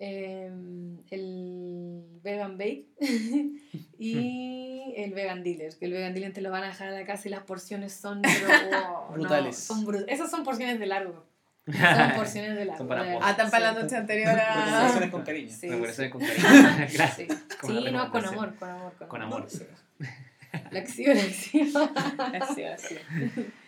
[0.00, 2.86] Em, el Vegan Bake.
[3.98, 5.74] y el Vegan Dealer.
[5.78, 7.92] Que el Vegan Dealer te lo van a dejar a la casa y las porciones
[7.92, 9.56] son pero, wow, no, Brutales.
[9.56, 11.28] son Esas son porciones de largo.
[11.70, 12.88] Son porciones de largo.
[13.22, 15.10] Ah, tan para la noche anterior Recomendaciones a...
[15.12, 15.54] con cariño.
[15.54, 15.68] Sí,
[16.08, 16.88] con cariño.
[17.62, 18.92] Sí, no, con amor, con amor.
[18.98, 19.46] Con, Con amor.
[20.70, 21.68] La acción, la acción.
[22.40, 22.96] Así, así.
[22.96, 23.59] Y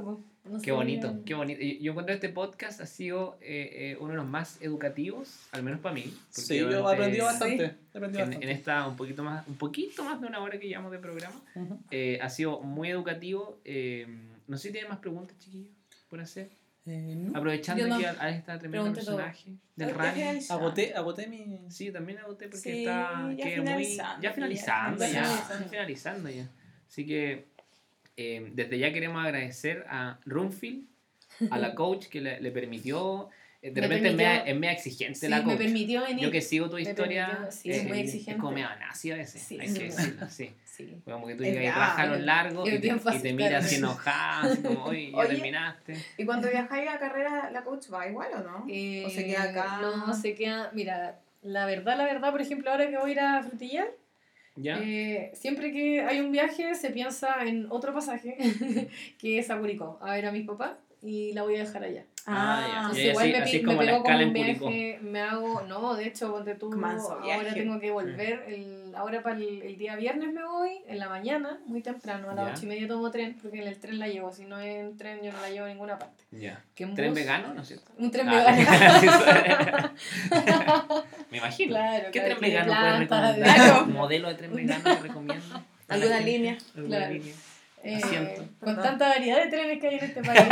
[0.00, 1.24] eso, no Qué sé, bonito, bien.
[1.24, 1.60] qué bonito.
[1.62, 5.62] Y Yo encuentro este podcast ha sido eh, eh, uno de los más educativos, al
[5.62, 6.12] menos para mí.
[6.30, 7.74] Sí, yo aprendido bastante.
[7.94, 8.46] Aprendido En, bastante.
[8.46, 11.40] en esta un poquito más, un poquito más de una hora que llevamos de programa,
[11.54, 11.78] Ujú.
[11.90, 13.58] eh, ha sido muy educativo.
[13.64, 14.06] eh,
[14.46, 15.72] no sé si tienen más preguntas, chiquillos,
[16.10, 16.50] por hacer.
[16.86, 17.30] Eh, no.
[17.38, 17.94] Aprovechando Yo no.
[17.94, 19.16] aquí a, a esta tremenda Pregunté todo.
[19.16, 20.62] personaje del Ya finalizamos.
[20.62, 21.60] Agoté, agoté mi.
[21.70, 25.64] Sí, también agoté porque Sí, está ya que muy finalizando, ya ya finalizando ya, finalizando.
[25.64, 26.48] ya finalizando ya.
[26.86, 27.46] Así que
[28.16, 30.84] eh, desde ya queremos agradecer a Runfield,
[31.50, 33.28] a la coach que le, le permitió.
[33.62, 35.56] eh, de Me repente es permitió- media, es media exigente Sí, la me coach.
[35.58, 36.24] permitió venir.
[36.24, 38.40] Yo que sigo tu Me historia, permitió, sí, eh, es muy eh, exigente.
[38.40, 40.50] como medio nazi a veces, Sí, hay que decirlo, sí.
[40.64, 40.96] Sí.
[41.04, 43.18] Como que tú Es llegas y brava, bajas los es- largos es y te, y
[43.22, 43.68] te miras
[44.02, 44.48] claro.
[44.50, 45.96] así como, oye, ya terminaste.
[46.18, 48.56] ¿Y cuando viajáis a carrera, la coach va igual o no?
[48.64, 49.78] ¿O se queda Eh, acá?
[49.80, 50.70] No, se queda.
[50.74, 53.86] Mira, la verdad, la verdad, por ejemplo, ahora que voy a ir a frutillar,
[54.56, 54.78] ¿Ya?
[54.82, 58.36] eh, siempre que hay un viaje se piensa en otro pasaje,
[59.18, 62.04] que es a Curicó, a ver a mis papás, y la voy a dejar allá.
[62.26, 62.78] Ah, ya.
[62.80, 64.68] Entonces, Y igual así- me, así me pegó como un Curicó.
[64.68, 67.52] viaje, me hago, no, de hecho, ponte tú, ahora viaje.
[67.60, 71.58] tengo que volver, el, ahora para el, el día viernes me voy, en la mañana,
[71.66, 74.32] muy temprano, a las ocho y media tomo tren, porque en el tren la llevo,
[74.32, 76.24] si no en tren yo no la llevo a ninguna parte.
[76.30, 76.62] Ya.
[76.74, 77.90] Que ¿Tren bus- vegano, no es cierto?
[77.98, 79.92] Un tren Ah, vegano.
[81.30, 81.70] Me imagino.
[81.70, 83.34] Claro, ¿Qué claro, tren vegano puedes recomendar?
[83.56, 83.84] claro.
[83.84, 85.60] ¿Un modelo de tren vegano que recomiendas?
[85.88, 86.56] ¿Alguna línea?
[86.76, 87.12] ¿Alguna Claro.
[87.14, 87.34] línea?
[87.86, 90.42] Eh, con tanta variedad de trenes que hay en este país.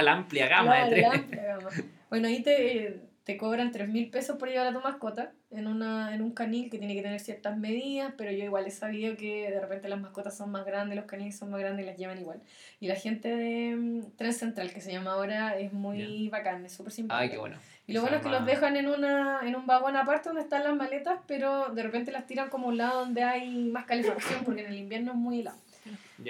[0.00, 1.24] la amplia gama Claro, de la trenes.
[1.24, 1.70] amplia gama.
[2.08, 6.14] Bueno, ahí te, te cobran 3 mil pesos por llevar a tu mascota en, una,
[6.14, 9.50] en un canil que tiene que tener ciertas medidas, pero yo igual he sabido que
[9.50, 12.18] de repente las mascotas son más grandes, los caniles son más grandes y las llevan
[12.18, 12.40] igual.
[12.80, 16.72] Y la gente de mm, Tren Central, que se llama ahora, es muy bacán, es
[16.72, 17.22] súper simpática.
[17.22, 17.58] Ay, qué bueno.
[17.86, 20.64] Y lo bueno es que los dejan en, una, en un vagón aparte donde están
[20.64, 24.44] las maletas, pero de repente las tiran como a un lado donde hay más calefacción,
[24.44, 25.58] porque en el invierno es muy helado.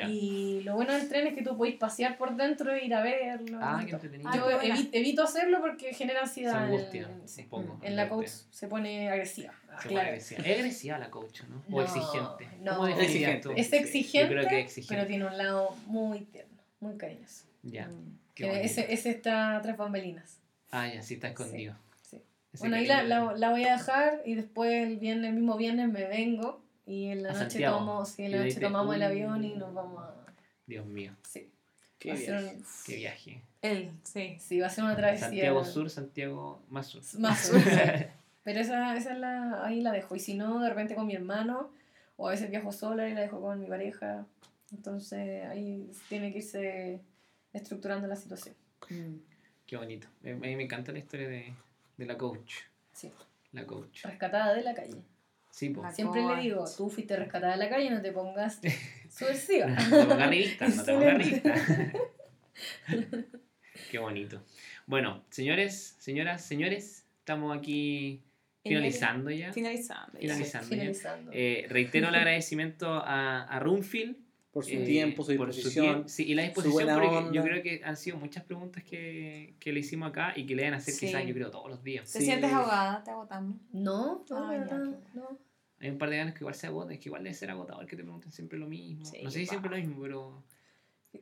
[0.09, 3.03] Y lo bueno del tren es que tú podéis pasear por dentro e ir a
[3.03, 3.59] verlo.
[3.61, 4.31] Ah, qué entretenido.
[4.35, 6.57] Yo evi- evito hacerlo porque genera Se ansiedad.
[6.57, 7.43] en- angustia sí.
[7.43, 7.79] un poco.
[7.83, 9.53] En la coach se pone agresiva.
[9.83, 10.41] Se pone agresiva.
[10.45, 11.63] Es agresiva la coach, ¿no?
[11.77, 12.49] O No, exigente.
[12.63, 12.73] no.
[12.77, 13.49] ¿Cómo definirías Exigente.
[13.49, 13.55] tú?
[13.57, 14.95] Es Sí, exigente, Yo creo que es exigente.
[14.95, 17.45] pero tiene un lado muy tierno, muy cariñoso.
[17.63, 17.87] Ya.
[17.89, 18.19] Mm.
[18.35, 18.65] Que bonito.
[18.65, 20.39] ese, ese está tras bambalinas.
[20.71, 21.77] Ah, ya, sí está escondido.
[22.03, 22.23] sí.
[22.59, 25.89] Bueno, ahí la, la, la voy a dejar y después el viernes, el mismo viernes
[25.91, 26.63] me vengo
[26.93, 27.79] y en la A noche Santiago.
[27.79, 29.05] tomo, sí, en la noche tomamos el Uh.
[29.07, 30.15] avión y nos vamos a...
[30.67, 31.49] Dios mío, Sí.
[31.99, 32.57] Qué viaje.
[32.57, 33.43] un- qué viaje.
[33.63, 34.37] Él, sí.
[34.41, 35.27] Sí, va a ser una travesía.
[35.29, 37.03] Santiago Sur, Santiago más sur.
[37.21, 37.71] Más sur, sí.
[38.45, 40.17] Pero esa, esa es la, ahí la dejo.
[40.17, 41.71] Y si no, de repente con mi hermano,
[42.17, 44.27] o a veces viajo sola y la dejo con mi pareja.
[44.73, 47.01] Entonces ahí tiene que irse
[47.53, 48.57] estructurando la situación.
[48.91, 49.15] Mm.
[49.67, 50.09] Qué bonito.
[50.25, 51.55] A mí me encanta la historia de,
[51.97, 52.55] de la coach.
[52.93, 53.13] Sí.
[53.53, 54.03] La coach.
[54.05, 55.03] Rescatada de la calle.
[55.53, 55.95] Sí, pues.
[55.95, 58.59] Siempre le digo, tú fuiste rescatada de la calle, no te pongas
[59.11, 59.67] subversiva.
[59.67, 61.55] No te pongas revista, no te pongas revista.
[63.91, 64.43] Qué bonito.
[64.87, 68.23] Bueno, señores, señoras, señores, estamos aquí
[68.63, 69.53] finalizando ya.
[69.53, 70.19] Finalizando.
[70.19, 70.69] Finalizando.
[70.69, 70.77] ya.
[70.77, 71.31] Finalizando.
[71.35, 74.17] Eh, reitero el agradecimiento a, a Runfield
[74.53, 76.05] Por su eh, tiempo, su disposición.
[76.05, 77.33] tiemp- sí, y la su disposición, buena porque onda.
[77.33, 80.65] yo creo que han sido muchas preguntas que, que le hicimos acá y que le
[80.65, 81.07] van a hacer Sí.
[81.07, 82.13] quizás, yo creo, todos los días.
[82.13, 82.27] ¿Te Sí.
[82.27, 83.03] sientes ahogada?
[83.03, 83.57] ¿Te agotamos?
[83.73, 84.77] no, no, Ah, ya,
[85.15, 85.39] no.
[85.81, 87.87] Hay un par de ganas que igual se agotan, es que igual debe ser agotador
[87.87, 89.05] que te pregunten siempre lo mismo.
[89.07, 90.45] Sí, no sé si siempre lo mismo, pero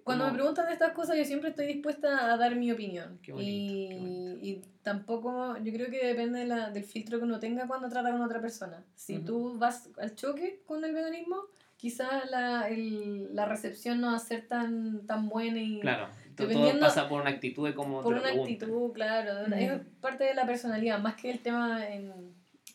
[0.04, 3.18] Cuando me preguntan de estas cosas, yo siempre estoy dispuesta a dar mi opinión.
[3.22, 4.38] Qué bonito, y, qué bonito.
[4.46, 8.10] y tampoco, yo creo que depende de la- del filtro que uno tenga cuando trata
[8.12, 8.84] con otra persona.
[8.94, 9.24] Si Ujú.
[9.24, 11.44] tú vas al choque con el veganismo,
[11.80, 16.44] quizás la, el- la recepción no va a ser tan, tan buena y claro, to-
[16.44, 18.52] todo Dependiendo- pasa por una actitud de cómo por te lo una preguntan.
[18.54, 19.48] actitud, claro.
[19.48, 19.52] Mm.
[19.54, 22.12] Es parte de la personalidad, más que el tema en,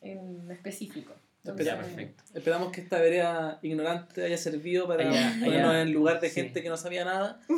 [0.02, 1.14] en específico.
[1.44, 1.86] Ya, Esperamos.
[1.86, 2.24] perfecto.
[2.34, 6.42] Esperamos que esta vereda ignorante haya servido para Haya- ponernos haya- en lugar de sí.
[6.42, 7.54] gente que no sabía nada Sí,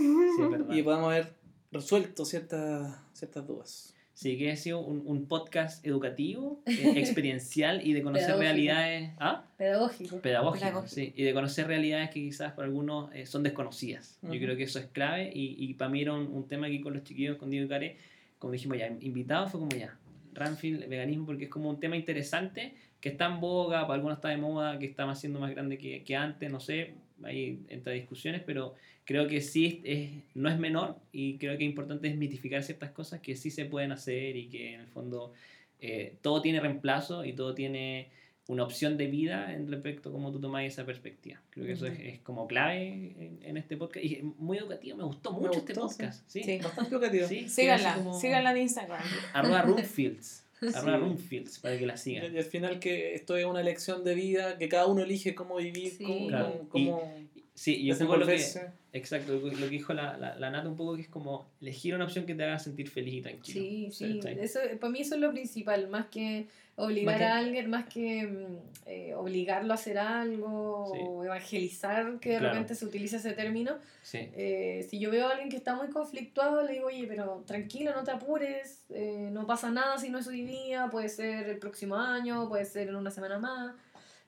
[0.72, 1.34] y podamos haber
[1.72, 3.94] resuelto ciertas, ciertas dudas.
[4.18, 8.42] Sí, que ha sido un, un podcast educativo, eh, experiencial y de conocer Pedagógico.
[8.52, 9.12] realidades.
[9.20, 9.46] ¿Ah?
[9.58, 10.18] Pedagógico.
[10.22, 10.88] Pedagógico, Pedagógico.
[10.92, 11.14] sí.
[11.16, 14.18] Y de conocer realidades que quizás para algunos eh, son desconocidas.
[14.24, 14.40] Yo Ujú.
[14.40, 16.96] creo que eso es clave y, y para mí era un, un tema aquí con
[16.96, 17.98] los chiquillos, con Diego y Care,
[18.40, 19.96] como dijimos ya, invitados fue como ya,
[20.34, 24.30] Ranfield, veganismo, porque es como un tema interesante que está en boga, para algunos está
[24.30, 27.94] de moda, que está más siendo más grande que, que antes, no sé, ahí entra
[27.94, 28.74] discusiones, pero
[29.08, 33.22] creo que sí es, no es menor y creo que es importante desmitificar ciertas cosas
[33.22, 35.32] que sí se pueden hacer y que en el fondo
[35.80, 38.10] eh, todo tiene reemplazo y todo tiene
[38.50, 41.42] una opción de vida en respecto a cómo tú tomas esa perspectiva.
[41.52, 45.04] Creo que eso es, como clave en, en este podcast y es muy educativo, me
[45.06, 46.30] gustó mucho este gustó, podcast.
[46.30, 46.58] Sí, Sí.
[46.62, 47.28] Bastante educativo.
[47.28, 49.02] Sí, Síganla, como- síganla en Instagram.
[49.34, 50.44] Arroba Roomfields.
[50.76, 51.00] Arroba Sí.
[51.04, 52.34] Roomfields para que la sigan.
[52.34, 55.56] Y al final que esto es una elección de vida, que cada uno elige cómo
[55.58, 56.04] vivir, Sí.
[56.06, 56.66] cómo, Claro.
[56.70, 57.14] cómo
[57.58, 58.40] Sí, y un poco lo que,
[58.94, 62.04] exacto, lo que dijo la, la, la Nata un poco que es como elegir una
[62.06, 63.60] opción que te haga sentir feliz y tranquilo.
[63.60, 67.38] Sí, sí, eso, para mí eso es lo principal, más que obligar Más que- a
[67.38, 71.00] alguien, más que mm, eh, obligarlo a hacer algo Sí.
[71.02, 72.54] o evangelizar, que de Claro.
[72.54, 73.80] repente se utiliza ese término.
[74.04, 74.20] Sí.
[74.36, 77.92] Eh, si yo veo a alguien que está muy conflictuado, le digo, oye, pero tranquilo,
[77.96, 81.58] no te apures, eh, no pasa nada si no es hoy día, puede ser el
[81.58, 83.74] próximo año, puede ser en una semana más.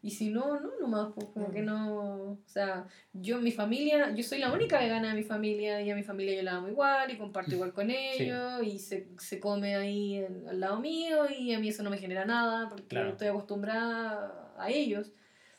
[0.02, 2.04] Y si no, no, nomás, pues como que no.
[2.32, 5.96] O sea, yo, mi familia, yo soy la única vegana de mi familia y a
[5.96, 9.76] mi familia yo la amo igual y comparto igual con ellos y se, se come
[9.76, 13.10] ahí en- al lado mío y a mí eso no me genera nada porque Claro.
[13.10, 15.12] estoy acostumbrada a ellos.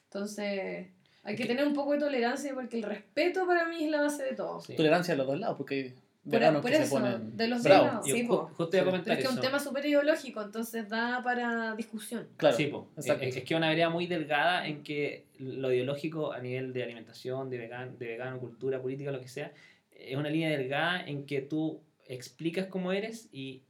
[0.04, 0.88] Entonces,
[1.22, 4.00] hay que que- tener un poco de tolerancia porque el respeto para mí es la
[4.02, 4.60] base de todo.
[4.60, 4.74] sí.
[4.74, 5.94] Tolerancia a los dos lados, porque
[6.30, 8.04] Por, veganos por que se eso, ponen de los veganos.
[8.04, 8.84] Sí, justo iba a Sí.
[8.84, 12.28] comentar Pero es que es un tema súper ideológico, entonces da para discusión.
[12.36, 12.88] Claro, Sí, po.
[12.96, 17.50] Es, es que una vereda muy delgada en que lo ideológico a nivel de alimentación,
[17.50, 19.52] de vegano, de vegano, cultura, política, lo que sea,
[19.90, 23.62] es una línea delgada en que tú explicas cómo eres y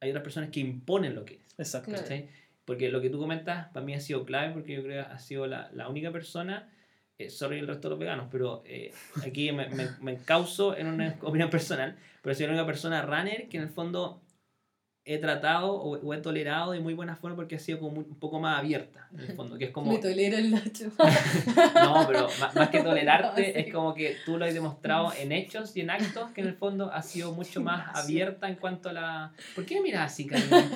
[0.00, 1.54] hay otras personas que imponen lo que eres.
[1.58, 1.92] Exacto.
[2.64, 5.18] Porque lo que tú comentas para mí ha sido clave porque yo creo que ha
[5.18, 6.70] sido la, la única persona,
[7.18, 8.92] eh, sorry el resto de los veganos, pero eh,
[9.24, 13.48] aquí me, me, me encauso en una opinión personal, pero sido la única persona runner
[13.48, 14.20] que en el fondo
[15.06, 18.04] he tratado o, o he tolerado de muy buena forma porque ha sido como muy-
[18.08, 19.92] un poco más abierta, en el fondo, que es como...
[19.92, 20.90] Me tolero el Nacho.
[21.74, 23.52] No, pero ma- más que tolerarte, No, sí.
[23.54, 26.54] es como que tú lo has demostrado en hechos y en actos que en el
[26.54, 29.32] fondo ha sido mucho más abierta en cuanto a la...
[29.54, 30.70] ¿Por qué me miras así, Karina?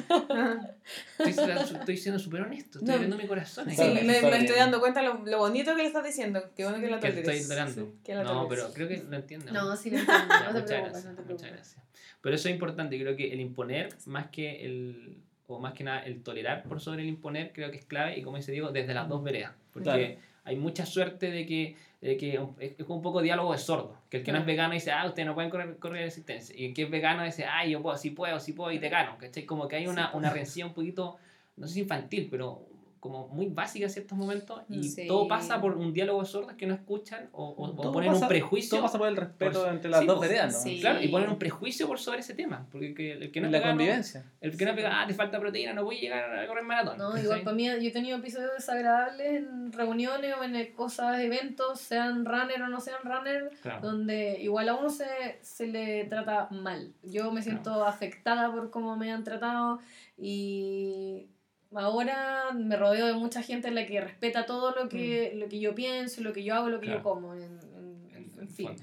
[1.18, 2.92] Estoy, siendo- estoy siendo súper honesto, estoy No.
[2.94, 3.70] abriendo mi corazón.
[3.70, 6.42] Sí, me, me estoy dando cuenta lo, lo bonito que le estás diciendo.
[6.56, 7.28] Qué bueno que la que toleres.
[7.28, 7.86] estoy tolerando.
[7.86, 9.52] Sí, que no, pero creo que lo entiendo.
[9.52, 10.26] No, sí lo entiendo.
[10.28, 11.82] Ya, No muchas preocupes, gracias, no muchas gracias.
[12.20, 15.16] Pero eso es importante, creo que el imponer, más que el,
[15.46, 18.22] o más que nada el tolerar por sobre el imponer, creo que es clave, y
[18.22, 20.20] como dice Diego, desde las dos veredas, porque Claro.
[20.44, 24.18] hay mucha suerte de que, de que es es un poco diálogo de sordo, que
[24.18, 26.74] el que no es vegano dice, ah, ustedes no pueden correr, correr resistencia, y el
[26.74, 29.44] que es vegano dice, ah, yo puedo, sí puedo, sí puedo, y te gano, ¿cachai?
[29.46, 31.16] Como que hay una, una rencilla un poquito,
[31.56, 32.62] no sé si infantil, pero
[33.00, 35.06] como muy básica en ciertos momentos, y Sí.
[35.06, 38.12] todo pasa por un diálogo de sordos que no escuchan, o, o, o Todo ponen
[38.12, 38.70] pasa- un prejuicio.
[38.70, 40.60] Todo pasa por el respeto Por- entre las sí, dos pues, veredas, ¿no?
[40.60, 40.80] sí.
[40.80, 42.66] Claro, y ponen un prejuicio por sobre ese tema.
[42.70, 44.24] Porque que- el que no la vegano, convivencia.
[44.40, 46.98] el que no vegano, ah, te falta proteína, no voy a llegar a correr maratón.
[46.98, 51.18] No, igual para mí, yo he tenido episodios desagradables en reuniones o en eh, cosas,
[51.20, 53.80] eventos, sean runner o no sean runner, Claro.
[53.88, 55.06] donde igual a uno se,
[55.40, 56.92] se le trata mal.
[57.02, 59.78] Yo me siento afectada por cómo me han tratado
[60.16, 61.28] y
[61.74, 65.60] ahora me rodeo de mucha gente en la que respeta todo lo que, lo que
[65.60, 67.00] yo pienso, lo que yo hago, lo que Claro.
[67.00, 68.66] yo como, en, en- En- en fin.
[68.68, 68.82] fondo.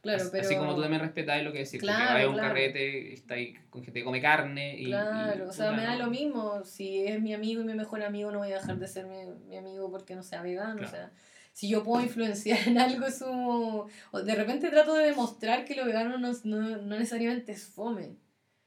[0.00, 0.44] Claro, pero...
[0.44, 2.48] así como tú también respetas lo que decís, porque Claro, hay un claro.
[2.48, 4.86] carrete, está ahí con gente que come carne y.
[4.86, 6.64] Claro, y, o sea, me da lo mismo.
[6.64, 9.18] Si es mi amigo y mi mejor amigo, no voy a dejar de ser mi,
[9.48, 10.78] mi amigo porque no sea vegano.
[10.78, 10.88] Claro.
[10.88, 11.12] O sea,
[11.52, 13.86] si yo puedo influenciar en algo, es como.
[14.10, 18.16] o de repente trato de demostrar que lo vegano no, no, no necesariamente es fome.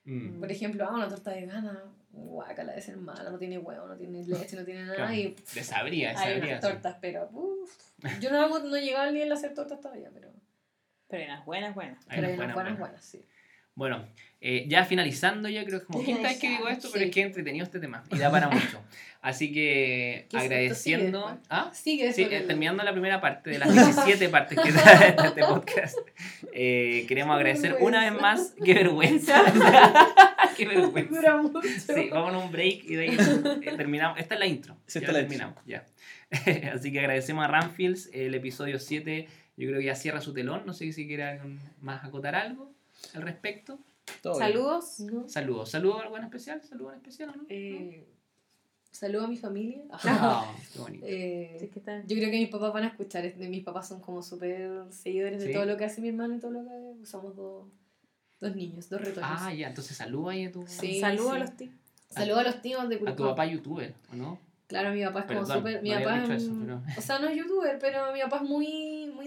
[0.05, 0.39] Mm.
[0.39, 1.83] Por ejemplo, ah, una torta vegana,
[2.15, 4.95] guácala de ser mala, no tiene huevo, no tiene leche, no tiene nada.
[4.95, 5.13] Claro.
[5.13, 7.29] Y De sabría, de hay unas tortas, pero.
[7.33, 7.71] uf,
[8.21, 10.31] yo no, hago, no he llegado al nivel de hacer tortas todavía, pero.
[11.07, 11.99] Pero hay unas buenas, buenas.
[12.07, 12.79] Hay pero unas hay unas buenas, buenas, buenas.
[12.79, 13.25] buenas, sí.
[13.75, 14.05] Bueno,
[14.39, 17.09] eh, ya finalizando, ya creo que es como quinta vez que digo esto, pero Sí.
[17.09, 18.81] es que he entretenido este tema y da para mucho.
[19.21, 21.27] Así que agradeciendo.
[21.29, 21.39] Sigue.
[21.49, 21.71] ¿Ah?
[21.73, 25.97] Sigue Sí, eh, terminando la primera parte de las 17 partes que trae este podcast,
[26.53, 28.53] eh, queremos Qué agradecer una vez más.
[28.63, 29.43] ¡Qué vergüenza!
[30.55, 31.15] ¡Qué vergüenza!
[31.15, 31.61] Dura mucho.
[31.63, 34.17] Sí, vamos a un break y de ahí eh, terminamos.
[34.19, 34.77] Esta es la intro.
[34.87, 35.85] Sí, ya la terminamos, ya.
[36.73, 38.09] Así que agradecemos a Ramfields.
[38.13, 39.27] El episodio 7,
[39.57, 40.63] yo creo que ya cierra su telón.
[40.65, 41.39] No sé si quiere
[41.81, 42.74] más acotar algo
[43.13, 43.77] al respecto.
[44.21, 44.35] Todo.
[44.35, 44.99] Saludos.
[45.01, 45.27] ¿No?
[45.27, 45.69] Saludos.
[45.71, 46.61] ¿Saludos algo en especial?
[46.63, 47.43] ¿Saludos en especial no?
[47.49, 48.07] Eh,
[48.91, 49.81] saludo a mi familia.
[49.91, 51.05] Ah, qué bonito.
[51.09, 52.01] Eh, Sí, ¿qué tal?
[52.07, 53.25] yo creo que mis papás van a escuchar.
[53.25, 55.47] este- Mis papás son como súper seguidores ¿Sí?
[55.49, 57.67] de todo lo que hace mi hermano y todo lo que somos dos,
[58.39, 59.29] dos niños, dos retoños.
[59.41, 61.35] Ah, ya, entonces saludos ahí a tu, Sí, Saludos sí.
[61.35, 61.73] a los tíos.
[62.09, 63.23] Saludo a los tíos de a tu Curicó.
[63.29, 64.39] papá youtuber, ¿o no?
[64.67, 65.81] Claro, mi papá es como Perdón, súper.
[65.83, 68.21] Mi no había papá dicho es- eso, pero- O sea, no es youtuber, pero mi
[68.21, 68.84] papá es muy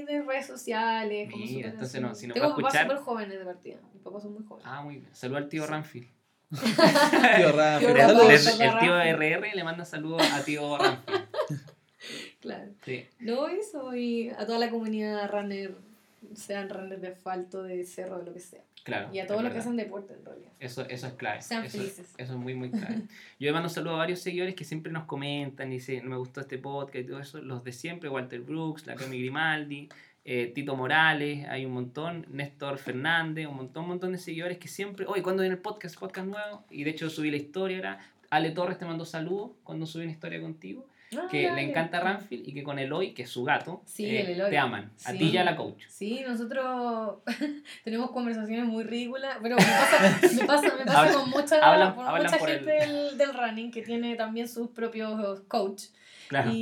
[0.09, 1.31] de redes sociales.
[1.31, 3.77] Como Mira, entonces no, si nos Tengo papás escuchar- súper jóvenes de partida.
[3.95, 4.67] Mis papás son muy jóvenes.
[4.71, 5.09] Ah, muy bien.
[5.15, 5.63] Saludos al tío.
[6.51, 8.09] Tío Rafa, Tío El, Rafa.
[8.09, 8.47] saludos.
[8.47, 9.17] el- Papá el tío.
[9.17, 11.29] RR le manda saludos a tío Ramfield.
[12.41, 12.71] Claro.
[12.85, 13.07] Sí.
[13.19, 15.75] No, eso, y a toda la comunidad runner,
[16.35, 18.63] sean runners de asfalto, de cerro, de lo que sea.
[18.85, 19.11] Claro.
[19.13, 20.51] Y a todos los que hacen deporte, en realidad.
[20.61, 21.43] Eso, eso es clave.
[21.43, 22.15] Sean eso, felices.
[22.17, 23.03] Eso es muy, muy clave.
[23.39, 26.41] Yo le mando saludos a varios seguidores que siempre nos comentan y dicen, me gustó
[26.41, 27.41] este podcast y todo eso.
[27.41, 29.89] Los de siempre, Walter Brooks, la Cami Grimaldi,
[30.25, 34.69] eh, Tito Morales, hay un montón, Néstor Fernández, un montón, un montón de seguidores que
[34.69, 35.99] siempre, oye, ¿cuándo viene el podcast?
[35.99, 36.65] Podcast nuevo.
[36.71, 37.99] Y de hecho subí la historia ahora.
[38.31, 40.87] Ale Torres te mandó saludos cuando subí una historia contigo.
[41.17, 41.63] Ah, Que dale.
[41.63, 44.59] le encanta Ranfield y que con Eloy, que es su gato, Sí, eh, el te
[44.59, 44.91] aman.
[45.07, 45.19] A Sí.
[45.19, 45.85] ti y a la coach.
[45.89, 47.19] Sí, nosotros
[47.85, 52.07] tenemos conversaciones muy ridículas, pero me pasa, me pasa, me pasa con mucha, hablan- con
[52.07, 55.85] hablan mucha gente del, del running que tiene también sus propios coach
[56.29, 56.51] Claro.
[56.53, 56.59] y,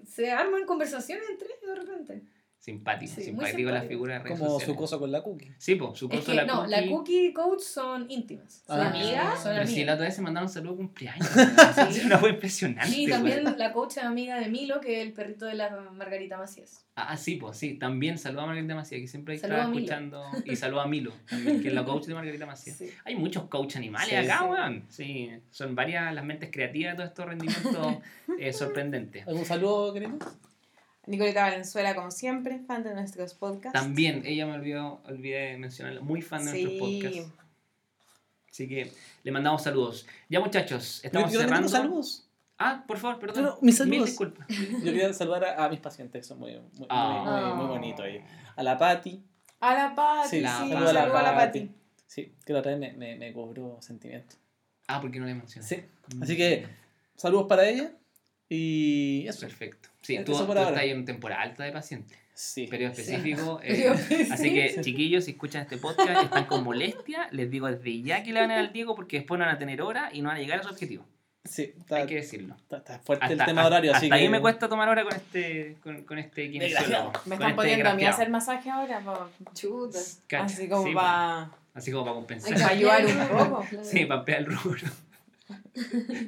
[0.00, 2.22] y se arman conversaciones entre ellos de repente.
[2.66, 5.52] Simpático, Sí, simpático la figura de redes Como su cosa con la cookie.
[5.56, 6.70] Sí, pues, su Es cosa que la no, cookie.
[6.72, 8.64] la cookie y coach son íntimas.
[8.66, 8.88] Son Ah.
[8.90, 9.94] amigas, son Pero si la amigas.
[9.94, 11.28] otra vez se mandaron saludos de cumpleaños.
[11.92, 12.00] Sí.
[12.06, 12.90] Una fue impresionante.
[12.92, 13.10] Sí, güey.
[13.12, 16.84] también la coach es amiga de Milo, que es el perrito de la Margarita Macías.
[16.96, 17.74] Ah, sí, pues sí.
[17.74, 19.80] También saluda a Margarita Macías, que siempre Saluda está a Milo.
[19.84, 20.24] escuchando.
[20.44, 22.76] Y saluda a Milo, también, que es la coach de Margarita Macías.
[22.78, 22.90] Sí.
[23.04, 24.44] Hay muchos coach animales Sí, acá, sí.
[24.50, 24.84] weón.
[24.88, 27.96] Sí, son varias las mentes creativas de todos estos rendimientos
[28.40, 29.24] eh, sorprendentes.
[29.28, 30.18] ¿Algún saludo, querido?
[31.06, 33.78] Nicoleta Valenzuela, como siempre, fan de nuestros podcasts.
[33.78, 36.78] También, ella me olvidó, olvidé mencionarla, muy fan de nuestros Sí.
[36.80, 37.32] podcasts.
[38.50, 38.90] Así que
[39.22, 40.06] le mandamos saludos.
[40.28, 41.68] Ya muchachos, estamos yo cerrando.
[41.68, 42.22] saludos.
[42.58, 43.42] Ah, por favor, perdón.
[43.44, 44.06] No, no, mis Mil saludos.
[44.06, 44.46] disculpas.
[44.48, 48.06] Yo quería saludar a, a mis pacientes, que son muy, muy, muy, muy, muy bonitos
[48.06, 48.24] ahí.
[48.56, 49.22] A la Patti,
[49.60, 50.96] A la Pati, Sí, sí, la saludo Pati.
[50.96, 51.70] a la Pati.
[52.06, 54.36] sí, que la otra vez me, me, me cobró sentimiento.
[54.88, 55.68] Ah, porque no le mencioné.
[55.68, 55.84] Sí,
[56.22, 56.66] así que
[57.14, 57.92] saludos para ella
[58.48, 59.40] y eso.
[59.40, 59.90] Perfecto.
[60.06, 62.14] Sí, tú, por tú estás ahí en temporada alta de paciente.
[62.32, 62.66] Sí.
[62.66, 63.60] periodo específico.
[63.64, 63.88] eh,
[64.30, 68.22] así que, chiquillos, si escuchan este podcast y están con molestia, les digo desde ya
[68.22, 70.20] que le van a dar al Diego porque después no van a tener hora y
[70.22, 71.04] no van a llegar a su objetivo.
[71.44, 72.54] Sí, está, Hay que decirlo.
[72.56, 74.30] está- está fuerte Hasta, el tema de horario, hasta así ahí que...
[74.30, 77.12] me cuesta tomar hora con este, con, con este kinesiólogo.
[77.24, 79.98] Me están este poniendo a mí a hacer masaje ahora, pa- Chuta.
[80.26, 81.50] Cacha, así como sí, para...
[81.74, 82.52] Así como para compensar.
[82.52, 83.66] Para ayudar un poco.
[83.70, 83.84] claro.
[83.84, 84.86] Sí, para ampliar el rubro.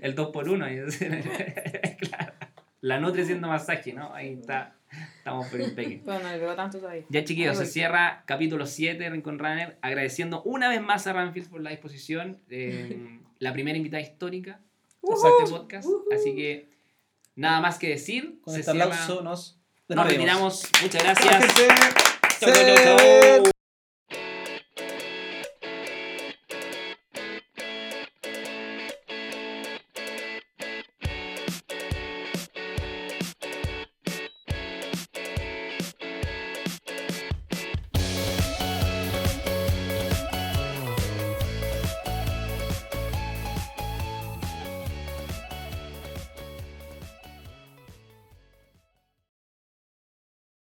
[0.03, 0.67] El 2 por 1
[1.99, 2.33] claro.
[2.81, 4.15] La Nutri haciendo masaje, ¿no?
[4.15, 4.75] Ahí está.
[5.19, 6.03] Estamos por impeque.
[6.05, 7.05] Pero no le veo tanto todavía.
[7.09, 11.51] Ya chiquillos, se cierra capítulo 7 de Rincon Runner, agradeciendo una vez más a Ramfield
[11.51, 14.61] por la disposición, eh, la primera invitada histórica
[15.03, 16.71] de este podcast, así que
[17.37, 21.55] nada más que decir, Con se este aplauso nos nos retiramos, muchas gracias.
[21.55, 21.75] Gente,
[22.41, 22.97] Chau, chau, chau,
[23.45, 23.58] chau.